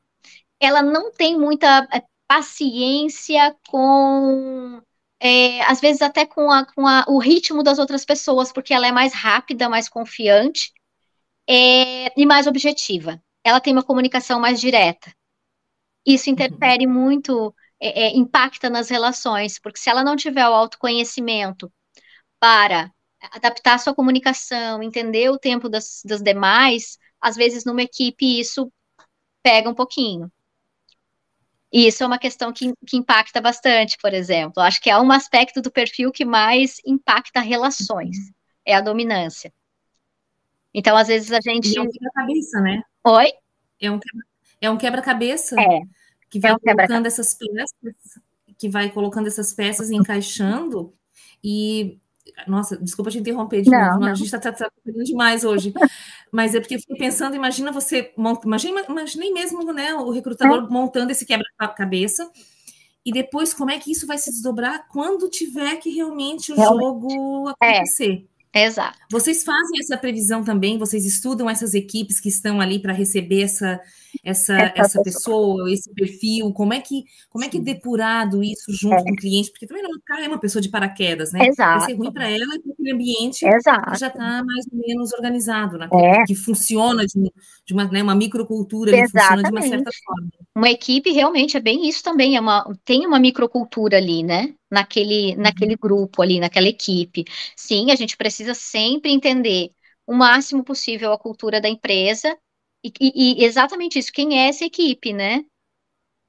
ela 0.61 0.82
não 0.82 1.12
tem 1.12 1.38
muita 1.38 1.86
é, 1.94 2.02
paciência 2.26 3.54
com, 3.68 4.82
é, 5.20 5.62
às 5.70 5.80
vezes 5.80 6.02
até 6.02 6.26
com, 6.26 6.50
a, 6.50 6.66
com 6.66 6.84
a, 6.84 7.04
o 7.07 7.18
ritmo 7.18 7.62
das 7.62 7.78
outras 7.78 8.04
pessoas, 8.04 8.52
porque 8.52 8.74
ela 8.74 8.88
é 8.88 8.92
mais 8.92 9.14
rápida, 9.14 9.68
mais 9.68 9.88
confiante 9.88 10.74
é, 11.49 12.12
e 12.20 12.26
mais 12.26 12.47
objetiva. 12.47 13.22
Ela 13.44 13.61
tem 13.61 13.72
uma 13.72 13.82
comunicação 13.84 14.40
mais 14.40 14.61
direta. 14.61 15.12
isso 16.07 16.30
interfere 16.30 16.86
uhum. 16.86 16.92
muito, 16.92 17.55
é, 17.80 18.07
é, 18.07 18.16
impacta 18.16 18.70
nas 18.70 18.88
relações, 18.88 19.59
porque 19.59 19.78
se 19.78 19.90
ela 19.90 20.05
não 20.05 20.16
tiver 20.16 20.49
o 20.49 20.55
autoconhecimento 20.55 21.72
para 22.40 22.90
adaptar 23.32 23.74
a 23.74 23.78
sua 23.78 23.94
comunicação, 23.94 24.82
entender 24.82 25.30
o 25.30 25.38
tempo 25.38 25.68
das, 25.68 26.03
das 26.05 26.22
demais, 26.22 26.99
às 27.20 27.36
vezes 27.36 27.64
numa 27.64 27.82
equipe 27.82 28.38
isso 28.40 28.70
pega 29.42 29.68
um 29.70 29.74
pouquinho. 29.74 30.30
E 31.72 31.86
isso 31.88 32.03
é 32.03 32.07
uma 32.07 32.18
questão 32.18 32.53
que, 32.53 32.72
que 32.86 32.97
impacta 32.97 33.40
bastante, 33.40 33.99
por 34.01 34.14
exemplo. 34.14 34.62
Acho 34.62 34.80
que 34.80 34.88
é 34.88 34.99
um 34.99 35.11
aspecto 35.12 35.61
do 35.61 35.70
perfil 35.70 36.12
que 36.12 36.24
mais 36.24 36.76
impacta 36.86 37.40
relações, 37.40 38.16
é 38.64 38.74
a 38.74 38.80
dominância. 38.80 39.53
Então, 40.76 40.94
às 40.94 41.08
vezes 41.08 41.32
a 41.32 41.40
gente. 41.40 41.72
E 41.72 41.78
é 41.78 41.80
um 41.80 41.90
quebra-cabeça, 41.90 42.60
né? 42.60 42.82
Oi? 43.02 43.32
É 43.80 43.90
um, 43.90 43.98
é 44.60 44.70
um 44.70 44.76
quebra-cabeça. 44.76 45.58
É. 45.58 45.80
Que 46.28 46.38
vai 46.38 46.50
é 46.50 46.54
um 46.54 46.58
colocando 46.58 47.06
essas 47.06 47.32
peças, 47.32 48.20
que 48.58 48.68
vai 48.68 48.90
colocando 48.90 49.26
essas 49.26 49.54
peças 49.54 49.90
encaixando. 49.90 50.92
E 51.42 51.98
nossa, 52.46 52.76
desculpa 52.76 53.10
te 53.10 53.18
interromper 53.18 53.62
de 53.62 53.70
não, 53.70 53.86
novo, 53.86 54.00
não. 54.00 54.08
a 54.08 54.14
gente 54.14 54.26
está 54.26 54.38
tá, 54.38 54.52
tá 54.52 54.70
demais 54.84 55.44
hoje. 55.44 55.72
Mas 56.30 56.54
é 56.54 56.60
porque 56.60 56.74
eu 56.74 56.80
fiquei 56.80 56.96
pensando, 56.96 57.36
imagina 57.36 57.72
você, 57.72 58.12
imagina, 58.44 58.84
imaginei 58.86 59.32
mesmo 59.32 59.72
né, 59.72 59.94
o 59.94 60.10
recrutador 60.10 60.64
é. 60.64 60.68
montando 60.68 61.12
esse 61.12 61.24
quebra-cabeça, 61.24 62.30
e 63.04 63.12
depois 63.12 63.54
como 63.54 63.70
é 63.70 63.78
que 63.78 63.92
isso 63.92 64.06
vai 64.06 64.18
se 64.18 64.30
desdobrar 64.30 64.88
quando 64.88 65.30
tiver 65.30 65.76
que 65.76 65.90
realmente 65.90 66.52
o 66.52 66.56
realmente. 66.56 66.82
jogo 66.82 67.48
é. 67.62 67.78
acontecer. 67.78 68.26
É. 68.30 68.36
Exato. 68.64 68.98
Vocês 69.11 69.44
fazem 69.44 69.78
essa 69.80 69.98
previsão 69.98 70.42
também? 70.42 70.78
Vocês 70.78 71.04
estudam 71.04 71.48
essas 71.48 71.74
equipes 71.74 72.18
que 72.18 72.28
estão 72.28 72.61
ali 72.61 72.78
para 72.78 72.92
receber 72.92 73.42
essa, 73.42 73.78
essa, 74.24 74.54
essa, 74.54 74.72
essa 74.76 75.02
pessoa, 75.02 75.70
esse 75.70 75.92
perfil? 75.92 76.50
Como 76.52 76.72
é 76.72 76.80
que 76.80 77.04
como 77.28 77.44
é 77.44 77.48
que 77.48 77.59
é 77.59 77.61
depurado 77.61 78.42
isso 78.42 78.72
junto 78.72 78.94
é. 78.94 79.02
com 79.02 79.12
o 79.12 79.16
cliente? 79.16 79.50
Porque 79.50 79.66
também 79.66 79.82
não 79.82 79.90
é 80.18 80.28
uma 80.28 80.40
pessoa 80.40 80.62
de 80.62 80.70
paraquedas, 80.70 81.32
né? 81.32 81.46
Exato. 81.46 81.80
Vai 81.80 81.90
ser 81.90 81.96
ruim 81.96 82.12
para 82.12 82.30
ela 82.30 82.54
e 82.54 82.59
para 82.61 82.72
aquele 82.72 82.92
ambiente 82.92 83.46
Exato. 83.46 83.92
que 83.92 83.98
já 83.98 84.09
está 84.09 84.42
mais 84.42 84.66
ou 84.72 84.78
menos 84.78 85.12
organizado, 85.12 85.76
né? 85.76 85.88
É. 85.92 86.24
que 86.24 86.34
funciona 86.34 87.04
de, 87.04 87.30
de 87.66 87.74
uma, 87.74 87.84
né, 87.84 88.02
uma 88.02 88.14
microcultura, 88.14 88.90
que 88.90 89.09
funciona 89.09 89.42
de 89.42 89.50
uma 89.50 89.62
certa 89.62 89.90
forma. 90.04 90.28
Uma 90.54 90.70
equipe 90.70 91.11
realmente 91.11 91.57
é 91.57 91.61
bem 91.61 91.86
isso 91.86 92.02
também, 92.02 92.36
é 92.36 92.40
uma, 92.40 92.74
tem 92.84 93.07
uma 93.07 93.20
microcultura 93.20 93.98
ali, 93.98 94.22
né? 94.22 94.54
Naquele, 94.70 95.34
uhum. 95.34 95.42
naquele 95.42 95.76
grupo 95.76 96.22
ali, 96.22 96.40
naquela 96.40 96.68
equipe. 96.68 97.24
Sim, 97.56 97.90
a 97.90 97.94
gente 97.94 98.16
precisa 98.16 98.54
sempre 98.54 99.12
entender 99.12 99.70
o 100.06 100.14
máximo 100.14 100.64
possível 100.64 101.12
a 101.12 101.18
cultura 101.18 101.60
da 101.60 101.68
empresa 101.68 102.36
e, 102.84 102.92
e, 103.00 103.42
e 103.42 103.44
exatamente 103.44 103.98
isso, 103.98 104.12
quem 104.12 104.38
é 104.38 104.48
essa 104.48 104.64
equipe, 104.64 105.12
né? 105.12 105.44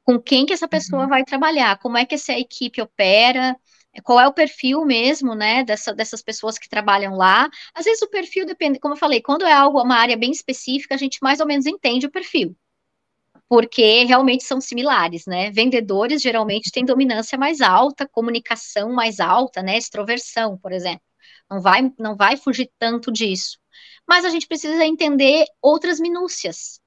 Com 0.03 0.19
quem 0.19 0.45
que 0.45 0.53
essa 0.53 0.67
pessoa 0.67 1.03
uhum. 1.03 1.09
vai 1.09 1.23
trabalhar, 1.23 1.77
como 1.79 1.97
é 1.97 2.05
que 2.05 2.15
essa 2.15 2.33
equipe 2.33 2.81
opera, 2.81 3.55
qual 4.03 4.19
é 4.19 4.27
o 4.27 4.33
perfil 4.33 4.85
mesmo, 4.85 5.35
né, 5.35 5.63
dessa, 5.63 5.93
dessas 5.93 6.21
pessoas 6.21 6.57
que 6.57 6.69
trabalham 6.69 7.15
lá. 7.15 7.49
Às 7.73 7.85
vezes 7.85 8.01
o 8.01 8.09
perfil 8.09 8.45
depende, 8.45 8.79
como 8.79 8.93
eu 8.93 8.99
falei, 8.99 9.21
quando 9.21 9.45
é 9.45 9.51
algo, 9.51 9.81
uma 9.81 9.97
área 9.97 10.17
bem 10.17 10.31
específica, 10.31 10.95
a 10.95 10.97
gente 10.97 11.19
mais 11.21 11.39
ou 11.39 11.47
menos 11.47 11.65
entende 11.65 12.05
o 12.05 12.11
perfil 12.11 12.55
porque 13.49 14.03
realmente 14.03 14.43
são 14.43 14.59
similares, 14.59 15.25
né? 15.25 15.51
Vendedores 15.51 16.21
geralmente 16.21 16.71
têm 16.71 16.85
dominância 16.85 17.37
mais 17.37 17.61
alta, 17.61 18.07
comunicação 18.07 18.91
mais 18.91 19.19
alta, 19.19 19.61
né? 19.61 19.77
Extroversão, 19.77 20.57
por 20.57 20.71
exemplo. 20.71 21.01
Não 21.49 21.61
vai, 21.61 21.91
não 21.97 22.15
vai 22.15 22.35
fugir 22.35 22.69
tanto 22.77 23.11
disso. 23.11 23.57
Mas 24.07 24.25
a 24.25 24.29
gente 24.29 24.47
precisa 24.47 24.85
entender 24.85 25.45
outras 25.61 25.99
minúcias. 25.99 26.81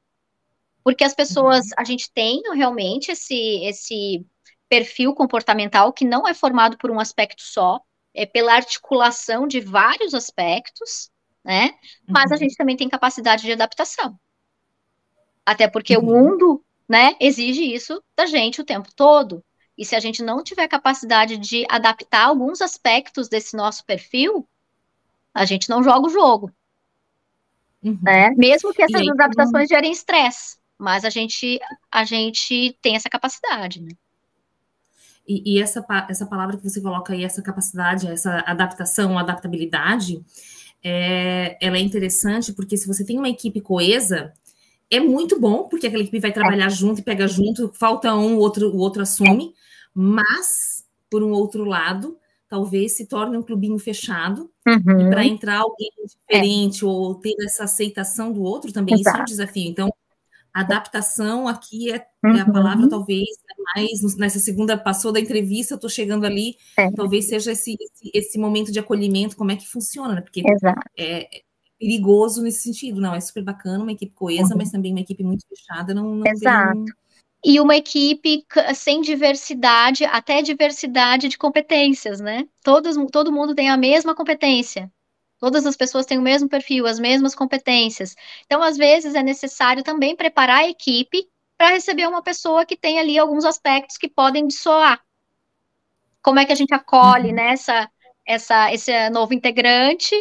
Porque 0.85 1.05
as 1.05 1.15
pessoas, 1.15 1.67
uhum. 1.67 1.73
a 1.79 1.85
gente 1.85 2.11
tem 2.13 2.43
realmente 2.55 3.11
esse, 3.13 3.65
esse 3.65 4.27
perfil 4.69 5.15
comportamental 5.15 5.93
que 5.93 6.05
não 6.05 6.27
é 6.29 6.35
formado 6.35 6.77
por 6.79 6.91
um 6.91 7.01
aspecto 7.01 7.43
só, 7.43 7.81
é 8.15 8.27
pela 8.27 8.55
articulação 8.55 9.47
de 9.47 9.61
vários 9.61 10.15
aspectos, 10.15 11.11
né? 11.45 11.71
Mas 12.09 12.31
a 12.31 12.35
uhum. 12.35 12.41
gente 12.41 12.57
também 12.57 12.77
tem 12.77 12.89
capacidade 12.89 13.43
de 13.43 13.53
adaptação. 13.53 14.19
Até 15.51 15.67
porque 15.67 15.97
uhum. 15.97 16.05
o 16.05 16.07
mundo, 16.07 16.65
né, 16.89 17.17
exige 17.19 17.75
isso 17.75 18.01
da 18.17 18.25
gente 18.25 18.61
o 18.61 18.65
tempo 18.65 18.89
todo. 18.95 19.43
E 19.77 19.85
se 19.85 19.97
a 19.97 19.99
gente 19.99 20.23
não 20.23 20.45
tiver 20.45 20.69
capacidade 20.69 21.37
de 21.39 21.67
adaptar 21.69 22.29
alguns 22.29 22.63
aspectos 22.63 23.29
desse 23.29 23.57
nosso 23.57 23.85
perfil, 23.85 24.47
a 25.35 25.45
gente 25.45 25.69
não 25.69 25.83
joga 25.83 26.07
o 26.07 26.09
jogo. 26.11 26.53
Uhum. 27.83 27.99
Né? 28.01 28.31
Mesmo 28.37 28.73
que 28.73 28.81
essas 28.81 29.01
aí, 29.01 29.11
adaptações 29.11 29.69
gerem 29.69 29.91
estresse, 29.91 30.57
mas 30.79 31.05
a 31.05 31.11
gente, 31.11 31.59
a 31.91 32.05
gente 32.05 32.79
tem 32.81 32.95
essa 32.95 33.11
capacidade, 33.11 33.83
né? 33.83 33.91
E, 35.27 35.57
e, 35.57 35.61
essa, 35.61 35.85
essa 36.09 36.27
palavra 36.27 36.57
que 36.57 36.63
você 36.63 36.81
coloca 36.81 37.13
aí, 37.13 37.25
essa 37.25 37.43
capacidade, 37.43 38.07
essa 38.07 38.39
adaptação, 38.47 39.19
adaptabilidade, 39.19 40.25
é, 40.81 41.59
ela 41.61 41.77
é 41.77 41.81
interessante 41.81 42.53
porque 42.53 42.77
se 42.77 42.87
você 42.87 43.05
tem 43.05 43.19
uma 43.19 43.29
equipe 43.29 43.61
coesa, 43.61 44.33
é 44.91 44.99
muito 45.01 45.39
bom, 45.39 45.69
porque 45.69 45.87
aquela 45.87 46.03
equipe 46.03 46.19
vai 46.19 46.33
trabalhar 46.33 46.69
junto 46.69 47.01
e 47.01 47.05
pega 47.05 47.29
junto, 47.29 47.73
falta 47.75 48.15
um, 48.15 48.37
o 48.37 48.39
outro, 48.39 48.69
o 48.71 48.79
outro 48.79 49.03
assume, 49.03 49.55
mas, 49.95 50.85
por 51.09 51.23
um 51.23 51.31
outro 51.31 51.65
lado, 51.65 52.19
talvez 52.49 52.97
se 52.97 53.07
torne 53.07 53.37
um 53.37 53.43
clubinho 53.43 53.79
fechado, 53.79 54.51
uhum. 54.67 55.07
e 55.07 55.11
para 55.11 55.25
entrar 55.25 55.61
alguém 55.61 55.91
diferente 56.05 56.85
é. 56.85 56.87
ou 56.87 57.15
ter 57.15 57.35
essa 57.45 57.65
aceitação 57.65 58.33
do 58.33 58.43
outro 58.43 58.73
também, 58.73 58.95
Exato. 58.95 59.09
isso 59.09 59.19
é 59.19 59.23
um 59.23 59.25
desafio. 59.25 59.71
Então, 59.71 59.95
adaptação 60.53 61.47
aqui 61.47 61.93
é, 61.93 62.05
uhum. 62.25 62.37
é 62.37 62.41
a 62.41 62.51
palavra, 62.51 62.89
talvez, 62.89 63.29
né, 63.49 63.65
mais 63.77 64.17
nessa 64.17 64.41
segunda, 64.41 64.77
passou 64.77 65.13
da 65.13 65.21
entrevista, 65.21 65.75
eu 65.75 65.77
estou 65.77 65.89
chegando 65.89 66.27
ali, 66.27 66.57
é. 66.77 66.91
talvez 66.91 67.27
seja 67.27 67.53
esse, 67.53 67.77
esse, 67.81 68.11
esse, 68.13 68.39
momento 68.39 68.73
de 68.73 68.81
acolhimento, 68.81 69.37
como 69.37 69.53
é 69.53 69.57
que 69.57 69.69
funciona, 69.69 70.15
né? 70.15 70.21
Porque 70.21 70.43
é, 70.99 71.43
perigoso 71.81 72.43
nesse 72.43 72.61
sentido. 72.61 73.01
Não, 73.01 73.15
é 73.15 73.21
super 73.21 73.43
bacana, 73.43 73.83
uma 73.83 73.93
equipe 73.93 74.13
coesa, 74.15 74.53
uhum. 74.53 74.59
mas 74.59 74.71
também 74.71 74.93
uma 74.93 75.01
equipe 75.01 75.25
muito 75.25 75.47
fechada. 75.49 75.95
Não, 75.95 76.17
não 76.17 76.27
Exato. 76.27 76.85
Tem... 76.85 76.95
E 77.43 77.59
uma 77.59 77.75
equipe 77.75 78.45
sem 78.75 79.01
diversidade, 79.01 80.05
até 80.05 80.43
diversidade 80.43 81.27
de 81.27 81.39
competências, 81.39 82.21
né? 82.21 82.47
Todos, 82.63 82.97
todo 83.11 83.33
mundo 83.33 83.55
tem 83.55 83.71
a 83.71 83.79
mesma 83.79 84.15
competência. 84.15 84.93
Todas 85.39 85.65
as 85.65 85.75
pessoas 85.75 86.05
têm 86.05 86.19
o 86.19 86.23
mesmo 86.23 86.51
perfil, 86.51 86.87
as 86.87 86.99
mesmas 86.99 87.35
competências. 87.35 88.15
Então, 88.45 88.63
às 88.63 88.77
vezes, 88.77 89.15
é 89.15 89.23
necessário 89.23 89.83
também 89.83 90.15
preparar 90.15 90.59
a 90.59 90.69
equipe 90.69 91.27
para 91.57 91.71
receber 91.71 92.07
uma 92.07 92.23
pessoa 92.23 92.67
que 92.67 92.77
tem 92.77 92.99
ali 92.99 93.19
alguns 93.19 93.47
aspectos 93.47 93.97
que 93.97 94.09
podem 94.09 94.47
dissoar. 94.47 95.01
Como 96.23 96.39
é 96.39 96.45
que 96.45 96.53
a 96.53 96.57
gente 96.57 96.75
acolhe 96.75 97.31
uhum. 97.31 97.35
nessa 97.37 97.81
né, 97.81 97.89
essa, 98.27 98.73
esse 98.73 99.11
novo 99.11 99.33
integrante 99.33 100.15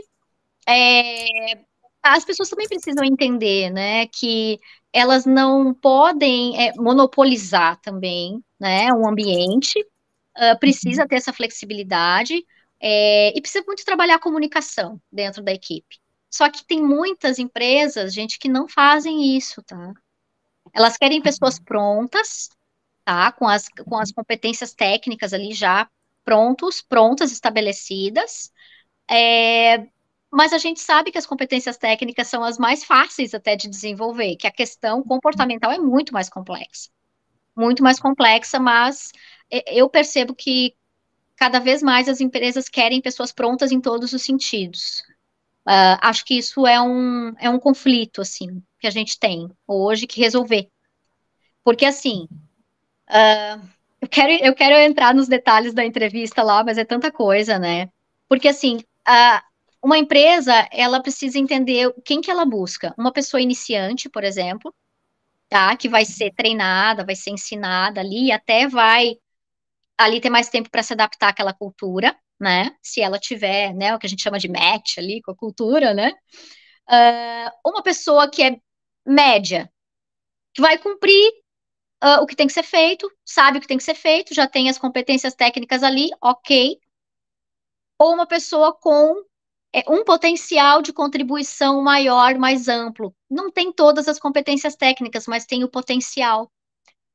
é, 0.69 1.59
as 2.03 2.23
pessoas 2.23 2.49
também 2.49 2.67
precisam 2.67 3.03
entender, 3.03 3.69
né, 3.69 4.07
que 4.07 4.59
elas 4.93 5.25
não 5.25 5.73
podem 5.73 6.61
é, 6.61 6.73
monopolizar 6.75 7.79
também, 7.81 8.43
né, 8.59 8.91
um 8.93 9.07
ambiente, 9.07 9.79
uh, 10.37 10.59
precisa 10.59 11.07
ter 11.07 11.15
essa 11.15 11.33
flexibilidade 11.33 12.43
é, 12.79 13.37
e 13.37 13.41
precisa 13.41 13.63
muito 13.65 13.83
trabalhar 13.83 14.15
a 14.15 14.19
comunicação 14.19 14.99
dentro 15.11 15.43
da 15.43 15.51
equipe. 15.51 15.97
Só 16.29 16.49
que 16.49 16.65
tem 16.65 16.81
muitas 16.81 17.39
empresas, 17.39 18.13
gente, 18.13 18.37
que 18.37 18.47
não 18.47 18.67
fazem 18.67 19.35
isso, 19.35 19.63
tá? 19.63 19.93
Elas 20.73 20.95
querem 20.97 21.21
pessoas 21.21 21.59
prontas, 21.59 22.49
tá? 23.03 23.31
Com 23.31 23.47
as, 23.47 23.67
com 23.69 23.97
as 23.97 24.11
competências 24.11 24.73
técnicas 24.73 25.33
ali 25.33 25.53
já 25.53 25.89
prontos, 26.23 26.81
prontas, 26.81 27.31
estabelecidas, 27.31 28.51
é, 29.09 29.87
mas 30.31 30.53
a 30.53 30.57
gente 30.57 30.79
sabe 30.79 31.11
que 31.11 31.17
as 31.17 31.25
competências 31.25 31.77
técnicas 31.77 32.27
são 32.27 32.43
as 32.43 32.57
mais 32.57 32.83
fáceis 32.83 33.33
até 33.33 33.55
de 33.55 33.67
desenvolver, 33.67 34.35
que 34.35 34.47
a 34.47 34.51
questão 34.51 35.01
comportamental 35.03 35.71
é 35.71 35.79
muito 35.79 36.13
mais 36.13 36.29
complexa. 36.29 36.89
Muito 37.55 37.83
mais 37.83 37.99
complexa, 37.99 38.59
mas 38.59 39.11
eu 39.67 39.89
percebo 39.89 40.35
que 40.35 40.75
cada 41.35 41.59
vez 41.59 41.81
mais 41.81 42.07
as 42.07 42.21
empresas 42.21 42.69
querem 42.69 43.01
pessoas 43.01 43.31
prontas 43.31 43.71
em 43.71 43.81
todos 43.81 44.13
os 44.13 44.21
sentidos. 44.21 45.01
Uh, 45.65 45.97
acho 46.01 46.25
que 46.25 46.37
isso 46.37 46.65
é 46.67 46.81
um, 46.81 47.33
é 47.39 47.49
um 47.49 47.59
conflito, 47.59 48.21
assim, 48.21 48.61
que 48.79 48.87
a 48.87 48.89
gente 48.91 49.19
tem 49.19 49.49
hoje 49.67 50.07
que 50.07 50.19
resolver. 50.19 50.69
Porque, 51.63 51.85
assim, 51.85 52.27
uh, 53.09 53.61
eu, 54.01 54.07
quero, 54.09 54.31
eu 54.43 54.53
quero 54.53 54.75
entrar 54.75 55.13
nos 55.13 55.27
detalhes 55.27 55.73
da 55.73 55.85
entrevista 55.85 56.43
lá, 56.43 56.63
mas 56.63 56.77
é 56.77 56.83
tanta 56.83 57.11
coisa, 57.11 57.57
né? 57.57 57.89
Porque, 58.27 58.47
assim, 58.47 58.77
uh, 58.77 59.48
uma 59.81 59.97
empresa, 59.97 60.67
ela 60.71 61.01
precisa 61.01 61.39
entender 61.39 61.93
quem 62.03 62.21
que 62.21 62.29
ela 62.29 62.45
busca. 62.45 62.93
Uma 62.97 63.11
pessoa 63.11 63.41
iniciante, 63.41 64.09
por 64.09 64.23
exemplo, 64.23 64.73
tá? 65.49 65.75
Que 65.77 65.89
vai 65.89 66.05
ser 66.05 66.33
treinada, 66.33 67.05
vai 67.05 67.15
ser 67.15 67.31
ensinada 67.31 68.01
ali, 68.01 68.31
até 68.31 68.67
vai 68.67 69.15
ali 69.97 70.21
ter 70.21 70.29
mais 70.29 70.49
tempo 70.49 70.69
para 70.69 70.83
se 70.83 70.93
adaptar 70.93 71.29
àquela 71.29 71.53
cultura, 71.53 72.15
né? 72.39 72.75
Se 72.81 73.01
ela 73.01 73.19
tiver, 73.19 73.73
né, 73.73 73.95
o 73.95 73.99
que 73.99 74.07
a 74.07 74.09
gente 74.09 74.23
chama 74.23 74.39
de 74.39 74.49
match 74.49 74.97
ali 74.97 75.21
com 75.21 75.31
a 75.31 75.35
cultura, 75.35 75.93
né? 75.93 76.13
Uh, 76.89 77.69
uma 77.69 77.83
pessoa 77.83 78.29
que 78.29 78.43
é 78.43 78.59
média, 79.05 79.71
que 80.53 80.61
vai 80.61 80.77
cumprir 80.77 81.31
uh, 82.03 82.21
o 82.21 82.25
que 82.25 82.35
tem 82.35 82.47
que 82.47 82.53
ser 82.53 82.63
feito, 82.63 83.11
sabe 83.25 83.57
o 83.57 83.61
que 83.61 83.67
tem 83.67 83.77
que 83.77 83.83
ser 83.83 83.95
feito, 83.95 84.33
já 84.33 84.47
tem 84.47 84.69
as 84.69 84.77
competências 84.77 85.35
técnicas 85.35 85.83
ali, 85.83 86.09
ok. 86.21 86.79
Ou 87.99 88.13
uma 88.13 88.25
pessoa 88.25 88.73
com 88.73 89.23
um 89.87 90.03
potencial 90.03 90.81
de 90.81 90.91
contribuição 90.93 91.81
maior, 91.81 92.37
mais 92.37 92.67
amplo. 92.67 93.13
Não 93.29 93.51
tem 93.51 93.71
todas 93.71 94.07
as 94.07 94.19
competências 94.19 94.75
técnicas, 94.75 95.27
mas 95.27 95.45
tem 95.45 95.63
o 95.63 95.69
potencial 95.69 96.51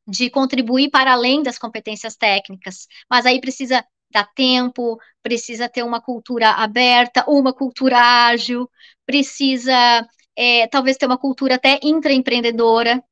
de 0.07 0.31
contribuir 0.31 0.91
para 0.91 1.13
além 1.13 1.43
das 1.43 1.59
competências 1.59 2.17
técnicas. 2.17 2.87
Mas 3.11 3.27
aí 3.27 3.41
precisa 3.41 3.85
dar 4.11 4.27
tempo, 4.35 4.99
precisa 5.23 5.69
ter 5.69 5.83
uma 5.83 6.01
cultura 6.01 6.51
aberta, 6.51 7.25
uma 7.29 7.53
cultura 7.53 7.99
ágil, 7.99 8.71
precisa 9.07 10.07
é, 10.37 10.67
talvez 10.69 10.97
ter 10.97 11.07
uma 11.07 11.19
cultura 11.19 11.57
até 11.57 11.81
intraempreendedora. 11.83 13.03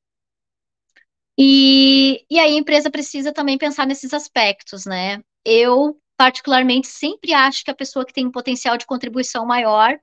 E, 1.38 2.24
e 2.30 2.38
aí 2.38 2.54
a 2.54 2.58
empresa 2.58 2.90
precisa 2.90 3.32
também 3.32 3.58
pensar 3.58 3.86
nesses 3.86 4.12
aspectos, 4.12 4.84
né? 4.86 5.22
Eu, 5.44 5.98
particularmente, 6.16 6.86
sempre 6.86 7.32
acho 7.32 7.64
que 7.64 7.70
a 7.70 7.74
pessoa 7.74 8.04
que 8.04 8.12
tem 8.12 8.26
um 8.26 8.30
potencial 8.32 8.76
de 8.76 8.86
contribuição 8.86 9.46
maior 9.46 9.98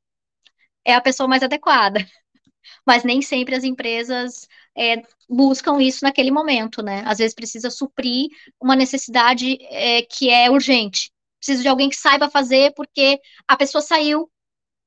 é 0.85 0.93
a 0.93 1.01
pessoa 1.01 1.27
mais 1.27 1.43
adequada. 1.43 1.99
Mas 2.85 3.03
nem 3.03 3.21
sempre 3.21 3.55
as 3.55 3.63
empresas 3.63 4.47
é, 4.77 5.01
buscam 5.29 5.81
isso 5.81 6.03
naquele 6.03 6.31
momento, 6.31 6.81
né? 6.83 7.03
Às 7.05 7.17
vezes 7.19 7.35
precisa 7.35 7.69
suprir 7.69 8.29
uma 8.61 8.75
necessidade 8.75 9.57
é, 9.69 10.01
que 10.03 10.29
é 10.29 10.49
urgente. 10.49 11.11
Preciso 11.39 11.63
de 11.63 11.69
alguém 11.69 11.89
que 11.89 11.95
saiba 11.95 12.29
fazer 12.29 12.73
porque 12.75 13.19
a 13.47 13.55
pessoa 13.57 13.81
saiu, 13.81 14.29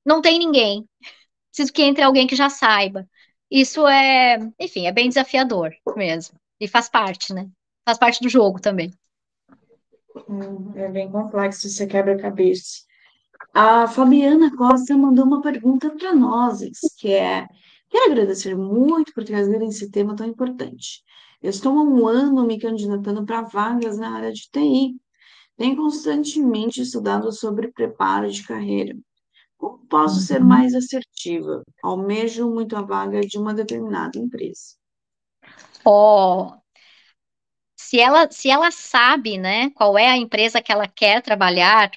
não 0.05 0.21
tem 0.21 0.39
ninguém. 0.39 0.87
Preciso 1.51 1.73
que 1.73 1.83
entre 1.83 2.03
alguém 2.03 2.27
que 2.27 2.37
já 2.37 2.49
saiba. 2.51 3.09
Isso 3.51 3.87
é, 3.87 4.39
enfim, 4.59 4.87
é 4.87 4.93
bem 4.93 5.09
desafiador 5.09 5.73
mesmo. 5.97 6.39
E 6.61 6.69
faz 6.69 6.89
parte, 6.89 7.35
né? 7.35 7.49
Faz 7.85 7.99
parte 7.99 8.21
do 8.23 8.29
jogo 8.29 8.61
também. 8.61 8.93
Hum, 10.29 10.73
é 10.75 10.89
bem 10.89 11.11
complexo, 11.11 11.69
você 11.69 11.87
quebra-cabeça. 11.87 12.83
A 13.55 13.87
Fabiana 13.87 14.55
Costa 14.57 14.97
mandou 14.97 15.25
uma 15.25 15.43
pergunta 15.43 15.91
para 15.91 16.15
nós, 16.15 16.61
que 16.99 17.13
é 17.13 17.47
Quero 17.93 18.13
agradecer 18.13 18.57
muito 18.57 19.13
por 19.13 19.23
trazer 19.23 19.61
esse 19.63 19.91
tema 19.91 20.17
tão 20.17 20.27
importante. 20.27 21.03
Eu 21.43 21.51
estou 21.51 21.79
há 21.79 21.83
um 21.83 22.09
ano 22.09 22.47
me 22.47 22.59
candidatando 22.59 23.23
para 23.27 23.43
vagas 23.43 23.99
na 23.99 24.17
área 24.17 24.33
de 24.33 24.49
TI. 24.51 24.97
Tenho 25.59 25.77
constantemente 25.77 26.81
estudado 26.81 27.31
sobre 27.31 27.71
preparo 27.71 28.31
de 28.31 28.47
carreira. 28.47 28.97
Como 29.59 29.87
posso 29.87 30.21
ser 30.21 30.41
uhum. 30.41 30.49
mais 30.49 30.75
assertiva? 30.75 31.63
Almejo 31.83 32.49
muito 32.49 32.75
a 32.77 32.81
vaga 32.81 33.21
de 33.21 33.37
uma 33.37 33.53
determinada 33.53 34.19
empresa. 34.19 34.75
Oh, 35.85 36.53
se 37.93 38.01
ela, 38.01 38.27
se 38.31 38.49
ela 38.49 38.71
sabe, 38.71 39.37
né, 39.37 39.69
qual 39.73 39.99
é 39.99 40.09
a 40.09 40.17
empresa 40.17 40.63
que 40.63 40.73
ela 40.73 40.89
quer 40.89 41.21
trabalhar, 41.21 41.91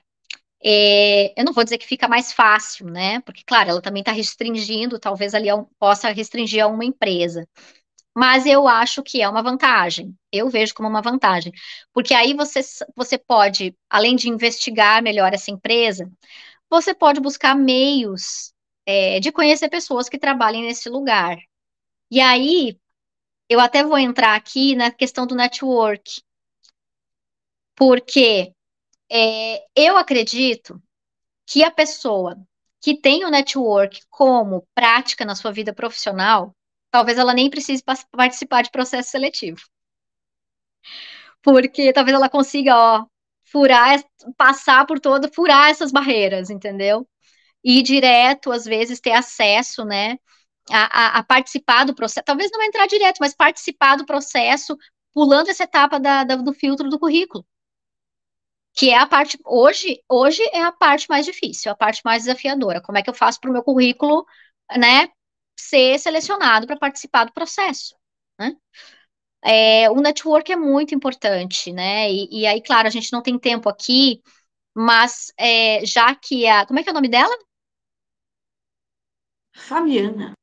é, 0.62 1.34
eu 1.40 1.46
não 1.46 1.54
vou 1.54 1.64
dizer 1.64 1.78
que 1.78 1.88
fica 1.88 2.06
mais 2.06 2.34
fácil, 2.34 2.88
né? 2.88 3.22
Porque, 3.22 3.44
claro, 3.46 3.70
ela 3.70 3.82
também 3.82 4.02
está 4.02 4.12
restringindo, 4.12 5.00
talvez 5.00 5.34
ali 5.34 5.48
possa 5.80 6.10
restringir 6.10 6.62
a 6.62 6.68
uma 6.68 6.84
empresa. 6.84 7.48
Mas 8.14 8.46
eu 8.46 8.68
acho 8.68 9.04
que 9.04 9.22
é 9.22 9.30
uma 9.30 9.42
vantagem. 9.42 10.14
Eu 10.34 10.50
vejo 10.50 10.74
como 10.74 10.90
uma 10.90 11.02
vantagem. 11.02 11.54
Porque 11.94 12.14
aí 12.14 12.34
você, 12.34 12.60
você 12.94 13.18
pode, 13.18 13.74
além 13.90 14.18
de 14.18 14.28
investigar 14.30 15.02
melhor 15.02 15.34
essa 15.34 15.50
empresa, 15.50 16.12
você 16.70 16.94
pode 16.94 17.22
buscar 17.22 17.56
meios 17.56 18.54
é, 18.86 19.22
de 19.22 19.32
conhecer 19.32 19.70
pessoas 19.70 20.10
que 20.10 20.20
trabalhem 20.20 20.64
nesse 20.64 20.90
lugar. 20.90 21.38
E 22.12 22.20
aí, 22.20 22.78
eu 23.50 23.60
até 23.60 23.84
vou 23.84 23.98
entrar 23.98 24.36
aqui 24.36 24.76
na 24.76 24.92
questão 24.92 25.26
do 25.28 25.36
network. 25.36 26.22
Porque 27.76 28.54
é, 29.12 29.66
eu 29.76 29.98
acredito 29.98 30.82
que 31.46 31.64
a 31.64 31.72
pessoa 31.72 32.38
que 32.82 33.00
tem 33.00 33.26
o 33.26 33.32
network 33.32 34.02
como 34.10 34.68
prática 34.76 35.26
na 35.26 35.36
sua 35.36 35.52
vida 35.52 35.74
profissional, 35.74 36.56
talvez 36.92 37.18
ela 37.18 37.34
nem 37.34 37.50
precise 37.50 37.84
participar 38.12 38.62
de 38.62 38.72
processo 38.72 39.10
seletivo. 39.10 39.60
Porque 41.42 41.94
talvez 41.94 42.16
ela 42.16 42.30
consiga, 42.30 42.76
ó, 42.76 43.06
furar, 43.44 44.04
passar 44.38 44.86
por 44.86 45.00
todo, 45.00 45.32
furar 45.34 45.70
essas 45.70 45.92
barreiras, 45.92 46.50
entendeu? 46.50 47.08
E 47.64 47.80
ir 47.80 47.84
direto, 47.84 48.52
às 48.52 48.66
vezes, 48.66 49.00
ter 49.00 49.12
acesso, 49.14 49.84
né, 49.86 50.18
a, 50.70 51.18
a, 51.18 51.20
a, 51.20 51.24
participar 51.24 51.86
do 51.86 51.96
processo, 51.96 52.26
talvez 52.26 52.52
não 52.52 52.64
entrar 52.64 52.88
direto, 52.88 53.18
mas 53.20 53.36
participar 53.36 53.96
do 53.98 54.06
processo, 54.06 54.78
pulando 55.14 55.50
essa 55.50 55.64
etapa 55.64 56.00
da, 56.00 56.24
da, 56.24 56.36
do 56.36 56.54
filtro 56.54 56.90
do 56.90 57.00
currículo 57.00 57.46
que 58.76 58.90
é 58.90 58.98
a 58.98 59.08
parte 59.08 59.40
hoje, 59.46 60.04
hoje 60.10 60.44
é 60.52 60.62
a 60.62 60.72
parte 60.72 61.08
mais 61.10 61.26
difícil, 61.26 61.72
a 61.72 61.76
parte 61.76 62.02
mais 62.04 62.24
desafiadora. 62.24 62.82
Como 62.82 62.98
é 62.98 63.02
que 63.02 63.10
eu 63.10 63.14
faço 63.14 63.40
para 63.40 63.50
o 63.50 63.54
meu 63.54 63.64
currículo, 63.64 64.26
né, 64.78 65.10
ser 65.58 65.98
selecionado 66.00 66.68
para 66.68 66.78
participar 66.78 67.24
do 67.26 67.34
processo, 67.34 67.96
né? 68.40 68.56
É, 69.44 69.90
o 69.92 70.02
network 70.02 70.52
é 70.52 70.56
muito 70.56 70.96
importante, 70.96 71.72
né? 71.72 72.12
E, 72.12 72.42
e, 72.42 72.48
aí, 72.48 72.62
claro, 72.62 72.88
a 72.88 72.92
gente 72.92 73.14
não 73.14 73.22
tem 73.22 73.38
tempo 73.40 73.70
aqui, 73.70 74.22
mas 74.76 75.32
é, 75.38 75.86
já 75.86 76.14
que 76.16 76.48
a. 76.48 76.66
Como 76.66 76.80
é 76.80 76.84
que 76.84 76.90
é 76.90 76.92
o 76.92 76.96
nome 76.96 77.10
dela? 77.10 77.36
Fabiana. 79.54 80.34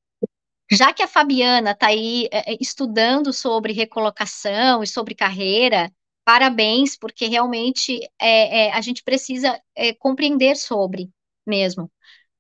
Já 0.73 0.91
que 0.93 1.03
a 1.03 1.07
Fabiana 1.09 1.73
está 1.73 1.89
aí 1.89 2.29
é, 2.33 2.57
estudando 2.59 3.31
sobre 3.31 3.75
recolocação 3.75 4.83
e 4.83 4.87
sobre 4.87 5.15
carreira, 5.15 5.93
parabéns, 6.25 6.97
porque 6.97 7.27
realmente 7.27 8.01
é, 8.19 8.69
é, 8.69 8.73
a 8.73 8.81
gente 8.81 9.03
precisa 9.03 9.61
é, 9.77 9.93
compreender 9.93 10.57
sobre 10.57 11.11
mesmo. 11.47 11.93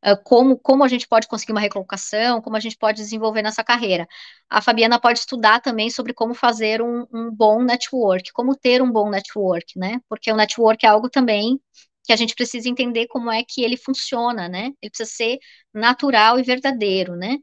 É, 0.02 0.16
como, 0.16 0.58
como 0.58 0.82
a 0.82 0.88
gente 0.88 1.06
pode 1.06 1.28
conseguir 1.28 1.52
uma 1.52 1.60
recolocação, 1.60 2.40
como 2.40 2.56
a 2.56 2.60
gente 2.60 2.78
pode 2.78 3.02
desenvolver 3.02 3.42
nessa 3.42 3.62
carreira. 3.62 4.08
A 4.48 4.62
Fabiana 4.62 4.98
pode 4.98 5.18
estudar 5.18 5.60
também 5.60 5.90
sobre 5.90 6.14
como 6.14 6.32
fazer 6.34 6.80
um, 6.80 7.06
um 7.12 7.30
bom 7.30 7.62
network, 7.62 8.32
como 8.32 8.56
ter 8.56 8.82
um 8.82 8.90
bom 8.90 9.10
network, 9.10 9.78
né? 9.78 10.00
Porque 10.08 10.32
o 10.32 10.36
network 10.36 10.86
é 10.86 10.88
algo 10.88 11.10
também 11.10 11.60
que 12.04 12.12
a 12.12 12.16
gente 12.16 12.34
precisa 12.34 12.68
entender 12.68 13.06
como 13.08 13.30
é 13.30 13.44
que 13.46 13.62
ele 13.62 13.76
funciona, 13.76 14.48
né? 14.48 14.72
Ele 14.80 14.90
precisa 14.90 15.10
ser 15.10 15.38
natural 15.72 16.38
e 16.38 16.42
verdadeiro, 16.42 17.14
né? 17.14 17.36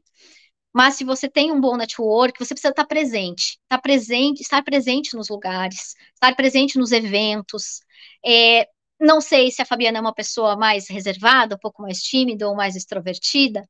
Mas 0.72 0.94
se 0.94 1.04
você 1.04 1.28
tem 1.28 1.50
um 1.52 1.60
bom 1.60 1.76
network, 1.76 2.38
você 2.38 2.54
precisa 2.54 2.70
estar 2.70 2.86
presente, 2.86 3.58
estar 3.62 3.78
presente, 3.80 4.40
estar 4.40 4.62
presente 4.62 5.16
nos 5.16 5.28
lugares, 5.28 5.94
estar 6.14 6.34
presente 6.36 6.78
nos 6.78 6.92
eventos. 6.92 7.80
É, 8.24 8.68
não 9.00 9.20
sei 9.20 9.50
se 9.50 9.60
a 9.62 9.64
Fabiana 9.64 9.98
é 9.98 10.00
uma 10.00 10.14
pessoa 10.14 10.56
mais 10.56 10.88
reservada, 10.88 11.56
um 11.56 11.58
pouco 11.58 11.82
mais 11.82 12.02
tímida 12.02 12.48
ou 12.48 12.54
mais 12.54 12.76
extrovertida. 12.76 13.68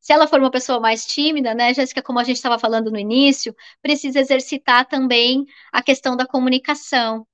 Se 0.00 0.12
ela 0.12 0.26
for 0.26 0.40
uma 0.40 0.50
pessoa 0.50 0.80
mais 0.80 1.06
tímida, 1.06 1.54
né, 1.54 1.74
Jéssica, 1.74 2.02
como 2.02 2.18
a 2.18 2.24
gente 2.24 2.36
estava 2.36 2.58
falando 2.58 2.90
no 2.90 2.98
início, 2.98 3.54
precisa 3.82 4.20
exercitar 4.20 4.86
também 4.88 5.44
a 5.72 5.82
questão 5.82 6.16
da 6.16 6.26
comunicação, 6.26 7.26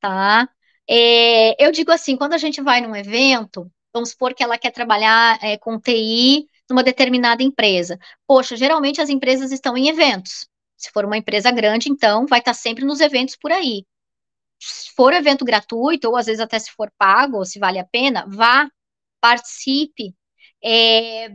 tá? 0.00 0.48
É, 0.88 1.62
eu 1.64 1.72
digo 1.72 1.92
assim, 1.92 2.16
quando 2.16 2.34
a 2.34 2.38
gente 2.38 2.62
vai 2.62 2.80
num 2.80 2.96
evento, 2.96 3.70
vamos 3.92 4.10
supor 4.10 4.34
que 4.34 4.42
ela 4.42 4.58
quer 4.58 4.70
trabalhar 4.72 5.38
é, 5.42 5.58
com 5.58 5.78
TI 5.80 6.48
numa 6.68 6.82
determinada 6.82 7.42
empresa. 7.42 7.98
Poxa, 8.26 8.56
geralmente 8.56 9.00
as 9.00 9.08
empresas 9.08 9.52
estão 9.52 9.76
em 9.76 9.88
eventos. 9.88 10.48
Se 10.76 10.90
for 10.90 11.04
uma 11.04 11.16
empresa 11.16 11.50
grande, 11.50 11.90
então 11.90 12.26
vai 12.26 12.38
estar 12.38 12.54
sempre 12.54 12.84
nos 12.84 13.00
eventos 13.00 13.36
por 13.36 13.50
aí. 13.52 13.84
Se 14.60 14.92
for 14.94 15.12
evento 15.12 15.44
gratuito, 15.44 16.08
ou 16.08 16.16
às 16.16 16.26
vezes 16.26 16.40
até 16.40 16.58
se 16.58 16.70
for 16.70 16.92
pago, 16.98 17.38
ou 17.38 17.44
se 17.44 17.58
vale 17.58 17.78
a 17.78 17.84
pena, 17.84 18.26
vá, 18.28 18.70
participe. 19.20 20.14
É... 20.62 21.30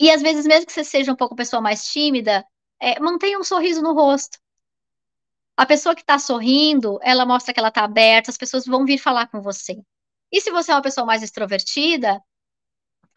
E 0.00 0.10
às 0.10 0.20
vezes, 0.22 0.46
mesmo 0.46 0.66
que 0.66 0.72
você 0.72 0.84
seja 0.84 1.12
um 1.12 1.16
pouco 1.16 1.34
pessoa 1.36 1.60
mais 1.62 1.86
tímida, 1.86 2.44
é, 2.80 3.00
mantenha 3.00 3.38
um 3.38 3.44
sorriso 3.44 3.82
no 3.82 3.94
rosto. 3.94 4.38
A 5.56 5.64
pessoa 5.64 5.94
que 5.94 6.02
está 6.02 6.18
sorrindo, 6.18 6.98
ela 7.02 7.24
mostra 7.24 7.54
que 7.54 7.58
ela 7.58 7.68
está 7.68 7.84
aberta, 7.84 8.30
as 8.30 8.36
pessoas 8.36 8.66
vão 8.66 8.84
vir 8.84 8.98
falar 8.98 9.26
com 9.28 9.40
você. 9.40 9.80
E 10.30 10.40
se 10.40 10.50
você 10.50 10.70
é 10.70 10.74
uma 10.74 10.82
pessoa 10.82 11.06
mais 11.06 11.22
extrovertida, 11.22 12.20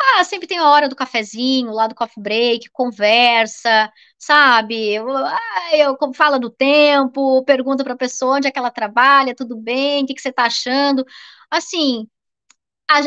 ah, 0.01 0.23
sempre 0.23 0.47
tem 0.47 0.57
a 0.57 0.69
hora 0.69 0.89
do 0.89 0.95
cafezinho, 0.95 1.71
lá 1.71 1.87
do 1.87 1.95
coffee 1.95 2.21
break, 2.21 2.69
conversa, 2.71 3.91
sabe? 4.17 4.97
Ah, 4.97 5.77
eu 5.77 5.97
fala 6.13 6.39
do 6.39 6.49
tempo, 6.49 7.43
pergunta 7.45 7.83
para 7.83 7.93
a 7.93 7.97
pessoa 7.97 8.37
onde 8.37 8.47
é 8.47 8.51
que 8.51 8.59
ela 8.59 8.71
trabalha, 8.71 9.35
tudo 9.35 9.57
bem, 9.57 10.03
o 10.03 10.07
que, 10.07 10.13
que 10.13 10.21
você 10.21 10.29
está 10.29 10.45
achando? 10.45 11.05
Assim, 11.51 12.07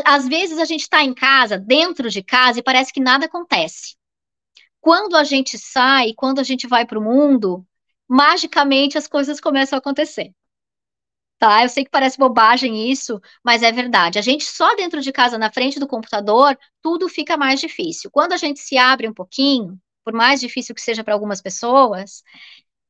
às 0.05 0.27
vezes 0.27 0.59
a 0.59 0.65
gente 0.65 0.81
está 0.81 1.03
em 1.03 1.13
casa, 1.13 1.57
dentro 1.57 2.09
de 2.09 2.23
casa, 2.23 2.59
e 2.59 2.63
parece 2.63 2.93
que 2.93 3.01
nada 3.01 3.25
acontece. 3.25 3.95
Quando 4.81 5.15
a 5.15 5.23
gente 5.23 5.57
sai, 5.57 6.13
quando 6.15 6.39
a 6.39 6.43
gente 6.43 6.67
vai 6.67 6.85
para 6.85 6.99
o 6.99 7.03
mundo, 7.03 7.65
magicamente 8.07 8.97
as 8.97 9.07
coisas 9.07 9.39
começam 9.39 9.77
a 9.77 9.79
acontecer 9.79 10.33
tá? 11.43 11.61
Eu 11.61 11.67
sei 11.67 11.83
que 11.83 11.89
parece 11.91 12.17
bobagem 12.17 12.89
isso, 12.89 13.21
mas 13.43 13.63
é 13.63 13.71
verdade. 13.71 14.17
A 14.17 14.21
gente 14.21 14.45
só 14.45 14.75
dentro 14.75 15.01
de 15.01 15.11
casa, 15.11 15.37
na 15.37 15.51
frente 15.51 15.77
do 15.77 15.85
computador, 15.85 16.57
tudo 16.81 17.09
fica 17.09 17.35
mais 17.35 17.59
difícil. 17.59 18.09
Quando 18.09 18.31
a 18.31 18.37
gente 18.37 18.61
se 18.61 18.77
abre 18.77 19.09
um 19.09 19.13
pouquinho, 19.13 19.77
por 20.05 20.13
mais 20.13 20.39
difícil 20.39 20.73
que 20.73 20.79
seja 20.79 21.03
para 21.03 21.13
algumas 21.13 21.41
pessoas, 21.41 22.23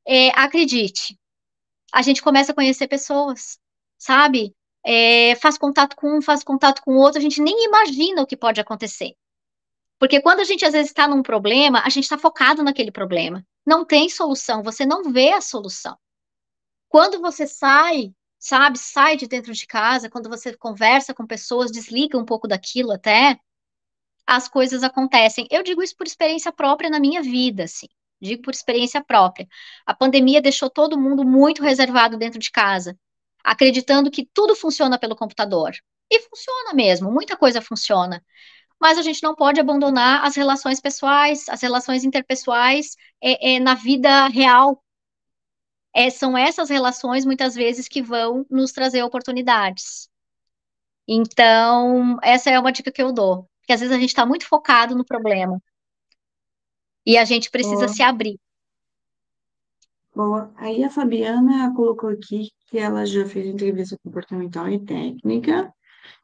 é, 0.07 0.29
acredite, 0.39 1.19
a 1.91 2.03
gente 2.03 2.21
começa 2.21 2.51
a 2.51 2.55
conhecer 2.55 2.87
pessoas, 2.87 3.57
sabe? 3.97 4.55
É, 4.85 5.33
faz 5.37 5.57
contato 5.57 5.95
com 5.95 6.19
um, 6.19 6.21
faz 6.21 6.43
contato 6.43 6.83
com 6.83 6.95
outro, 6.97 7.17
a 7.17 7.23
gente 7.23 7.41
nem 7.41 7.65
imagina 7.65 8.21
o 8.21 8.27
que 8.27 8.37
pode 8.37 8.61
acontecer. 8.61 9.15
Porque 9.97 10.21
quando 10.21 10.41
a 10.41 10.43
gente 10.43 10.63
às 10.63 10.73
vezes 10.73 10.91
está 10.91 11.07
num 11.07 11.23
problema, 11.23 11.81
a 11.83 11.89
gente 11.89 12.03
está 12.03 12.19
focado 12.19 12.61
naquele 12.61 12.91
problema. 12.91 13.43
Não 13.65 13.83
tem 13.83 14.09
solução, 14.09 14.61
você 14.61 14.85
não 14.85 15.11
vê 15.11 15.31
a 15.33 15.41
solução. 15.41 15.97
Quando 16.87 17.19
você 17.19 17.47
sai, 17.47 18.13
sabe, 18.43 18.77
sai 18.77 19.15
de 19.15 19.25
dentro 19.25 19.53
de 19.53 19.65
casa, 19.65 20.09
quando 20.09 20.29
você 20.29 20.55
conversa 20.57 21.13
com 21.13 21.25
pessoas, 21.25 21.71
desliga 21.71 22.17
um 22.17 22.25
pouco 22.25 22.45
daquilo 22.45 22.91
até, 22.91 23.39
as 24.27 24.49
coisas 24.49 24.83
acontecem. 24.83 25.47
Eu 25.49 25.63
digo 25.63 25.81
isso 25.81 25.95
por 25.95 26.05
experiência 26.05 26.51
própria 26.51 26.89
na 26.89 26.99
minha 26.99 27.21
vida, 27.21 27.63
assim. 27.63 27.87
Digo 28.21 28.41
por 28.41 28.53
experiência 28.53 29.01
própria. 29.03 29.47
A 29.85 29.93
pandemia 29.93 30.41
deixou 30.41 30.69
todo 30.69 30.99
mundo 30.99 31.23
muito 31.23 31.63
reservado 31.63 32.17
dentro 32.17 32.37
de 32.37 32.51
casa, 32.51 32.97
acreditando 33.43 34.11
que 34.11 34.27
tudo 34.33 34.55
funciona 34.55 34.99
pelo 34.99 35.15
computador. 35.15 35.71
E 36.11 36.19
funciona 36.19 36.73
mesmo, 36.73 37.11
muita 37.11 37.37
coisa 37.37 37.61
funciona. 37.61 38.21
Mas 38.79 38.97
a 38.97 39.01
gente 39.01 39.23
não 39.23 39.35
pode 39.35 39.59
abandonar 39.61 40.25
as 40.25 40.35
relações 40.35 40.81
pessoais, 40.81 41.47
as 41.47 41.61
relações 41.61 42.03
interpessoais 42.03 42.97
é, 43.21 43.55
é, 43.55 43.59
na 43.59 43.73
vida 43.75 44.27
real. 44.27 44.82
É, 45.93 46.09
são 46.09 46.37
essas 46.37 46.69
relações, 46.69 47.25
muitas 47.25 47.53
vezes, 47.53 47.87
que 47.87 48.01
vão 48.01 48.45
nos 48.49 48.71
trazer 48.71 49.03
oportunidades. 49.03 50.09
Então, 51.07 52.17
essa 52.23 52.49
é 52.49 52.59
uma 52.59 52.71
dica 52.71 52.91
que 52.91 53.01
eu 53.01 53.11
dou. 53.11 53.47
Porque 53.59 53.73
às 53.73 53.79
vezes 53.79 53.95
a 53.95 53.99
gente 53.99 54.09
está 54.09 54.25
muito 54.25 54.47
focado 54.47 54.95
no 54.95 55.05
problema. 55.05 55.61
E 57.05 57.17
a 57.17 57.25
gente 57.25 57.51
precisa 57.51 57.87
se 57.87 58.01
abrir. 58.01 58.39
Boa. 60.15 60.51
Aí 60.55 60.83
a 60.83 60.89
Fabiana 60.89 61.73
colocou 61.75 62.09
aqui 62.09 62.49
que 62.67 62.77
ela 62.77 63.05
já 63.05 63.25
fez 63.25 63.47
entrevista 63.47 63.97
comportamental 64.03 64.69
e 64.69 64.79
técnica 64.79 65.73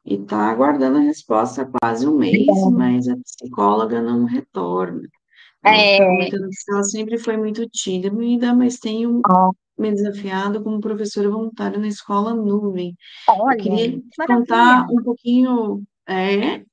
e 0.04 0.14
está 0.14 0.50
aguardando 0.50 0.98
a 0.98 1.02
resposta 1.02 1.62
há 1.62 1.66
quase 1.66 2.06
um 2.06 2.16
mês, 2.16 2.46
mas 2.72 3.08
a 3.08 3.16
psicóloga 3.16 4.00
não 4.00 4.24
retorna. 4.24 5.08
Ela 5.62 5.76
É, 5.76 6.28
ela 6.68 6.82
sempre 6.84 7.18
foi 7.18 7.36
muito 7.36 7.68
tímida, 7.68 8.54
mas 8.54 8.78
ó, 9.28 9.52
me 9.76 9.92
desafiado 9.92 10.62
como 10.62 10.80
professora 10.80 11.30
voluntária 11.30 11.78
na 11.78 11.88
escola 11.88 12.34
Nuvem. 12.34 12.96
Eu 13.28 13.34
olha, 13.34 13.56
queria 13.58 13.98
te 13.98 14.06
maravilha, 14.18 14.38
contar 14.40 14.86
um 14.90 15.02
pouquinho, 15.02 15.82
é, 16.06 16.64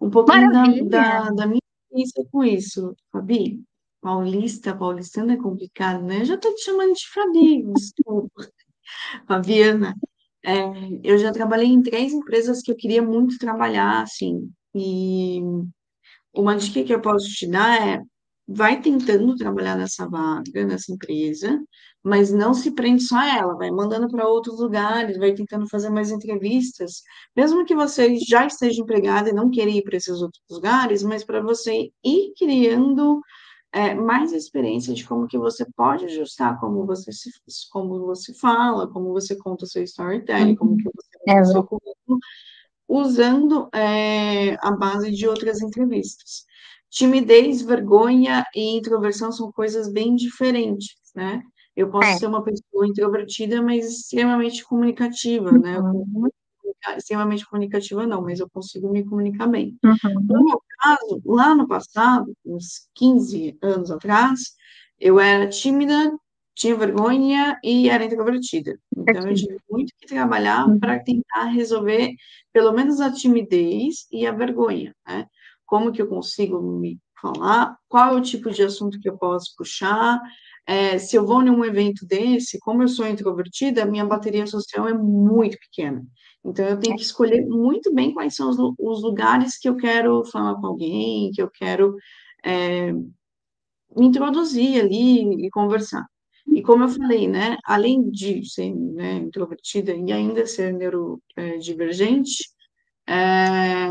um 0.00 0.10
pouquinho 0.10 0.52
da, 0.52 0.64
da, 0.84 1.30
da 1.30 1.46
minha 1.46 1.60
experiência 1.84 2.24
com 2.30 2.44
isso, 2.44 2.94
Fabi. 3.12 3.62
Paulista, 4.00 4.76
paulistano 4.76 5.32
é 5.32 5.36
complicado, 5.36 6.04
né? 6.04 6.20
Eu 6.20 6.24
já 6.24 6.36
tô 6.36 6.54
te 6.54 6.62
chamando 6.62 6.94
de 6.94 7.08
Fabi, 7.08 7.64
desculpa. 7.72 8.30
Fabiana, 9.26 9.94
é, 10.44 10.54
eu 11.02 11.18
já 11.18 11.32
trabalhei 11.32 11.66
em 11.66 11.82
três 11.82 12.12
empresas 12.12 12.62
que 12.62 12.70
eu 12.70 12.76
queria 12.76 13.02
muito 13.02 13.38
trabalhar, 13.38 14.02
assim, 14.02 14.50
e 14.74 15.40
uma 16.32 16.56
dica 16.56 16.82
que 16.84 16.94
eu 16.94 17.00
posso 17.00 17.26
te 17.28 17.50
dar 17.50 17.86
é, 17.86 18.02
vai 18.48 18.80
tentando 18.80 19.36
trabalhar 19.36 19.76
nessa 19.76 20.08
vaga, 20.08 20.64
nessa 20.64 20.90
empresa, 20.92 21.60
mas 22.02 22.32
não 22.32 22.54
se 22.54 22.70
prende 22.70 23.02
só 23.02 23.16
a 23.18 23.36
ela, 23.38 23.54
vai 23.56 23.70
mandando 23.70 24.08
para 24.08 24.26
outros 24.26 24.58
lugares, 24.58 25.18
vai 25.18 25.34
tentando 25.34 25.68
fazer 25.68 25.90
mais 25.90 26.10
entrevistas, 26.10 27.02
mesmo 27.36 27.64
que 27.66 27.74
você 27.74 28.16
já 28.16 28.46
esteja 28.46 28.80
empregada 28.80 29.28
e 29.28 29.34
não 29.34 29.50
queira 29.50 29.70
ir 29.70 29.82
para 29.82 29.96
esses 29.98 30.22
outros 30.22 30.42
lugares, 30.50 31.02
mas 31.02 31.24
para 31.24 31.42
você 31.42 31.90
ir 32.02 32.32
criando 32.38 33.20
é, 33.72 33.94
mais 33.94 34.32
experiência 34.32 34.94
de 34.94 35.06
como 35.06 35.26
que 35.28 35.36
você 35.36 35.66
pode 35.76 36.06
ajustar 36.06 36.58
como 36.58 36.86
você 36.86 37.12
se, 37.12 37.30
como 37.70 38.06
você 38.06 38.32
fala, 38.32 38.88
como 38.90 39.12
você 39.12 39.36
conta 39.36 39.64
o 39.64 39.68
seu 39.68 39.82
storytelling, 39.84 40.56
como 40.56 40.76
que 40.76 40.84
você 40.84 41.18
É, 41.26 41.34
conta 41.34 41.42
o 41.42 41.52
seu 41.52 41.64
currículo, 41.64 42.18
usando 42.88 43.68
é, 43.74 44.54
a 44.66 44.70
base 44.70 45.10
de 45.10 45.28
outras 45.28 45.60
entrevistas. 45.60 46.47
Timidez, 46.90 47.62
vergonha 47.62 48.44
e 48.54 48.76
introversão 48.76 49.30
são 49.30 49.52
coisas 49.52 49.92
bem 49.92 50.16
diferentes, 50.16 50.96
né? 51.14 51.42
Eu 51.76 51.90
posso 51.90 52.08
é. 52.08 52.16
ser 52.16 52.26
uma 52.26 52.42
pessoa 52.42 52.86
introvertida, 52.86 53.62
mas 53.62 53.86
extremamente 53.86 54.64
comunicativa, 54.64 55.52
né? 55.52 55.78
Uhum, 55.78 56.28
extremamente 56.96 57.46
comunicativa 57.46 58.06
não, 58.06 58.22
mas 58.22 58.40
eu 58.40 58.48
consigo 58.50 58.90
me 58.90 59.04
comunicar 59.04 59.46
bem. 59.46 59.76
uhum, 59.84 60.14
No 60.28 60.44
meu 60.44 60.62
caso, 60.78 61.22
lá 61.24 61.54
no 61.54 61.68
passado, 61.68 62.34
uns 62.44 62.88
15 62.94 63.56
anos 63.62 63.90
atrás, 63.90 64.40
eu 64.98 65.20
era 65.20 65.48
tímida, 65.48 66.12
tinha 66.54 66.74
vergonha 66.74 67.58
e 67.62 67.88
era 67.88 68.04
introvertida. 68.04 68.78
Então, 68.96 69.28
eu 69.28 69.34
tive 69.34 69.56
muito 69.70 69.92
que 69.98 70.06
trabalhar 70.06 70.66
uhum. 70.66 70.78
para 70.78 70.98
tentar 70.98 71.44
resolver 71.44 72.12
pelo 72.52 72.72
menos 72.72 73.00
a 73.00 73.12
timidez 73.12 74.06
e 74.10 74.26
a 74.26 74.32
vergonha, 74.32 74.94
né? 75.06 75.26
Como 75.68 75.92
que 75.92 76.00
eu 76.00 76.08
consigo 76.08 76.60
me 76.62 76.98
falar? 77.20 77.76
Qual 77.88 78.14
é 78.14 78.18
o 78.18 78.22
tipo 78.22 78.50
de 78.50 78.62
assunto 78.62 78.98
que 78.98 79.08
eu 79.08 79.18
posso 79.18 79.54
puxar? 79.56 80.18
É, 80.66 80.98
se 80.98 81.14
eu 81.14 81.26
vou 81.26 81.42
num 81.42 81.64
evento 81.64 82.06
desse, 82.06 82.58
como 82.58 82.82
eu 82.82 82.88
sou 82.88 83.06
introvertida, 83.06 83.84
minha 83.84 84.04
bateria 84.04 84.46
social 84.46 84.88
é 84.88 84.94
muito 84.94 85.58
pequena. 85.58 86.02
Então, 86.44 86.64
eu 86.64 86.80
tenho 86.80 86.96
que 86.96 87.02
escolher 87.02 87.44
muito 87.46 87.92
bem 87.94 88.14
quais 88.14 88.34
são 88.34 88.48
os, 88.48 88.56
os 88.78 89.02
lugares 89.02 89.58
que 89.58 89.68
eu 89.68 89.76
quero 89.76 90.24
falar 90.24 90.54
com 90.56 90.66
alguém, 90.66 91.30
que 91.32 91.42
eu 91.42 91.50
quero 91.50 91.96
é, 92.42 92.92
me 92.92 94.06
introduzir 94.06 94.80
ali 94.80 95.46
e 95.46 95.50
conversar. 95.50 96.06
E 96.46 96.62
como 96.62 96.84
eu 96.84 96.88
falei, 96.88 97.28
né, 97.28 97.58
além 97.64 98.10
de 98.10 98.42
ser 98.48 98.74
né, 98.74 99.16
introvertida 99.16 99.94
e 99.94 100.12
ainda 100.12 100.46
ser 100.46 100.72
neurodivergente, 100.72 102.44
é, 103.08 103.88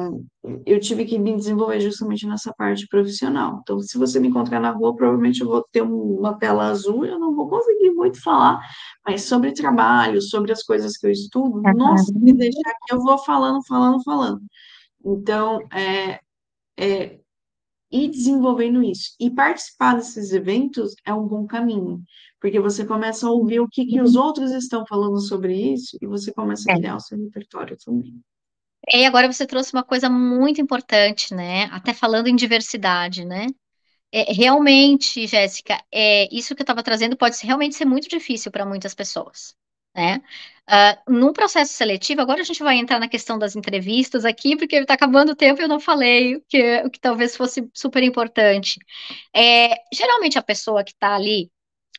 eu 0.64 0.80
tive 0.80 1.04
que 1.04 1.18
me 1.18 1.36
desenvolver 1.36 1.80
justamente 1.80 2.28
nessa 2.28 2.54
parte 2.54 2.88
profissional. 2.88 3.60
Então, 3.64 3.80
se 3.80 3.98
você 3.98 4.20
me 4.20 4.28
encontrar 4.28 4.60
na 4.60 4.70
rua, 4.72 4.96
provavelmente 4.96 5.42
eu 5.42 5.48
vou 5.48 5.66
ter 5.72 5.82
uma 5.82 6.38
tela 6.38 6.68
azul 6.68 7.04
e 7.04 7.10
eu 7.10 7.20
não 7.20 7.36
vou 7.36 7.50
conseguir 7.50 7.90
muito 7.92 8.22
falar, 8.22 8.60
mas 9.06 9.24
sobre 9.24 9.54
trabalho, 9.54 10.22
sobre 10.22 10.52
as 10.52 10.62
coisas 10.62 10.96
que 10.98 11.08
eu 11.08 11.12
estudo, 11.12 11.62
nossa, 11.76 12.14
me 12.14 12.32
deixar 12.32 12.70
aqui, 12.70 12.94
eu 12.94 13.00
vou 13.02 13.18
falando, 13.18 13.66
falando, 13.68 14.04
falando. 14.04 14.42
Então, 15.04 15.62
é, 15.74 16.20
é 16.78 17.20
ir 17.92 18.10
desenvolvendo 18.10 18.84
isso. 18.84 19.16
E 19.20 19.32
participar 19.32 19.96
desses 19.96 20.32
eventos 20.32 20.94
é 21.06 21.14
um 21.14 21.28
bom 21.28 21.48
caminho, 21.48 22.04
porque 22.40 22.60
você 22.60 22.86
começa 22.86 23.28
a 23.28 23.32
ouvir 23.32 23.62
o 23.62 23.68
que, 23.68 23.86
que 23.86 24.00
os 24.00 24.16
outros 24.16 24.52
estão 24.52 24.86
falando 24.86 25.20
sobre 25.22 25.56
isso 25.74 25.98
e 26.00 26.06
você 26.06 26.32
começa 26.32 26.70
a 26.70 26.76
É. 26.76 26.78
criar 26.78 26.98
o 26.98 27.00
seu 27.00 27.18
repertório 27.18 27.76
também. 27.84 28.14
E 28.94 29.06
agora 29.06 29.32
você 29.32 29.46
trouxe 29.46 29.74
uma 29.74 29.84
coisa 29.84 30.10
muito 30.10 30.62
importante, 30.62 31.34
né? 31.34 31.66
Até 31.66 31.94
falando 31.94 32.28
em 32.28 32.36
diversidade, 32.36 33.26
né? 33.26 33.48
É, 34.12 34.34
realmente, 34.34 35.28
Jéssica, 35.28 35.78
é, 35.92 36.28
isso 36.34 36.56
que 36.56 36.62
eu 36.62 36.64
estava 36.64 36.84
trazendo 36.84 37.18
pode 37.18 37.38
realmente 37.46 37.76
ser 37.76 37.86
muito 37.86 38.08
difícil 38.10 38.52
para 38.52 38.66
muitas 38.66 38.96
pessoas, 38.96 39.56
né? 39.96 40.22
Ah, 40.68 40.98
num 41.08 41.34
processo 41.34 41.74
seletivo, 41.74 42.22
agora 42.22 42.42
a 42.42 42.44
gente 42.46 42.64
vai 42.64 42.78
entrar 42.78 43.00
na 43.00 43.10
questão 43.10 43.40
das 43.40 43.56
entrevistas 43.56 44.26
aqui, 44.26 44.56
porque 44.58 44.78
está 44.78 44.94
acabando 44.96 45.32
o 45.34 45.36
tempo 45.36 45.62
e 45.62 45.64
eu 45.66 45.68
não 45.70 45.80
falei 45.80 46.38
o 46.38 46.42
que, 46.48 46.82
o 46.86 46.90
que 46.92 47.00
talvez 47.00 47.36
fosse 47.38 47.70
super 47.74 48.04
importante. 48.04 48.80
É, 49.36 49.76
geralmente 49.94 50.38
a 50.40 50.44
pessoa 50.44 50.84
que 50.84 50.92
está 50.92 51.16
ali 51.16 51.52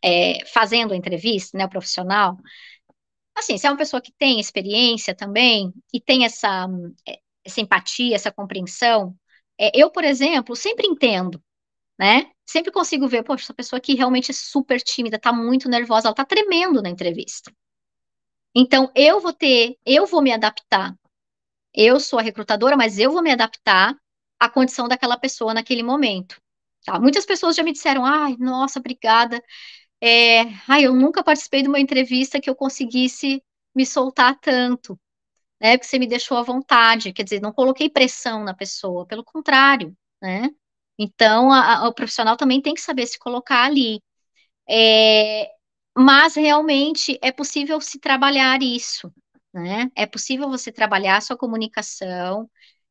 é, 0.05 0.45
fazendo 0.47 0.93
a 0.95 0.97
entrevista, 0.97 1.57
né, 1.59 1.66
o 1.66 1.68
profissional, 1.68 2.36
assim, 3.39 3.59
se 3.59 3.66
é 3.66 3.70
uma 3.70 3.76
pessoa 3.76 4.01
que 4.03 4.12
tem 4.18 4.41
experiência 4.41 5.14
também 5.14 5.72
e 5.93 6.01
tem 6.01 6.24
essa, 6.24 6.66
eh, 7.09 7.20
essa 7.45 7.61
empatia, 7.61 8.14
essa 8.16 8.32
compreensão, 8.32 9.16
é, 9.59 9.70
eu, 9.74 9.91
por 9.91 10.05
exemplo, 10.05 10.55
sempre 10.57 10.86
entendo, 10.86 11.43
né? 11.99 12.30
Sempre 12.47 12.72
consigo 12.72 13.09
ver, 13.09 13.24
poxa, 13.24 13.45
essa 13.45 13.55
pessoa 13.55 13.78
aqui 13.78 13.95
realmente 13.95 14.30
é 14.32 14.34
super 14.34 14.80
tímida, 14.82 15.18
tá 15.18 15.32
muito 15.32 15.68
nervosa, 15.68 16.09
ela 16.09 16.14
tá 16.16 16.24
tremendo 16.24 16.82
na 16.82 16.91
entrevista. 16.91 17.53
Então, 18.55 18.91
eu 18.95 19.20
vou 19.20 19.32
ter, 19.32 19.76
eu 19.86 20.07
vou 20.07 20.22
me 20.22 20.32
adaptar. 20.32 20.95
Eu 21.74 22.01
sou 22.01 22.18
a 22.18 22.22
recrutadora, 22.22 22.76
mas 22.76 22.99
eu 22.99 23.12
vou 23.12 23.22
me 23.22 23.32
adaptar 23.32 23.97
à 24.41 24.49
condição 24.51 24.89
daquela 24.89 25.18
pessoa 25.18 25.55
naquele 25.55 25.82
momento. 25.82 26.41
Tá? 26.84 26.99
Muitas 27.01 27.26
pessoas 27.26 27.57
já 27.57 27.62
me 27.62 27.72
disseram, 27.72 28.05
ai, 28.05 28.36
nossa, 28.39 28.78
obrigada. 28.80 29.43
É, 30.01 30.42
ai, 30.68 30.86
eu 30.86 30.94
nunca 30.94 31.24
participei 31.24 31.62
de 31.62 31.68
uma 31.68 31.80
entrevista 31.80 32.40
que 32.40 32.49
eu 32.49 32.55
conseguisse 32.55 33.42
me 33.74 33.84
soltar 33.84 34.38
tanto, 34.40 34.99
né? 35.61 35.76
Porque 35.78 35.86
você 35.88 35.99
me 35.99 36.07
deixou 36.09 36.38
à 36.38 36.42
vontade, 36.42 37.12
quer 37.12 37.24
dizer, 37.24 37.40
não 37.42 37.53
coloquei 37.53 37.90
pressão 37.90 38.44
na 38.44 38.55
pessoa, 38.55 39.07
pelo 39.07 39.24
contrário, 39.24 39.96
né? 40.22 40.51
Então, 40.99 41.53
a- 41.53 41.78
a- 41.84 41.88
o 41.88 41.94
profissional 41.94 42.36
também 42.36 42.62
tem 42.62 42.74
que 42.74 42.80
saber 42.82 43.07
se 43.07 43.18
colocar 43.18 43.64
ali. 43.66 44.01
É, 44.68 45.51
mas 45.96 46.36
realmente 46.36 47.18
é 47.22 47.32
possível 47.32 47.80
se 47.80 47.99
trabalhar 47.99 48.62
isso, 48.62 49.12
né? 49.53 49.90
É 49.96 50.07
possível 50.07 50.49
você 50.49 50.70
trabalhar 50.72 51.16
a 51.16 51.20
sua 51.20 51.36
comunicação. 51.36 52.51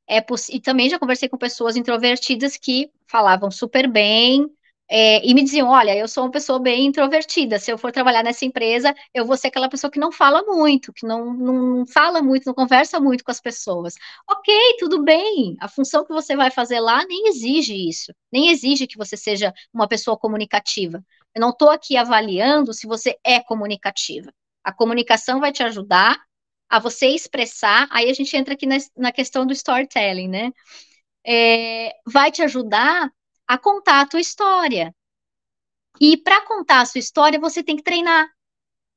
É. 0.10 0.20
E 0.52 0.62
também 0.62 0.90
já 0.90 1.00
conversei 1.00 1.30
com 1.30 1.38
pessoas 1.38 1.76
introvertidas 1.78 2.58
que 2.58 2.92
falavam 3.10 3.52
super 3.52 3.90
bem, 3.92 4.48
é, 4.90 5.26
e 5.26 5.34
me 5.34 5.44
diziam: 5.44 5.70
olha, 5.70 5.96
eu 5.96 6.08
sou 6.08 6.24
uma 6.24 6.32
pessoa 6.32 6.60
bem 6.60 6.86
introvertida, 6.86 7.60
se 7.60 7.72
eu 7.72 7.78
for 7.78 7.92
trabalhar 7.92 8.24
nessa 8.24 8.46
empresa, 8.46 8.96
eu 9.14 9.26
vou 9.26 9.36
ser 9.36 9.48
aquela 9.48 9.70
pessoa 9.70 9.92
que 9.92 10.00
não 10.00 10.12
fala 10.12 10.44
muito, 10.44 10.94
que 10.94 11.06
não, 11.06 11.34
não 11.34 11.86
fala 11.88 12.22
muito, 12.22 12.46
não 12.46 12.54
conversa 12.54 13.00
muito 13.00 13.24
com 13.24 13.32
as 13.32 13.42
pessoas. 13.42 13.96
Ok, 14.30 14.54
tudo 14.80 15.04
bem, 15.04 15.58
a 15.60 15.68
função 15.68 16.06
que 16.06 16.14
você 16.14 16.36
vai 16.36 16.50
fazer 16.52 16.80
lá 16.80 17.04
nem 17.06 17.28
exige 17.28 17.74
isso, 17.76 18.14
nem 18.32 18.50
exige 18.50 18.88
que 18.88 18.98
você 18.98 19.18
seja 19.18 19.54
uma 19.74 19.88
pessoa 19.88 20.18
comunicativa. 20.18 21.04
Eu 21.36 21.42
não 21.42 21.50
estou 21.50 21.70
aqui 21.70 21.98
avaliando 21.98 22.74
se 22.74 22.88
você 22.88 23.18
é 23.24 23.40
comunicativa. 23.42 24.32
A 24.64 24.74
comunicação 24.74 25.40
vai 25.40 25.52
te 25.52 25.64
ajudar 25.64 26.18
a 26.70 26.80
você 26.80 27.08
expressar, 27.08 27.88
aí 27.92 28.10
a 28.10 28.14
gente 28.14 28.36
entra 28.36 28.54
aqui 28.54 28.66
na, 28.66 28.78
na 28.98 29.12
questão 29.12 29.46
do 29.46 29.54
storytelling, 29.54 30.28
né? 30.28 30.52
É, 31.26 31.94
vai 32.06 32.32
te 32.32 32.42
ajudar 32.42 33.12
a 33.48 33.58
contar 33.58 34.02
a 34.02 34.06
tua 34.08 34.20
história. 34.20 34.94
E 36.00 36.18
para 36.18 36.46
contar 36.46 36.82
a 36.82 36.86
sua 36.86 37.00
história, 37.00 37.40
você 37.40 37.64
tem 37.64 37.76
que 37.76 37.84
treinar. 37.84 38.30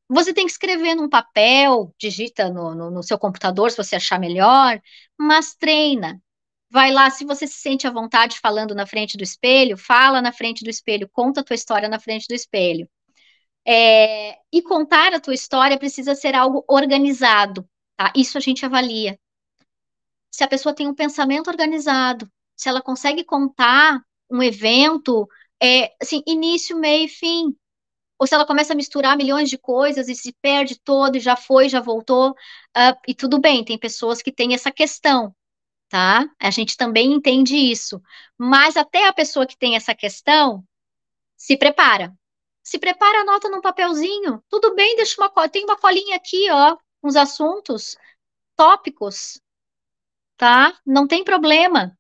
Você 0.09 0.35
tem 0.35 0.45
que 0.45 0.51
escrever 0.51 0.95
num 0.97 1.09
papel, 1.09 1.95
digita 1.99 2.51
no, 2.51 2.75
no, 2.75 2.91
no 2.91 3.03
seu 3.03 3.19
computador, 3.19 3.71
se 3.71 3.77
você 3.77 3.97
achar 3.97 4.19
melhor, 4.19 4.81
mas 5.17 5.55
treina. 5.55 6.21
Vai 6.69 6.93
lá, 6.93 7.11
se 7.11 7.25
você 7.25 7.47
se 7.47 7.61
sente 7.61 7.87
à 7.87 7.91
vontade 7.91 8.39
falando 8.41 8.75
na 8.75 8.87
frente 8.87 9.17
do 9.17 9.23
espelho, 9.23 9.77
fala 9.77 10.21
na 10.21 10.33
frente 10.33 10.65
do 10.65 10.71
espelho, 10.71 11.09
conta 11.13 11.41
a 11.41 11.45
tua 11.45 11.55
história 11.55 11.89
na 11.89 11.99
frente 12.01 12.27
do 12.29 12.35
espelho. 12.35 12.89
É, 13.67 14.37
e 14.53 14.63
contar 14.63 15.15
a 15.15 15.21
tua 15.21 15.35
história 15.35 15.79
precisa 15.79 16.15
ser 16.15 16.35
algo 16.35 16.65
organizado, 16.69 17.69
tá? 17.97 18.13
Isso 18.17 18.37
a 18.37 18.41
gente 18.41 18.65
avalia. 18.65 19.19
Se 20.33 20.43
a 20.43 20.49
pessoa 20.49 20.75
tem 20.75 20.89
um 20.89 20.95
pensamento 20.95 21.49
organizado, 21.49 22.29
se 22.57 22.69
ela 22.69 22.83
consegue 22.83 23.25
contar 23.25 24.01
um 24.31 24.43
evento, 24.43 25.29
é, 25.63 25.93
assim, 26.01 26.23
início, 26.27 26.79
meio 26.79 27.05
e 27.05 27.09
fim. 27.09 27.57
Ou 28.19 28.27
se 28.27 28.35
ela 28.35 28.47
começa 28.47 28.73
a 28.73 28.77
misturar 28.77 29.17
milhões 29.17 29.49
de 29.49 29.57
coisas 29.57 30.09
e 30.09 30.15
se 30.15 30.33
perde 30.43 30.79
todo, 30.79 31.19
já 31.19 31.37
foi, 31.37 31.69
já 31.69 31.81
voltou, 31.81 32.31
uh, 32.33 32.97
e 33.09 33.15
tudo 33.15 33.41
bem, 33.41 33.65
tem 33.65 33.79
pessoas 33.79 34.21
que 34.21 34.31
têm 34.31 34.53
essa 34.53 34.71
questão, 34.71 35.35
tá? 35.89 36.29
A 36.39 36.51
gente 36.51 36.77
também 36.77 37.13
entende 37.13 37.57
isso. 37.57 38.01
Mas 38.37 38.77
até 38.77 39.07
a 39.07 39.13
pessoa 39.13 39.47
que 39.47 39.57
tem 39.57 39.75
essa 39.75 39.95
questão 39.95 40.63
se 41.37 41.57
prepara. 41.57 42.15
Se 42.63 42.79
prepara, 42.79 43.23
anota 43.23 43.49
num 43.49 43.63
papelzinho. 43.63 44.43
Tudo 44.51 44.75
bem, 44.75 44.97
deixa 44.97 45.17
uma 45.19 45.49
tem 45.49 45.65
uma 45.65 45.79
colinha 45.79 46.17
aqui, 46.17 46.51
ó, 46.51 46.77
uns 47.03 47.17
assuntos, 47.17 47.97
tópicos, 48.55 49.41
tá? 50.37 50.79
Não 50.85 51.07
tem 51.07 51.25
problema 51.25 51.99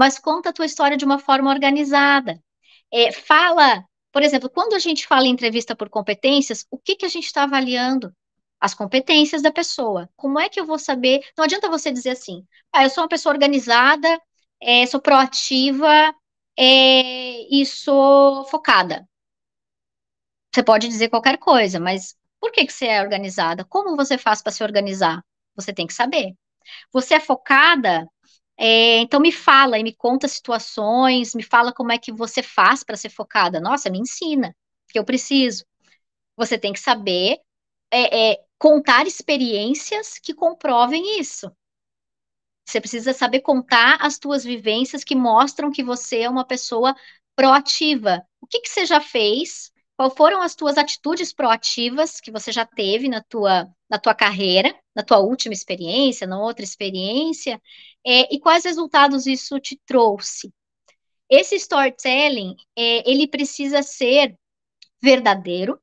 mas 0.00 0.18
conta 0.18 0.48
a 0.48 0.52
tua 0.54 0.64
história 0.64 0.96
de 0.96 1.04
uma 1.04 1.18
forma 1.18 1.50
organizada. 1.50 2.42
É, 2.90 3.12
fala, 3.12 3.84
por 4.10 4.22
exemplo, 4.22 4.48
quando 4.48 4.72
a 4.72 4.78
gente 4.78 5.06
fala 5.06 5.26
em 5.26 5.30
entrevista 5.30 5.76
por 5.76 5.90
competências, 5.90 6.66
o 6.70 6.78
que, 6.78 6.96
que 6.96 7.04
a 7.04 7.08
gente 7.08 7.26
está 7.26 7.42
avaliando? 7.42 8.10
As 8.58 8.72
competências 8.72 9.42
da 9.42 9.52
pessoa. 9.52 10.08
Como 10.16 10.40
é 10.40 10.48
que 10.48 10.58
eu 10.58 10.64
vou 10.64 10.78
saber? 10.78 11.20
Não 11.36 11.44
adianta 11.44 11.68
você 11.68 11.92
dizer 11.92 12.12
assim, 12.12 12.46
ah, 12.72 12.82
eu 12.82 12.88
sou 12.88 13.02
uma 13.04 13.10
pessoa 13.10 13.34
organizada, 13.34 14.08
é, 14.58 14.86
sou 14.86 15.02
proativa 15.02 16.14
é, 16.58 17.54
e 17.54 17.66
sou 17.66 18.46
focada. 18.46 19.06
Você 20.50 20.62
pode 20.62 20.88
dizer 20.88 21.10
qualquer 21.10 21.36
coisa, 21.36 21.78
mas 21.78 22.16
por 22.40 22.50
que, 22.52 22.64
que 22.64 22.72
você 22.72 22.86
é 22.86 23.02
organizada? 23.02 23.66
Como 23.66 23.96
você 23.96 24.16
faz 24.16 24.40
para 24.40 24.50
se 24.50 24.64
organizar? 24.64 25.22
Você 25.54 25.74
tem 25.74 25.86
que 25.86 25.92
saber. 25.92 26.34
Você 26.90 27.14
é 27.16 27.20
focada, 27.20 28.06
é, 28.62 28.98
então 28.98 29.20
me 29.20 29.32
fala 29.32 29.78
e 29.78 29.82
me 29.82 29.94
conta 29.94 30.28
situações, 30.28 31.34
me 31.34 31.42
fala 31.42 31.72
como 31.72 31.92
é 31.92 31.98
que 31.98 32.12
você 32.12 32.42
faz 32.42 32.84
para 32.84 32.96
ser 32.96 33.08
focada. 33.08 33.60
Nossa, 33.60 33.88
me 33.88 33.98
ensina, 33.98 34.54
que 34.88 34.98
eu 34.98 35.04
preciso. 35.04 35.64
Você 36.36 36.58
tem 36.58 36.72
que 36.72 36.80
saber 36.80 37.38
é, 37.90 38.32
é, 38.32 38.44
contar 38.58 39.06
experiências 39.06 40.18
que 40.18 40.34
comprovem 40.34 41.18
isso. 41.18 41.50
Você 42.66 42.80
precisa 42.80 43.12
saber 43.12 43.40
contar 43.40 43.96
as 44.00 44.18
tuas 44.18 44.44
vivências 44.44 45.02
que 45.02 45.16
mostram 45.16 45.72
que 45.72 45.82
você 45.82 46.20
é 46.20 46.28
uma 46.28 46.44
pessoa 46.44 46.94
proativa. 47.34 48.22
O 48.40 48.46
que, 48.46 48.60
que 48.60 48.68
você 48.68 48.84
já 48.84 49.00
fez 49.00 49.72
Quais 50.00 50.14
foram 50.16 50.40
as 50.40 50.54
tuas 50.54 50.78
atitudes 50.78 51.30
proativas 51.30 52.22
que 52.22 52.30
você 52.30 52.50
já 52.50 52.64
teve 52.64 53.06
na 53.06 53.22
tua, 53.22 53.68
na 53.86 53.98
tua 53.98 54.14
carreira, 54.14 54.74
na 54.94 55.02
tua 55.02 55.18
última 55.18 55.54
experiência, 55.54 56.26
na 56.26 56.40
outra 56.40 56.64
experiência, 56.64 57.60
é, 58.06 58.34
e 58.34 58.40
quais 58.40 58.64
resultados 58.64 59.26
isso 59.26 59.58
te 59.60 59.78
trouxe? 59.86 60.52
Esse 61.28 61.56
storytelling, 61.56 62.56
é, 62.76 63.08
ele 63.10 63.28
precisa 63.28 63.82
ser 63.82 64.36
verdadeiro, 65.02 65.80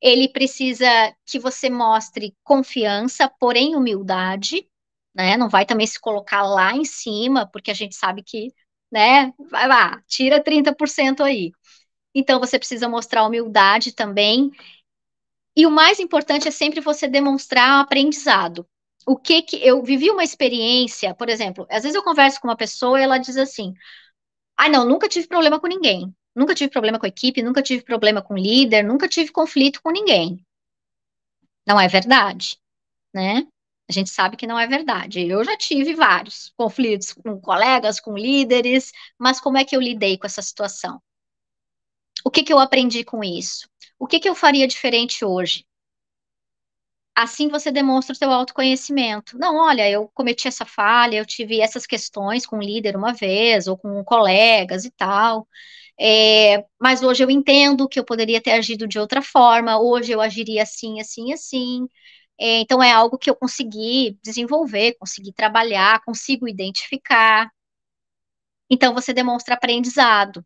ele 0.00 0.28
precisa 0.28 0.86
que 1.24 1.38
você 1.38 1.70
mostre 1.70 2.34
confiança, 2.44 3.30
porém 3.40 3.74
humildade, 3.76 4.68
né? 5.14 5.36
Não 5.36 5.48
vai 5.48 5.64
também 5.64 5.86
se 5.86 6.00
colocar 6.00 6.42
lá 6.42 6.74
em 6.74 6.84
cima, 6.84 7.46
porque 7.50 7.70
a 7.70 7.74
gente 7.74 7.94
sabe 7.96 8.22
que, 8.22 8.52
né? 8.92 9.32
Vai 9.50 9.66
lá, 9.68 10.02
tira 10.06 10.42
30% 10.42 11.22
aí. 11.22 11.52
Então 12.14 12.40
você 12.40 12.58
precisa 12.58 12.88
mostrar 12.88 13.26
humildade 13.26 13.92
também. 13.92 14.50
E 15.56 15.66
o 15.66 15.70
mais 15.70 15.98
importante 15.98 16.46
é 16.46 16.50
sempre 16.52 16.80
você 16.80 17.08
demonstrar 17.08 17.80
aprendizado. 17.80 18.66
O 19.06 19.16
que 19.16 19.42
que 19.42 19.56
eu 19.56 19.82
vivi 19.82 20.10
uma 20.10 20.22
experiência, 20.24 21.14
por 21.14 21.28
exemplo, 21.28 21.66
às 21.70 21.82
vezes 21.82 21.94
eu 21.96 22.02
converso 22.04 22.40
com 22.40 22.48
uma 22.48 22.56
pessoa 22.56 22.98
e 23.00 23.02
ela 23.02 23.18
diz 23.18 23.36
assim: 23.36 23.72
"Ah, 24.56 24.68
não, 24.68 24.86
nunca 24.86 25.08
tive 25.08 25.28
problema 25.28 25.60
com 25.60 25.66
ninguém. 25.68 26.14
Nunca 26.36 26.54
tive 26.54 26.70
problema 26.70 26.98
com 26.98 27.06
a 27.06 27.10
equipe, 27.10 27.42
nunca 27.42 27.62
tive 27.62 27.82
problema 27.84 28.22
com 28.22 28.36
líder, 28.36 28.84
nunca 28.84 29.08
tive 29.08 29.32
conflito 29.32 29.82
com 29.82 29.90
ninguém". 29.92 30.44
Não 31.66 31.78
é 31.80 31.86
verdade, 31.88 32.58
né? 33.14 33.46
A 33.88 33.92
gente 33.92 34.10
sabe 34.10 34.36
que 34.36 34.46
não 34.46 34.58
é 34.58 34.66
verdade. 34.66 35.26
Eu 35.28 35.44
já 35.44 35.56
tive 35.56 35.94
vários 35.94 36.52
conflitos 36.56 37.12
com 37.12 37.40
colegas, 37.40 38.00
com 38.00 38.16
líderes, 38.18 38.92
mas 39.18 39.40
como 39.40 39.58
é 39.58 39.64
que 39.64 39.76
eu 39.76 39.80
lidei 39.80 40.18
com 40.18 40.26
essa 40.26 40.42
situação? 40.42 41.00
O 42.26 42.30
que, 42.30 42.42
que 42.44 42.52
eu 42.52 42.58
aprendi 42.58 43.02
com 43.02 43.24
isso? 43.24 43.66
O 43.98 44.06
que, 44.06 44.18
que 44.18 44.26
eu 44.26 44.34
faria 44.34 44.66
diferente 44.66 45.22
hoje? 45.22 45.66
Assim 47.14 47.48
você 47.48 47.72
demonstra 47.72 48.12
o 48.12 48.16
seu 48.16 48.30
autoconhecimento. 48.30 49.38
Não, 49.38 49.56
olha, 49.56 49.88
eu 49.90 50.08
cometi 50.14 50.46
essa 50.48 50.66
falha, 50.66 51.16
eu 51.16 51.24
tive 51.26 51.60
essas 51.62 51.86
questões 51.86 52.44
com 52.44 52.58
o 52.58 52.62
líder 52.62 52.94
uma 52.96 53.12
vez, 53.14 53.66
ou 53.66 53.76
com 53.78 54.04
colegas 54.04 54.84
e 54.84 54.90
tal. 54.90 55.48
É, 56.00 56.64
mas 56.80 57.02
hoje 57.02 57.24
eu 57.24 57.30
entendo 57.30 57.88
que 57.88 57.98
eu 58.00 58.04
poderia 58.04 58.40
ter 58.42 58.52
agido 58.52 58.86
de 58.88 58.98
outra 58.98 59.22
forma, 59.22 59.80
hoje 59.80 60.12
eu 60.12 60.20
agiria 60.20 60.62
assim, 60.62 61.00
assim, 61.00 61.32
assim. 61.32 61.88
É, 62.38 62.60
então 62.60 62.82
é 62.82 62.92
algo 62.92 63.16
que 63.18 63.30
eu 63.30 63.36
consegui 63.36 64.18
desenvolver, 64.24 64.96
consegui 64.98 65.32
trabalhar, 65.32 66.02
consigo 66.04 66.46
identificar. 66.48 67.50
Então 68.70 68.94
você 68.94 69.12
demonstra 69.12 69.54
aprendizado. 69.54 70.44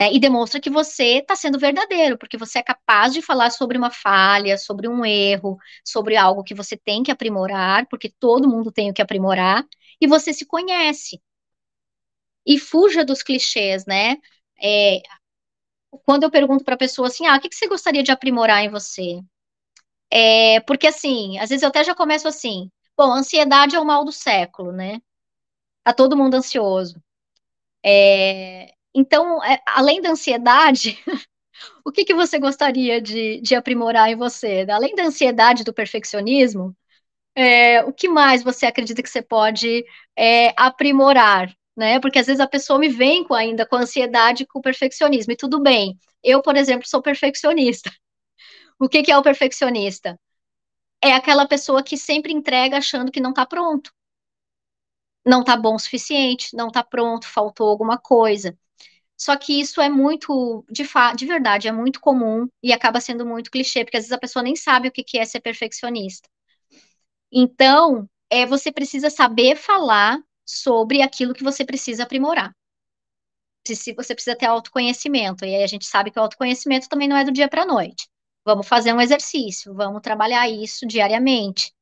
Né, 0.00 0.12
e 0.12 0.18
demonstra 0.18 0.60
que 0.60 0.70
você 0.70 1.18
está 1.18 1.36
sendo 1.36 1.58
verdadeiro, 1.58 2.16
porque 2.18 2.38
você 2.38 2.58
é 2.60 2.62
capaz 2.62 3.12
de 3.12 3.20
falar 3.20 3.50
sobre 3.50 3.76
uma 3.76 3.90
falha, 3.90 4.56
sobre 4.56 4.88
um 4.88 5.04
erro, 5.04 5.58
sobre 5.84 6.16
algo 6.16 6.42
que 6.42 6.54
você 6.54 6.76
tem 6.76 7.02
que 7.02 7.10
aprimorar, 7.10 7.86
porque 7.88 8.08
todo 8.18 8.48
mundo 8.48 8.72
tem 8.72 8.90
o 8.90 8.94
que 8.94 9.02
aprimorar, 9.02 9.64
e 10.00 10.06
você 10.06 10.32
se 10.32 10.46
conhece. 10.46 11.20
E 12.46 12.58
fuja 12.58 13.04
dos 13.04 13.22
clichês, 13.22 13.84
né? 13.86 14.16
É, 14.62 15.00
quando 16.04 16.24
eu 16.24 16.30
pergunto 16.30 16.64
para 16.64 16.74
a 16.74 16.78
pessoa 16.78 17.08
assim, 17.08 17.26
ah, 17.26 17.36
o 17.36 17.40
que, 17.40 17.48
que 17.48 17.56
você 17.56 17.68
gostaria 17.68 18.02
de 18.02 18.12
aprimorar 18.12 18.62
em 18.64 18.70
você? 18.70 19.20
É, 20.10 20.60
porque 20.60 20.86
assim, 20.88 21.38
às 21.38 21.50
vezes 21.50 21.62
eu 21.62 21.68
até 21.68 21.84
já 21.84 21.94
começo 21.94 22.28
assim, 22.28 22.70
bom, 22.96 23.12
ansiedade 23.12 23.76
é 23.76 23.80
o 23.80 23.84
mal 23.86 24.04
do 24.04 24.12
século, 24.12 24.72
né? 24.72 25.00
Tá 25.84 25.92
todo 25.94 26.16
mundo 26.16 26.36
ansioso. 26.36 27.02
É, 27.84 28.72
então, 28.94 29.42
é, 29.44 29.60
além 29.66 30.00
da 30.00 30.10
ansiedade, 30.10 30.98
o 31.84 31.92
que, 31.92 32.04
que 32.04 32.14
você 32.14 32.38
gostaria 32.38 33.00
de, 33.00 33.40
de 33.40 33.54
aprimorar 33.54 34.10
em 34.10 34.16
você? 34.16 34.66
Além 34.70 34.94
da 34.94 35.04
ansiedade 35.04 35.64
do 35.64 35.74
perfeccionismo, 35.74 36.76
é, 37.34 37.82
o 37.84 37.92
que 37.92 38.08
mais 38.08 38.42
você 38.42 38.66
acredita 38.66 39.02
que 39.02 39.10
você 39.10 39.22
pode 39.22 39.84
é, 40.16 40.52
aprimorar? 40.56 41.52
Né? 41.76 42.00
Porque 42.00 42.18
às 42.18 42.26
vezes 42.26 42.40
a 42.40 42.48
pessoa 42.48 42.78
me 42.78 42.88
vem 42.88 43.24
com, 43.24 43.34
ainda 43.34 43.66
com 43.66 43.76
ansiedade 43.76 44.46
com 44.46 44.60
perfeccionismo, 44.60 45.32
e 45.32 45.36
tudo 45.36 45.60
bem. 45.60 45.98
Eu, 46.22 46.42
por 46.42 46.56
exemplo, 46.56 46.86
sou 46.88 47.02
perfeccionista. 47.02 47.90
O 48.78 48.88
que, 48.88 49.02
que 49.02 49.12
é 49.12 49.16
o 49.18 49.22
perfeccionista? 49.22 50.18
É 51.02 51.12
aquela 51.12 51.46
pessoa 51.46 51.82
que 51.82 51.96
sempre 51.96 52.32
entrega 52.32 52.78
achando 52.78 53.12
que 53.12 53.20
não 53.20 53.30
está 53.30 53.46
pronto. 53.46 53.90
Não 55.26 55.40
está 55.40 55.56
bom 55.56 55.74
o 55.74 55.78
suficiente, 55.78 56.54
não 56.56 56.68
está 56.68 56.82
pronto, 56.82 57.26
faltou 57.26 57.68
alguma 57.68 57.98
coisa. 57.98 58.56
Só 59.18 59.36
que 59.36 59.60
isso 59.60 59.80
é 59.80 59.88
muito, 59.90 60.64
de, 60.70 60.84
de 61.16 61.26
verdade, 61.26 61.68
é 61.68 61.72
muito 61.72 62.00
comum 62.00 62.48
e 62.62 62.72
acaba 62.72 63.00
sendo 63.00 63.26
muito 63.26 63.50
clichê, 63.50 63.84
porque 63.84 63.98
às 63.98 64.04
vezes 64.04 64.12
a 64.12 64.18
pessoa 64.18 64.42
nem 64.42 64.56
sabe 64.56 64.88
o 64.88 64.92
que, 64.92 65.04
que 65.04 65.18
é 65.18 65.24
ser 65.26 65.40
perfeccionista. 65.40 66.28
Então, 67.32 68.08
é, 68.30 68.46
você 68.46 68.70
precisa 68.72 69.10
saber 69.10 69.56
falar 69.56 70.18
sobre 70.46 71.02
aquilo 71.02 71.34
que 71.34 71.42
você 71.44 71.64
precisa 71.64 72.02
aprimorar. 72.04 72.54
se 73.66 73.92
você 73.94 74.14
precisa 74.14 74.36
ter 74.36 74.46
autoconhecimento. 74.46 75.44
E 75.44 75.54
aí 75.54 75.62
a 75.62 75.66
gente 75.66 75.86
sabe 75.86 76.10
que 76.10 76.18
o 76.18 76.22
autoconhecimento 76.22 76.88
também 76.88 77.08
não 77.08 77.16
é 77.16 77.24
do 77.24 77.32
dia 77.32 77.48
para 77.48 77.62
a 77.62 77.66
noite. 77.66 78.08
Vamos 78.44 78.66
fazer 78.68 78.92
um 78.92 79.00
exercício, 79.00 79.74
vamos 79.74 80.00
trabalhar 80.02 80.48
isso 80.48 80.86
diariamente. 80.86 81.72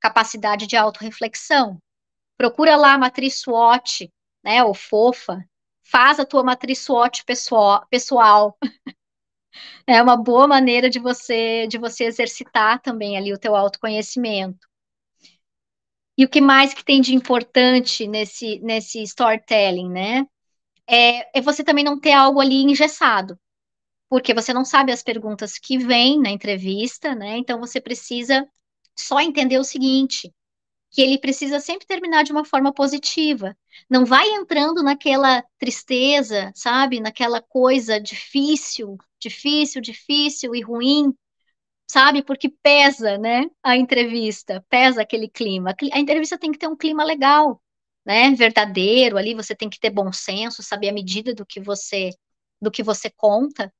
Capacidade 0.00 0.66
de 0.66 0.76
autorreflexão. 0.76 1.78
Procura 2.38 2.76
lá 2.76 2.94
a 2.94 2.98
matriz 2.98 3.40
SWOT, 3.40 4.10
né, 4.42 4.64
ou 4.64 4.72
fofa. 4.72 5.44
Faz 5.82 6.18
a 6.18 6.24
tua 6.24 6.42
matriz 6.42 6.78
SWOT 6.78 7.24
pessoal. 7.24 7.86
pessoal. 7.90 8.56
é 9.86 10.02
uma 10.02 10.16
boa 10.16 10.46
maneira 10.46 10.88
de 10.88 10.98
você 10.98 11.66
de 11.66 11.76
você 11.78 12.04
exercitar 12.04 12.80
também 12.80 13.16
ali 13.18 13.32
o 13.32 13.38
teu 13.38 13.54
autoconhecimento. 13.54 14.66
E 16.16 16.24
o 16.24 16.28
que 16.28 16.40
mais 16.40 16.72
que 16.74 16.84
tem 16.84 17.00
de 17.00 17.14
importante 17.14 18.06
nesse 18.06 18.58
nesse 18.60 19.02
storytelling, 19.02 19.90
né? 19.90 20.26
É, 20.88 21.38
é 21.38 21.42
você 21.42 21.64
também 21.64 21.84
não 21.84 22.00
ter 22.00 22.12
algo 22.12 22.40
ali 22.40 22.62
engessado 22.62 23.38
porque 24.08 24.32
você 24.34 24.52
não 24.52 24.64
sabe 24.64 24.90
as 24.92 25.02
perguntas 25.02 25.58
que 25.58 25.78
vêm 25.78 26.18
na 26.20 26.30
entrevista, 26.30 27.14
né? 27.14 27.36
Então 27.38 27.60
você 27.60 27.80
precisa 27.80 28.48
só 28.96 29.20
entender 29.20 29.58
o 29.58 29.64
seguinte, 29.64 30.32
que 30.90 31.02
ele 31.02 31.18
precisa 31.18 31.60
sempre 31.60 31.86
terminar 31.86 32.24
de 32.24 32.32
uma 32.32 32.44
forma 32.44 32.72
positiva. 32.72 33.56
Não 33.90 34.04
vai 34.04 34.28
entrando 34.30 34.82
naquela 34.82 35.44
tristeza, 35.58 36.50
sabe? 36.54 37.00
Naquela 37.00 37.42
coisa 37.42 38.00
difícil, 38.00 38.96
difícil, 39.20 39.80
difícil 39.82 40.54
e 40.54 40.62
ruim, 40.62 41.12
sabe? 41.90 42.22
Porque 42.22 42.48
pesa, 42.62 43.18
né? 43.18 43.46
A 43.62 43.76
entrevista, 43.76 44.64
pesa 44.68 45.02
aquele 45.02 45.28
clima. 45.28 45.74
A 45.92 45.98
entrevista 45.98 46.38
tem 46.38 46.52
que 46.52 46.58
ter 46.58 46.68
um 46.68 46.76
clima 46.76 47.04
legal, 47.04 47.62
né? 48.04 48.30
Verdadeiro, 48.34 49.16
ali 49.18 49.34
você 49.34 49.54
tem 49.54 49.68
que 49.70 49.80
ter 49.80 49.90
bom 49.90 50.12
senso, 50.12 50.62
saber 50.62 50.88
a 50.90 50.92
medida 50.92 51.34
do 51.34 51.46
que 51.46 51.60
você 51.60 52.10
do 52.60 52.70
que 52.72 52.82
você 52.82 53.08
conta, 53.10 53.72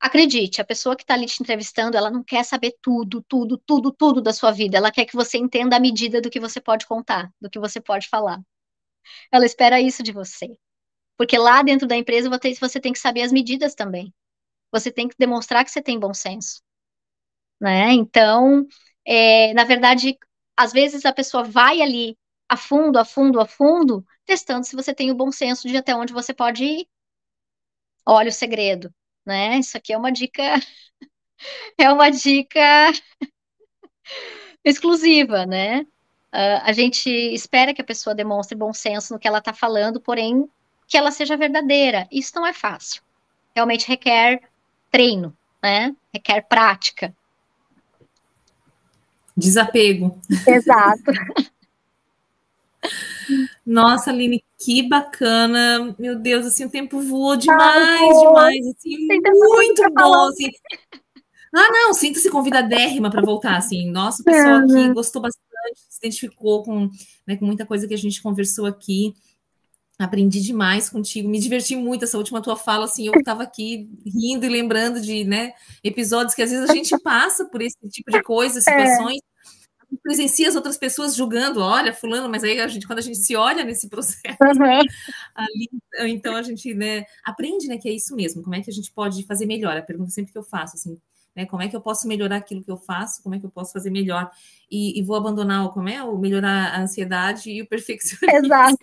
Acredite, 0.00 0.60
a 0.60 0.64
pessoa 0.64 0.94
que 0.94 1.02
está 1.02 1.14
ali 1.14 1.26
te 1.26 1.42
entrevistando, 1.42 1.96
ela 1.96 2.10
não 2.10 2.22
quer 2.22 2.44
saber 2.44 2.76
tudo, 2.80 3.20
tudo, 3.28 3.58
tudo, 3.58 3.92
tudo 3.92 4.22
da 4.22 4.32
sua 4.32 4.52
vida. 4.52 4.76
Ela 4.76 4.92
quer 4.92 5.04
que 5.04 5.16
você 5.16 5.38
entenda 5.38 5.76
a 5.76 5.80
medida 5.80 6.20
do 6.20 6.30
que 6.30 6.38
você 6.38 6.60
pode 6.60 6.86
contar, 6.86 7.32
do 7.40 7.50
que 7.50 7.58
você 7.58 7.80
pode 7.80 8.08
falar. 8.08 8.40
Ela 9.32 9.44
espera 9.44 9.80
isso 9.80 10.02
de 10.02 10.12
você. 10.12 10.56
Porque 11.16 11.36
lá 11.36 11.62
dentro 11.62 11.88
da 11.88 11.96
empresa 11.96 12.30
você 12.30 12.80
tem 12.80 12.92
que 12.92 12.98
saber 12.98 13.22
as 13.22 13.32
medidas 13.32 13.74
também. 13.74 14.14
Você 14.72 14.92
tem 14.92 15.08
que 15.08 15.16
demonstrar 15.18 15.64
que 15.64 15.70
você 15.70 15.82
tem 15.82 15.98
bom 15.98 16.14
senso. 16.14 16.62
Né? 17.60 17.92
Então, 17.92 18.66
é, 19.04 19.52
na 19.54 19.64
verdade, 19.64 20.16
às 20.56 20.72
vezes 20.72 21.04
a 21.04 21.12
pessoa 21.12 21.42
vai 21.42 21.82
ali 21.82 22.16
a 22.48 22.56
fundo, 22.56 22.98
a 22.98 23.04
fundo, 23.04 23.40
a 23.40 23.46
fundo, 23.46 24.06
testando 24.24 24.64
se 24.64 24.76
você 24.76 24.94
tem 24.94 25.10
o 25.10 25.14
bom 25.16 25.32
senso 25.32 25.66
de 25.66 25.76
até 25.76 25.94
onde 25.94 26.12
você 26.12 26.32
pode 26.32 26.64
ir. 26.64 26.88
Olha 28.06 28.28
o 28.28 28.32
segredo 28.32 28.92
né? 29.28 29.58
Isso 29.58 29.76
aqui 29.76 29.92
é 29.92 29.98
uma 29.98 30.10
dica, 30.10 30.42
é 31.78 31.92
uma 31.92 32.10
dica 32.10 32.90
exclusiva, 34.64 35.44
né? 35.44 35.82
Uh, 36.32 36.60
a 36.64 36.72
gente 36.72 37.08
espera 37.10 37.74
que 37.74 37.80
a 37.80 37.84
pessoa 37.84 38.14
demonstre 38.14 38.56
bom 38.56 38.72
senso 38.72 39.12
no 39.12 39.18
que 39.18 39.28
ela 39.28 39.38
está 39.38 39.52
falando, 39.52 40.00
porém 40.00 40.48
que 40.86 40.96
ela 40.96 41.10
seja 41.10 41.36
verdadeira. 41.36 42.08
Isso 42.10 42.32
não 42.34 42.46
é 42.46 42.52
fácil. 42.54 43.02
Realmente 43.54 43.86
requer 43.86 44.40
treino, 44.90 45.36
né? 45.62 45.94
Requer 46.12 46.42
prática. 46.48 47.14
Desapego. 49.36 50.18
Exato. 50.46 51.12
Nossa, 53.68 54.10
Aline, 54.10 54.42
que 54.58 54.88
bacana. 54.88 55.94
Meu 55.98 56.18
Deus, 56.18 56.46
assim, 56.46 56.64
o 56.64 56.70
tempo 56.70 57.02
voou 57.02 57.36
demais, 57.36 58.18
demais, 58.18 58.66
assim, 58.66 59.06
muito 59.22 59.82
bom. 59.92 60.28
Assim. 60.28 60.50
Ah, 61.54 61.70
não, 61.70 61.92
sinta-se 61.92 62.30
convidadérrima 62.30 63.10
para 63.10 63.20
voltar, 63.20 63.58
assim. 63.58 63.90
Nossa, 63.90 64.22
o 64.22 64.24
pessoal 64.24 64.60
aqui 64.60 64.92
gostou 64.94 65.20
bastante, 65.20 65.44
se 65.86 65.98
identificou 65.98 66.62
com, 66.62 66.88
né, 67.26 67.36
com 67.36 67.44
muita 67.44 67.66
coisa 67.66 67.86
que 67.86 67.92
a 67.92 67.98
gente 67.98 68.22
conversou 68.22 68.64
aqui. 68.64 69.12
Aprendi 69.98 70.40
demais 70.40 70.88
contigo, 70.88 71.28
me 71.28 71.38
diverti 71.38 71.76
muito 71.76 72.04
essa 72.04 72.16
última 72.16 72.40
tua 72.40 72.56
fala, 72.56 72.86
assim, 72.86 73.06
eu 73.06 73.14
estava 73.16 73.42
aqui 73.42 73.90
rindo 74.06 74.46
e 74.46 74.48
lembrando 74.48 74.98
de, 74.98 75.24
né, 75.24 75.52
episódios 75.84 76.34
que 76.34 76.42
às 76.42 76.50
vezes 76.50 76.70
a 76.70 76.72
gente 76.72 76.96
passa 77.00 77.44
por 77.44 77.60
esse 77.60 77.76
tipo 77.90 78.10
de 78.10 78.22
coisa, 78.22 78.60
é. 78.60 78.62
situações, 78.62 79.18
é 79.18 79.37
presencia 79.96 80.48
as 80.48 80.54
outras 80.54 80.76
pessoas 80.76 81.14
julgando, 81.16 81.60
olha, 81.60 81.92
fulano, 81.92 82.28
mas 82.28 82.44
aí 82.44 82.60
a 82.60 82.68
gente, 82.68 82.86
quando 82.86 82.98
a 82.98 83.02
gente 83.02 83.18
se 83.18 83.34
olha 83.34 83.64
nesse 83.64 83.88
processo, 83.88 84.36
uhum. 84.40 84.80
ali, 85.34 85.68
então 86.08 86.36
a 86.36 86.42
gente 86.42 86.74
né, 86.74 87.04
aprende 87.24 87.68
né, 87.68 87.78
que 87.78 87.88
é 87.88 87.92
isso 87.92 88.14
mesmo, 88.14 88.42
como 88.42 88.54
é 88.54 88.60
que 88.60 88.70
a 88.70 88.72
gente 88.72 88.92
pode 88.92 89.24
fazer 89.24 89.46
melhor? 89.46 89.76
A 89.76 89.82
pergunta 89.82 90.10
sempre 90.10 90.32
que 90.32 90.38
eu 90.38 90.42
faço, 90.42 90.76
assim, 90.76 90.98
né, 91.34 91.46
como 91.46 91.62
é 91.62 91.68
que 91.68 91.76
eu 91.76 91.80
posso 91.80 92.06
melhorar 92.06 92.36
aquilo 92.36 92.62
que 92.62 92.70
eu 92.70 92.76
faço, 92.76 93.22
como 93.22 93.34
é 93.34 93.38
que 93.38 93.46
eu 93.46 93.50
posso 93.50 93.72
fazer 93.72 93.90
melhor? 93.90 94.30
E, 94.70 94.98
e 94.98 95.02
vou 95.02 95.16
abandonar 95.16 95.64
o 95.64 95.70
como 95.70 95.88
é, 95.88 96.02
o 96.02 96.18
melhorar 96.18 96.74
a 96.74 96.82
ansiedade 96.82 97.50
e 97.50 97.62
o 97.62 97.66
perfeccionismo. 97.66 98.46
Exato. 98.46 98.76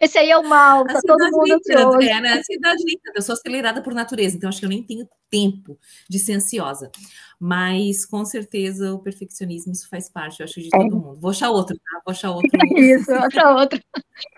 Esse 0.00 0.18
aí 0.18 0.30
é 0.30 0.38
o 0.38 0.46
mal, 0.46 0.84
tá 0.84 1.00
todo 1.06 1.30
mundo 1.30 1.54
ansioso. 1.54 2.00
É, 2.02 2.20
né? 2.20 2.38
Ansiedade 2.38 2.84
nem 2.84 2.98
tanto, 2.98 3.16
eu 3.16 3.22
sou 3.22 3.34
acelerada 3.34 3.82
por 3.82 3.94
natureza, 3.94 4.36
então 4.36 4.48
acho 4.48 4.60
que 4.60 4.64
eu 4.64 4.70
nem 4.70 4.82
tenho 4.82 5.08
tempo 5.30 5.78
de 6.08 6.18
ser 6.18 6.34
ansiosa. 6.34 6.90
Mas, 7.38 8.04
com 8.06 8.24
certeza, 8.24 8.94
o 8.94 8.98
perfeccionismo, 8.98 9.72
isso 9.72 9.88
faz 9.88 10.08
parte, 10.08 10.40
eu 10.40 10.44
acho, 10.44 10.60
de 10.60 10.68
é. 10.72 10.78
todo 10.78 10.96
mundo. 10.96 11.20
Vou 11.20 11.30
achar 11.30 11.50
outro, 11.50 11.76
tá? 11.76 12.00
Vou 12.04 12.12
achar 12.12 12.30
outro. 12.30 12.50
isso, 12.78 13.06
vou 13.06 13.24
achar 13.24 13.54
outro. 13.54 13.80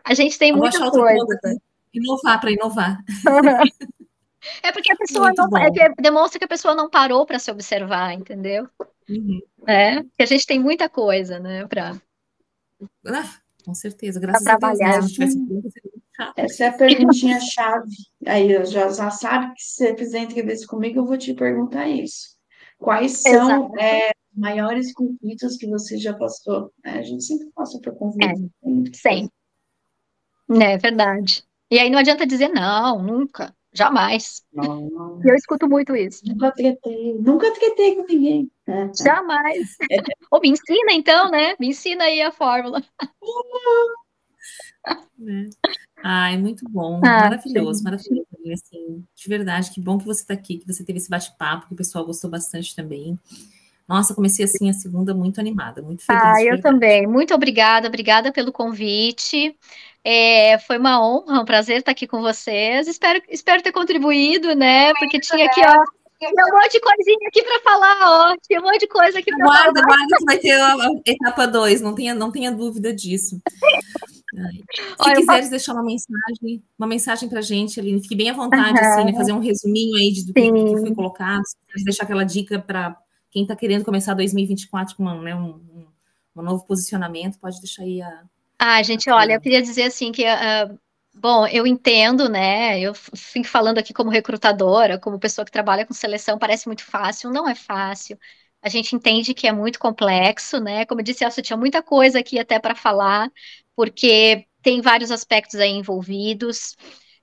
A 0.05 0.15
gente 0.15 0.39
tem 0.39 0.53
muita 0.53 0.91
coisa. 0.91 1.27
Inovar 1.93 2.41
para 2.41 2.51
inovar. 2.51 2.99
É 4.63 4.71
porque 4.73 4.93
a 4.93 4.97
pessoa 4.97 5.27
Muito 5.29 5.49
não, 5.49 5.59
é 5.59 5.71
demonstra 5.99 6.39
que 6.39 6.45
a 6.45 6.49
pessoa 6.49 6.75
não 6.75 6.91
parou 6.91 7.25
para 7.25 7.39
se 7.39 7.51
observar, 7.51 8.13
entendeu? 8.13 8.69
Uhum. 9.09 9.41
É, 9.67 10.03
que 10.03 10.23
a 10.23 10.27
gente 10.27 10.47
tem 10.47 10.59
muita 10.59 10.87
coisa, 10.87 11.39
né, 11.39 11.67
para 11.67 11.97
ah, 13.07 13.39
com 13.65 13.75
certeza, 13.75 14.21
graças 14.21 14.47
a 14.47 14.57
Deus. 14.57 14.79
Né? 14.79 15.63
A 16.19 16.33
Essa 16.37 16.65
é 16.65 16.69
a 16.69 16.73
perguntinha 16.73 17.41
chave. 17.41 17.91
Aí 18.27 18.53
eu 18.53 18.65
já, 18.65 18.89
já 18.89 19.11
sabe 19.11 19.55
que 19.55 19.63
se 19.63 19.77
você 19.77 19.97
fizer 19.97 20.21
entrevista 20.21 20.67
comigo, 20.67 21.01
eu 21.01 21.07
vou 21.07 21.19
te 21.19 21.35
perguntar 21.35 21.89
isso. 21.89 22.35
Quais 22.79 23.23
são 23.23 23.77
é, 23.79 24.11
maiores 24.33 24.93
conflitos 24.93 25.57
que 25.57 25.67
você 25.67 25.97
já 25.97 26.13
passou? 26.15 26.73
É, 26.85 26.91
a 26.91 27.03
gente 27.03 27.25
sempre 27.25 27.49
passa 27.55 27.81
por 27.81 27.97
conflitos. 27.97 28.43
É, 28.43 28.97
sempre. 28.97 29.33
É 30.51 30.77
verdade. 30.77 31.43
E 31.71 31.79
aí 31.79 31.89
não 31.89 31.99
adianta 31.99 32.27
dizer 32.27 32.49
não, 32.49 33.03
nunca. 33.03 33.55
Jamais. 33.75 34.43
Não. 34.53 35.21
Eu 35.25 35.35
escuto 35.35 35.69
muito 35.69 35.97
isso. 35.97 36.23
Nunca 36.25 36.53
tretei, 36.53 37.15
nunca 37.19 37.53
tretei 37.53 37.97
com 37.97 38.07
ninguém. 38.07 38.51
É. 38.67 38.91
Jamais. 39.03 39.77
É. 39.91 39.97
Ou 40.31 40.41
me 40.41 40.51
ensina 40.51 40.93
então, 40.93 41.29
né? 41.31 41.57
Me 41.59 41.69
ensina 41.69 42.05
aí 42.05 42.23
a 42.23 42.31
fórmula. 42.33 42.83
É. 45.27 45.49
Ai, 46.03 46.37
muito 46.37 46.69
bom, 46.69 47.01
ah, 47.03 47.23
maravilhoso, 47.23 47.79
sim. 47.79 47.85
maravilhoso. 47.85 48.27
Assim, 48.53 49.03
de 49.15 49.29
verdade, 49.29 49.71
que 49.71 49.81
bom 49.81 49.97
que 49.97 50.05
você 50.05 50.21
está 50.21 50.35
aqui, 50.35 50.59
que 50.59 50.67
você 50.67 50.85
teve 50.85 50.99
esse 50.99 51.09
bate-papo, 51.09 51.67
que 51.67 51.73
o 51.73 51.77
pessoal 51.77 52.05
gostou 52.05 52.31
bastante 52.31 52.77
também. 52.77 53.19
Nossa, 53.89 54.15
comecei 54.15 54.45
assim 54.45 54.69
a 54.69 54.75
segunda 54.75 55.15
muito 55.15 55.41
animada, 55.41 55.81
muito 55.81 56.05
feliz. 56.05 56.23
Ah, 56.23 56.43
eu 56.43 56.61
também. 56.61 57.07
Muito 57.07 57.35
obrigada, 57.35 57.89
obrigada 57.89 58.33
pelo 58.33 58.53
convite. 58.53 59.57
É, 60.05 60.59
foi 60.59 60.77
uma 60.77 61.01
honra, 61.03 61.41
um 61.41 61.45
prazer 61.47 61.79
estar 61.79 61.93
aqui 61.93 62.07
com 62.07 62.21
vocês. 62.21 62.87
Espero, 62.87 63.23
espero 63.29 63.63
ter 63.63 63.73
contribuído, 63.73 64.55
né? 64.55 64.93
Porque 64.99 65.19
tinha 65.19 65.47
aqui, 65.47 65.63
ó, 65.63 65.83
tinha 66.19 66.31
um 66.31 66.57
monte 66.57 66.73
de 66.73 66.81
coisinha 66.81 67.29
aqui 67.29 67.43
para 67.43 67.61
falar, 67.61 67.99
ó. 68.03 68.37
Tinha 68.47 68.61
um 68.61 68.65
monte 68.65 68.81
de 68.81 68.87
coisa 68.87 69.19
aqui 69.19 69.35
para 69.35 69.47
falar. 69.47 69.63
Guarda, 69.63 69.83
guarda 69.83 70.17
que 70.19 70.25
vai 70.27 70.39
ter 70.39 70.61
a, 70.61 70.75
a 70.75 70.91
etapa 71.07 71.47
2, 71.47 71.81
não 71.81 71.95
tenha, 71.95 72.15
não 72.15 72.31
tenha 72.31 72.53
dúvida 72.53 72.93
disso. 72.93 73.41
Se 74.35 74.95
Olha, 74.99 75.17
quiseres 75.17 75.49
deixar 75.49 75.73
uma 75.73 75.83
mensagem, 75.83 76.63
uma 76.79 76.87
mensagem 76.87 77.29
para 77.29 77.39
a 77.39 77.43
gente, 77.43 77.81
Aline, 77.81 78.03
fique 78.03 78.17
bem 78.17 78.29
à 78.29 78.35
vontade, 78.35 78.79
uhum. 78.79 78.87
assim, 78.87 79.05
né, 79.05 79.13
fazer 79.15 79.33
um 79.33 79.39
resuminho 79.39 79.97
aí 79.97 80.13
de, 80.13 80.27
do 80.27 80.35
que, 80.35 80.53
que, 80.53 80.81
foi 80.81 80.95
colocado, 80.95 81.43
deixar 81.85 82.03
aquela 82.03 82.25
dica 82.25 82.59
para 82.59 82.97
quem 83.31 83.43
está 83.43 83.55
querendo 83.55 83.85
começar 83.85 84.13
2024 84.15 84.97
com 84.97 85.05
uma, 85.05 85.15
né, 85.23 85.35
um, 85.35 85.51
um, 85.51 85.87
um 86.37 86.43
novo 86.43 86.65
posicionamento, 86.65 87.39
pode 87.39 87.61
deixar 87.61 87.85
aí 87.85 88.03
a, 88.03 88.25
ah, 88.67 88.83
gente, 88.83 89.11
olha, 89.11 89.35
eu 89.35 89.41
queria 89.41 89.61
dizer 89.63 89.85
assim 89.85 90.11
que, 90.13 90.25
uh, 90.25 90.79
bom, 91.15 91.47
eu 91.49 91.67
entendo, 91.67 92.29
né? 92.29 92.81
Eu 92.81 92.95
fico 92.95 93.47
falando 93.47 93.79
aqui 93.79 93.93
como 93.93 94.11
recrutadora, 94.11 94.99
como 94.99 95.19
pessoa 95.19 95.45
que 95.45 95.51
trabalha 95.53 95.85
com 95.87 95.93
seleção, 95.95 96.39
parece 96.39 96.67
muito 96.67 96.83
fácil, 96.85 97.31
não 97.31 97.49
é 97.49 97.55
fácil. 97.55 98.19
A 98.63 98.69
gente 98.69 98.97
entende 98.97 99.35
que 99.35 99.47
é 99.47 99.53
muito 99.53 99.79
complexo, 99.79 100.59
né? 100.61 100.87
Como 100.87 101.01
eu 101.01 101.05
disse, 101.05 101.25
eu 101.25 101.31
tinha 101.43 101.57
muita 101.57 101.83
coisa 101.83 102.19
aqui 102.21 102.39
até 102.39 102.59
para 102.59 102.75
falar, 102.75 103.31
porque 103.77 104.47
tem 104.63 104.81
vários 104.81 105.11
aspectos 105.11 105.61
aí 105.61 105.71
envolvidos. 105.71 106.75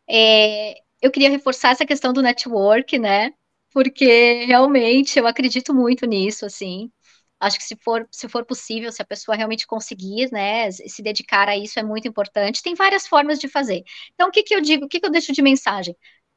É, 0.07 0.75
eu 1.01 1.11
queria 1.11 1.29
reforçar 1.29 1.71
essa 1.71 1.85
questão 1.85 2.13
do 2.13 2.21
network, 2.21 2.99
né? 2.99 3.33
Porque 3.71 4.45
realmente 4.45 5.17
eu 5.17 5.25
acredito 5.27 5.73
muito 5.73 6.05
nisso, 6.05 6.45
assim. 6.45 6.91
Acho 7.41 7.57
que 7.57 7.63
se 7.63 7.75
for, 7.75 8.07
se 8.11 8.29
for 8.29 8.45
possível, 8.45 8.91
se 8.91 9.01
a 9.01 9.05
pessoa 9.05 9.35
realmente 9.35 9.65
conseguir, 9.65 10.31
né, 10.31 10.69
se 10.69 11.01
dedicar 11.01 11.49
a 11.49 11.57
isso 11.57 11.79
é 11.79 11.83
muito 11.83 12.07
importante. 12.07 12.61
Tem 12.61 12.75
várias 12.75 13.07
formas 13.07 13.39
de 13.39 13.47
fazer. 13.47 13.83
Então, 14.13 14.29
o 14.29 14.31
que, 14.31 14.43
que 14.43 14.53
eu 14.53 14.61
digo, 14.61 14.85
o 14.85 14.87
que, 14.87 14.99
que 14.99 15.05
eu 15.07 15.11
deixo 15.11 15.33
de 15.33 15.41
mensagem? 15.41 15.95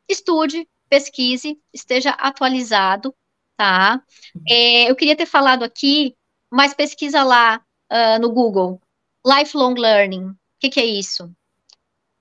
Estude, 0.09 0.67
pesquise, 0.89 1.59
esteja 1.75 2.11
atualizado, 2.13 3.15
tá? 3.55 4.03
É, 4.49 4.91
eu 4.91 4.97
queria 4.97 5.15
ter 5.15 5.27
falado 5.27 5.63
aqui, 5.63 6.17
mas 6.51 6.73
pesquisa 6.73 7.23
lá 7.23 7.61
uh, 7.93 8.19
no 8.19 8.33
Google, 8.33 8.81
Lifelong 9.27 9.75
Learning. 9.75 10.29
O 10.29 10.37
que, 10.59 10.71
que 10.71 10.81
é 10.81 10.87
isso? 10.87 11.27
Uh, 11.27 11.35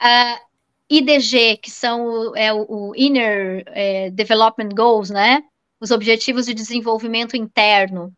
ah, 0.02 0.42
IDG, 0.90 1.58
que 1.58 1.72
são 1.72 2.36
é, 2.36 2.52
o 2.54 2.94
Inner 2.98 3.64
é, 3.68 4.10
Development 4.12 4.70
Goals, 4.76 5.10
né? 5.10 5.42
Os 5.80 5.90
Objetivos 5.90 6.48
de 6.48 6.54
Desenvolvimento 6.54 7.38
Interno 7.38 8.14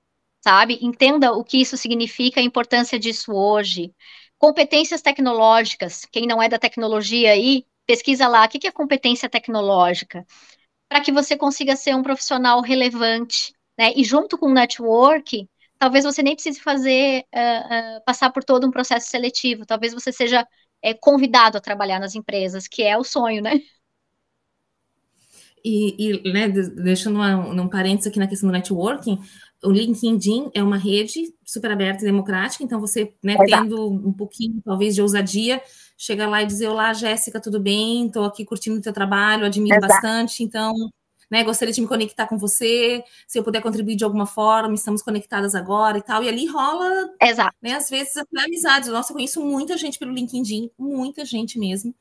sabe? 0.46 0.78
Entenda 0.80 1.32
o 1.34 1.44
que 1.44 1.60
isso 1.60 1.76
significa, 1.76 2.40
a 2.40 2.44
importância 2.44 3.00
disso 3.00 3.34
hoje. 3.34 3.92
Competências 4.38 5.02
tecnológicas, 5.02 6.06
quem 6.12 6.28
não 6.28 6.40
é 6.42 6.48
da 6.48 6.60
tecnologia 6.60 7.32
aí, 7.32 7.66
pesquisa 7.88 8.28
lá, 8.28 8.46
o 8.46 8.50
que 8.50 8.68
é 8.68 8.72
competência 8.72 9.28
tecnológica? 9.28 10.24
Para 10.88 11.02
que 11.02 11.12
você 11.12 11.36
consiga 11.36 11.76
ser 11.76 11.96
um 11.96 12.04
profissional 12.04 12.62
relevante, 12.62 13.54
né? 13.78 13.92
E 13.96 14.04
junto 14.04 14.38
com 14.38 14.48
o 14.48 14.54
network, 14.54 15.50
talvez 15.80 16.06
você 16.06 16.22
nem 16.22 16.36
precise 16.36 16.62
fazer, 16.62 17.26
uh, 17.34 17.98
uh, 17.98 18.04
passar 18.06 18.32
por 18.32 18.44
todo 18.44 18.68
um 18.68 18.72
processo 18.72 19.10
seletivo, 19.10 19.66
talvez 19.66 19.94
você 19.94 20.12
seja 20.12 20.44
uh, 20.44 21.00
convidado 21.02 21.58
a 21.58 21.62
trabalhar 21.62 22.00
nas 22.00 22.14
empresas, 22.14 22.68
que 22.68 22.84
é 22.84 22.96
o 22.96 23.04
sonho, 23.04 23.42
né? 23.42 23.60
E, 25.64 25.96
e 25.98 26.32
né, 26.32 26.48
deixando 26.48 27.20
um, 27.20 27.62
um 27.62 27.68
parênteses 27.68 28.06
aqui 28.06 28.20
na 28.20 28.28
questão 28.28 28.48
do 28.48 28.54
networking, 28.54 29.20
o 29.64 29.72
LinkedIn 29.72 30.52
é 30.54 30.62
uma 30.62 30.78
rede 30.78 31.34
super 31.44 31.72
aberta 31.72 32.04
e 32.04 32.06
democrática, 32.06 32.64
então 32.64 32.80
você, 32.80 33.14
né, 33.24 33.36
tendo 33.46 33.90
um 33.90 34.14
pouquinho, 34.14 34.62
talvez, 34.64 34.96
de 34.96 35.02
ousadia, 35.02 35.62
chega 35.98 36.28
lá 36.28 36.44
e 36.44 36.46
dizer, 36.46 36.68
olá, 36.68 36.94
Jéssica, 36.94 37.40
tudo 37.40 37.60
bem? 37.60 38.08
Estou 38.08 38.26
aqui 38.26 38.44
curtindo 38.46 38.78
o 38.78 38.82
teu 38.82 38.94
trabalho, 38.94 39.46
admiro 39.46 39.78
Exato. 39.78 39.94
bastante, 39.94 40.44
então, 40.44 40.74
né, 41.30 41.44
gostaria 41.44 41.74
de 41.74 41.82
me 41.82 41.88
conectar 41.88 42.28
com 42.28 42.38
você, 42.38 43.04
se 43.28 43.38
eu 43.38 43.44
puder 43.44 43.62
contribuir 43.62 43.96
de 43.96 44.04
alguma 44.04 44.26
forma, 44.26 44.74
estamos 44.76 45.02
conectadas 45.02 45.56
agora 45.56 45.98
e 45.98 46.02
tal, 46.02 46.24
e 46.24 46.30
ali 46.30 46.46
rola, 46.46 47.10
Exato. 47.22 47.56
né, 47.62 47.74
às 47.74 47.90
vezes, 47.90 48.16
até 48.18 48.46
amizades. 48.46 48.90
Nossa, 48.90 49.12
eu 49.12 49.16
conheço 49.16 49.42
muita 49.42 49.78
gente 49.78 49.98
pelo 50.00 50.12
LinkedIn, 50.12 50.70
muita 50.78 51.26
gente 51.26 51.60
mesmo. 51.60 51.94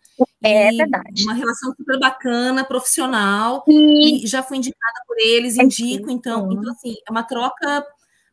É 0.43 0.71
verdade. 0.71 1.25
Uma 1.25 1.35
relação 1.35 1.73
super 1.75 1.99
bacana, 1.99 2.65
profissional, 2.65 3.65
e, 3.67 4.25
e 4.25 4.27
já 4.27 4.43
fui 4.43 4.59
indicada 4.59 5.01
por 5.07 5.17
eles, 5.19 5.59
é 5.59 5.63
indico, 5.63 6.11
então, 6.11 6.53
então, 6.53 6.71
assim, 6.73 6.95
é 7.07 7.11
uma 7.11 7.23
troca 7.23 7.85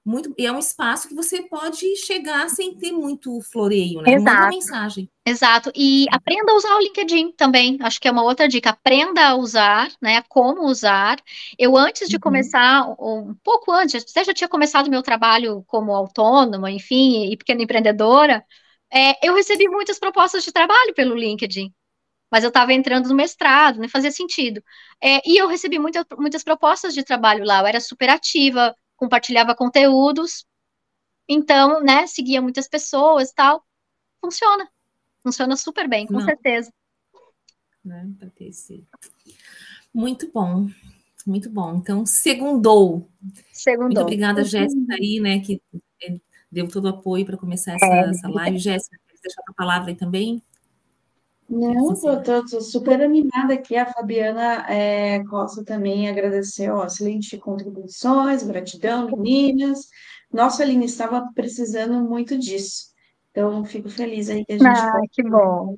muito 0.04 0.34
é 0.38 0.52
um 0.52 0.58
espaço 0.58 1.08
que 1.08 1.14
você 1.14 1.44
pode 1.44 1.96
chegar 1.96 2.50
sem 2.50 2.76
ter 2.76 2.92
muito 2.92 3.40
floreio, 3.42 4.02
né? 4.02 4.16
Exato. 4.16 4.42
Muita 4.42 4.50
mensagem. 4.50 5.10
Exato. 5.26 5.72
E 5.76 6.08
aprenda 6.12 6.52
a 6.52 6.56
usar 6.56 6.76
o 6.76 6.82
LinkedIn 6.82 7.34
também. 7.34 7.78
Acho 7.82 8.02
que 8.02 8.08
é 8.08 8.12
uma 8.12 8.24
outra 8.24 8.48
dica. 8.48 8.72
Aprenda 8.72 9.28
a 9.28 9.36
usar, 9.36 9.92
né? 10.02 10.24
Como 10.28 10.66
usar. 10.66 11.18
Eu 11.58 11.78
antes 11.78 12.10
de 12.10 12.16
uhum. 12.16 12.22
começar, 12.22 12.84
um 13.00 13.36
pouco 13.44 13.72
antes, 13.72 14.04
até 14.10 14.24
já 14.24 14.34
tinha 14.34 14.48
começado 14.48 14.90
meu 14.90 15.04
trabalho 15.04 15.64
como 15.68 15.94
autônoma, 15.94 16.72
enfim, 16.72 17.32
e 17.32 17.38
pequena 17.38 17.62
empreendedora. 17.62 18.44
É, 18.92 19.26
eu 19.26 19.36
recebi 19.36 19.68
muitas 19.70 20.00
propostas 20.00 20.44
de 20.44 20.52
trabalho 20.52 20.94
pelo 20.96 21.16
LinkedIn 21.16 21.72
mas 22.32 22.46
eu 22.46 22.48
estava 22.48 22.72
entrando 22.72 23.10
no 23.10 23.16
mestrado, 23.16 23.82
não 23.82 23.90
fazia 23.90 24.10
sentido. 24.10 24.64
É, 25.04 25.20
e 25.30 25.38
eu 25.38 25.48
recebi 25.50 25.78
muita, 25.78 26.06
muitas 26.18 26.44
propostas 26.44 26.94
de 26.94 27.04
trabalho 27.04 27.44
lá, 27.44 27.60
eu 27.60 27.68
era 27.68 27.82
super 27.82 28.10
ativa, 28.10 28.74
compartilhava 29.02 29.56
conteúdos, 29.56 30.46
então, 31.28 31.82
né, 31.82 32.06
seguia 32.06 32.40
muitas 32.40 32.68
pessoas 32.68 33.34
tal. 33.34 33.66
Funciona. 34.24 34.70
Funciona 35.24 35.58
super 35.58 35.90
bem, 35.90 36.06
com 36.06 36.14
Não. 36.14 36.22
certeza. 36.22 36.72
Né, 37.84 38.08
Muito 39.92 40.32
bom. 40.32 40.70
Muito 41.26 41.50
bom. 41.50 41.78
Então, 41.78 42.06
segundou. 42.06 43.10
Segundou. 43.52 43.88
Muito 43.88 44.02
obrigada, 44.02 44.44
Jéssica, 44.44 44.94
aí, 44.94 45.20
né, 45.20 45.40
que 45.40 45.60
deu 46.52 46.68
todo 46.68 46.86
o 46.86 46.90
apoio 46.90 47.26
para 47.26 47.38
começar 47.38 47.74
essa, 47.74 47.86
é, 47.86 48.10
essa 48.10 48.30
live. 48.30 48.60
Jéssica, 48.60 49.00
quer 49.08 49.20
deixar 49.20 49.42
a 49.48 49.54
palavra 49.54 49.90
aí 49.90 49.96
também? 49.96 50.44
Não, 51.52 51.92
estou 51.92 52.62
super 52.62 53.02
animada 53.02 53.54
aqui. 53.54 53.76
A 53.76 53.86
Fabiana 53.86 54.66
é, 54.70 55.22
Costa 55.26 55.66
também 55.66 56.08
agradeceu, 56.08 56.82
excelentes 56.82 57.38
contribuições, 57.42 58.42
gratidão, 58.42 59.10
meninas. 59.12 59.90
Nossa, 60.32 60.64
Aline, 60.64 60.86
estava 60.86 61.30
precisando 61.36 62.02
muito 62.08 62.40
disso. 62.40 62.92
Então, 63.32 63.66
fico 63.66 63.90
feliz 63.90 64.30
aí 64.30 64.46
que 64.46 64.54
a 64.54 64.58
gente 64.58 64.66
ah, 64.66 64.92
pode... 64.94 65.10
que 65.10 65.24
bom. 65.24 65.76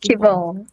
Que 0.00 0.16
bom. 0.16 0.64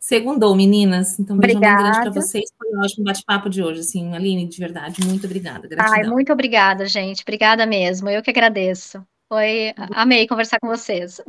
Segundou, 0.00 0.56
meninas. 0.56 1.18
Então, 1.18 1.36
beijo 1.36 1.60
bem 1.60 1.76
grande 1.76 2.00
para 2.00 2.10
vocês. 2.10 2.50
Foi 2.56 2.74
um 2.74 2.80
ótimo 2.80 3.04
bate-papo 3.04 3.50
de 3.50 3.62
hoje, 3.62 3.80
assim, 3.80 4.14
Aline, 4.14 4.48
de 4.48 4.58
verdade. 4.58 5.06
Muito 5.06 5.26
obrigada. 5.26 5.68
Gratidão. 5.68 5.94
Ai, 5.94 6.08
muito 6.08 6.32
obrigada, 6.32 6.86
gente. 6.86 7.20
Obrigada 7.20 7.66
mesmo. 7.66 8.08
Eu 8.08 8.22
que 8.22 8.30
agradeço. 8.30 9.06
Foi, 9.28 9.74
amei 9.94 10.26
conversar 10.26 10.58
com 10.58 10.68
vocês. 10.68 11.20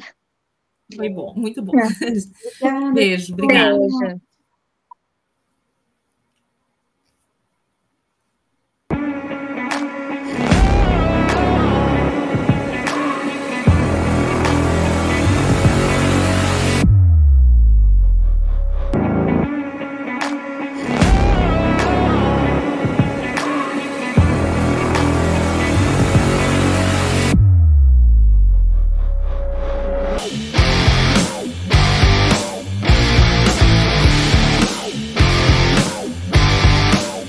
Foi 0.95 1.09
bom, 1.09 1.33
muito 1.35 1.61
bom. 1.61 1.73
Beijo, 2.93 3.33
obrigada. 3.33 3.77
Beijo. 3.77 4.28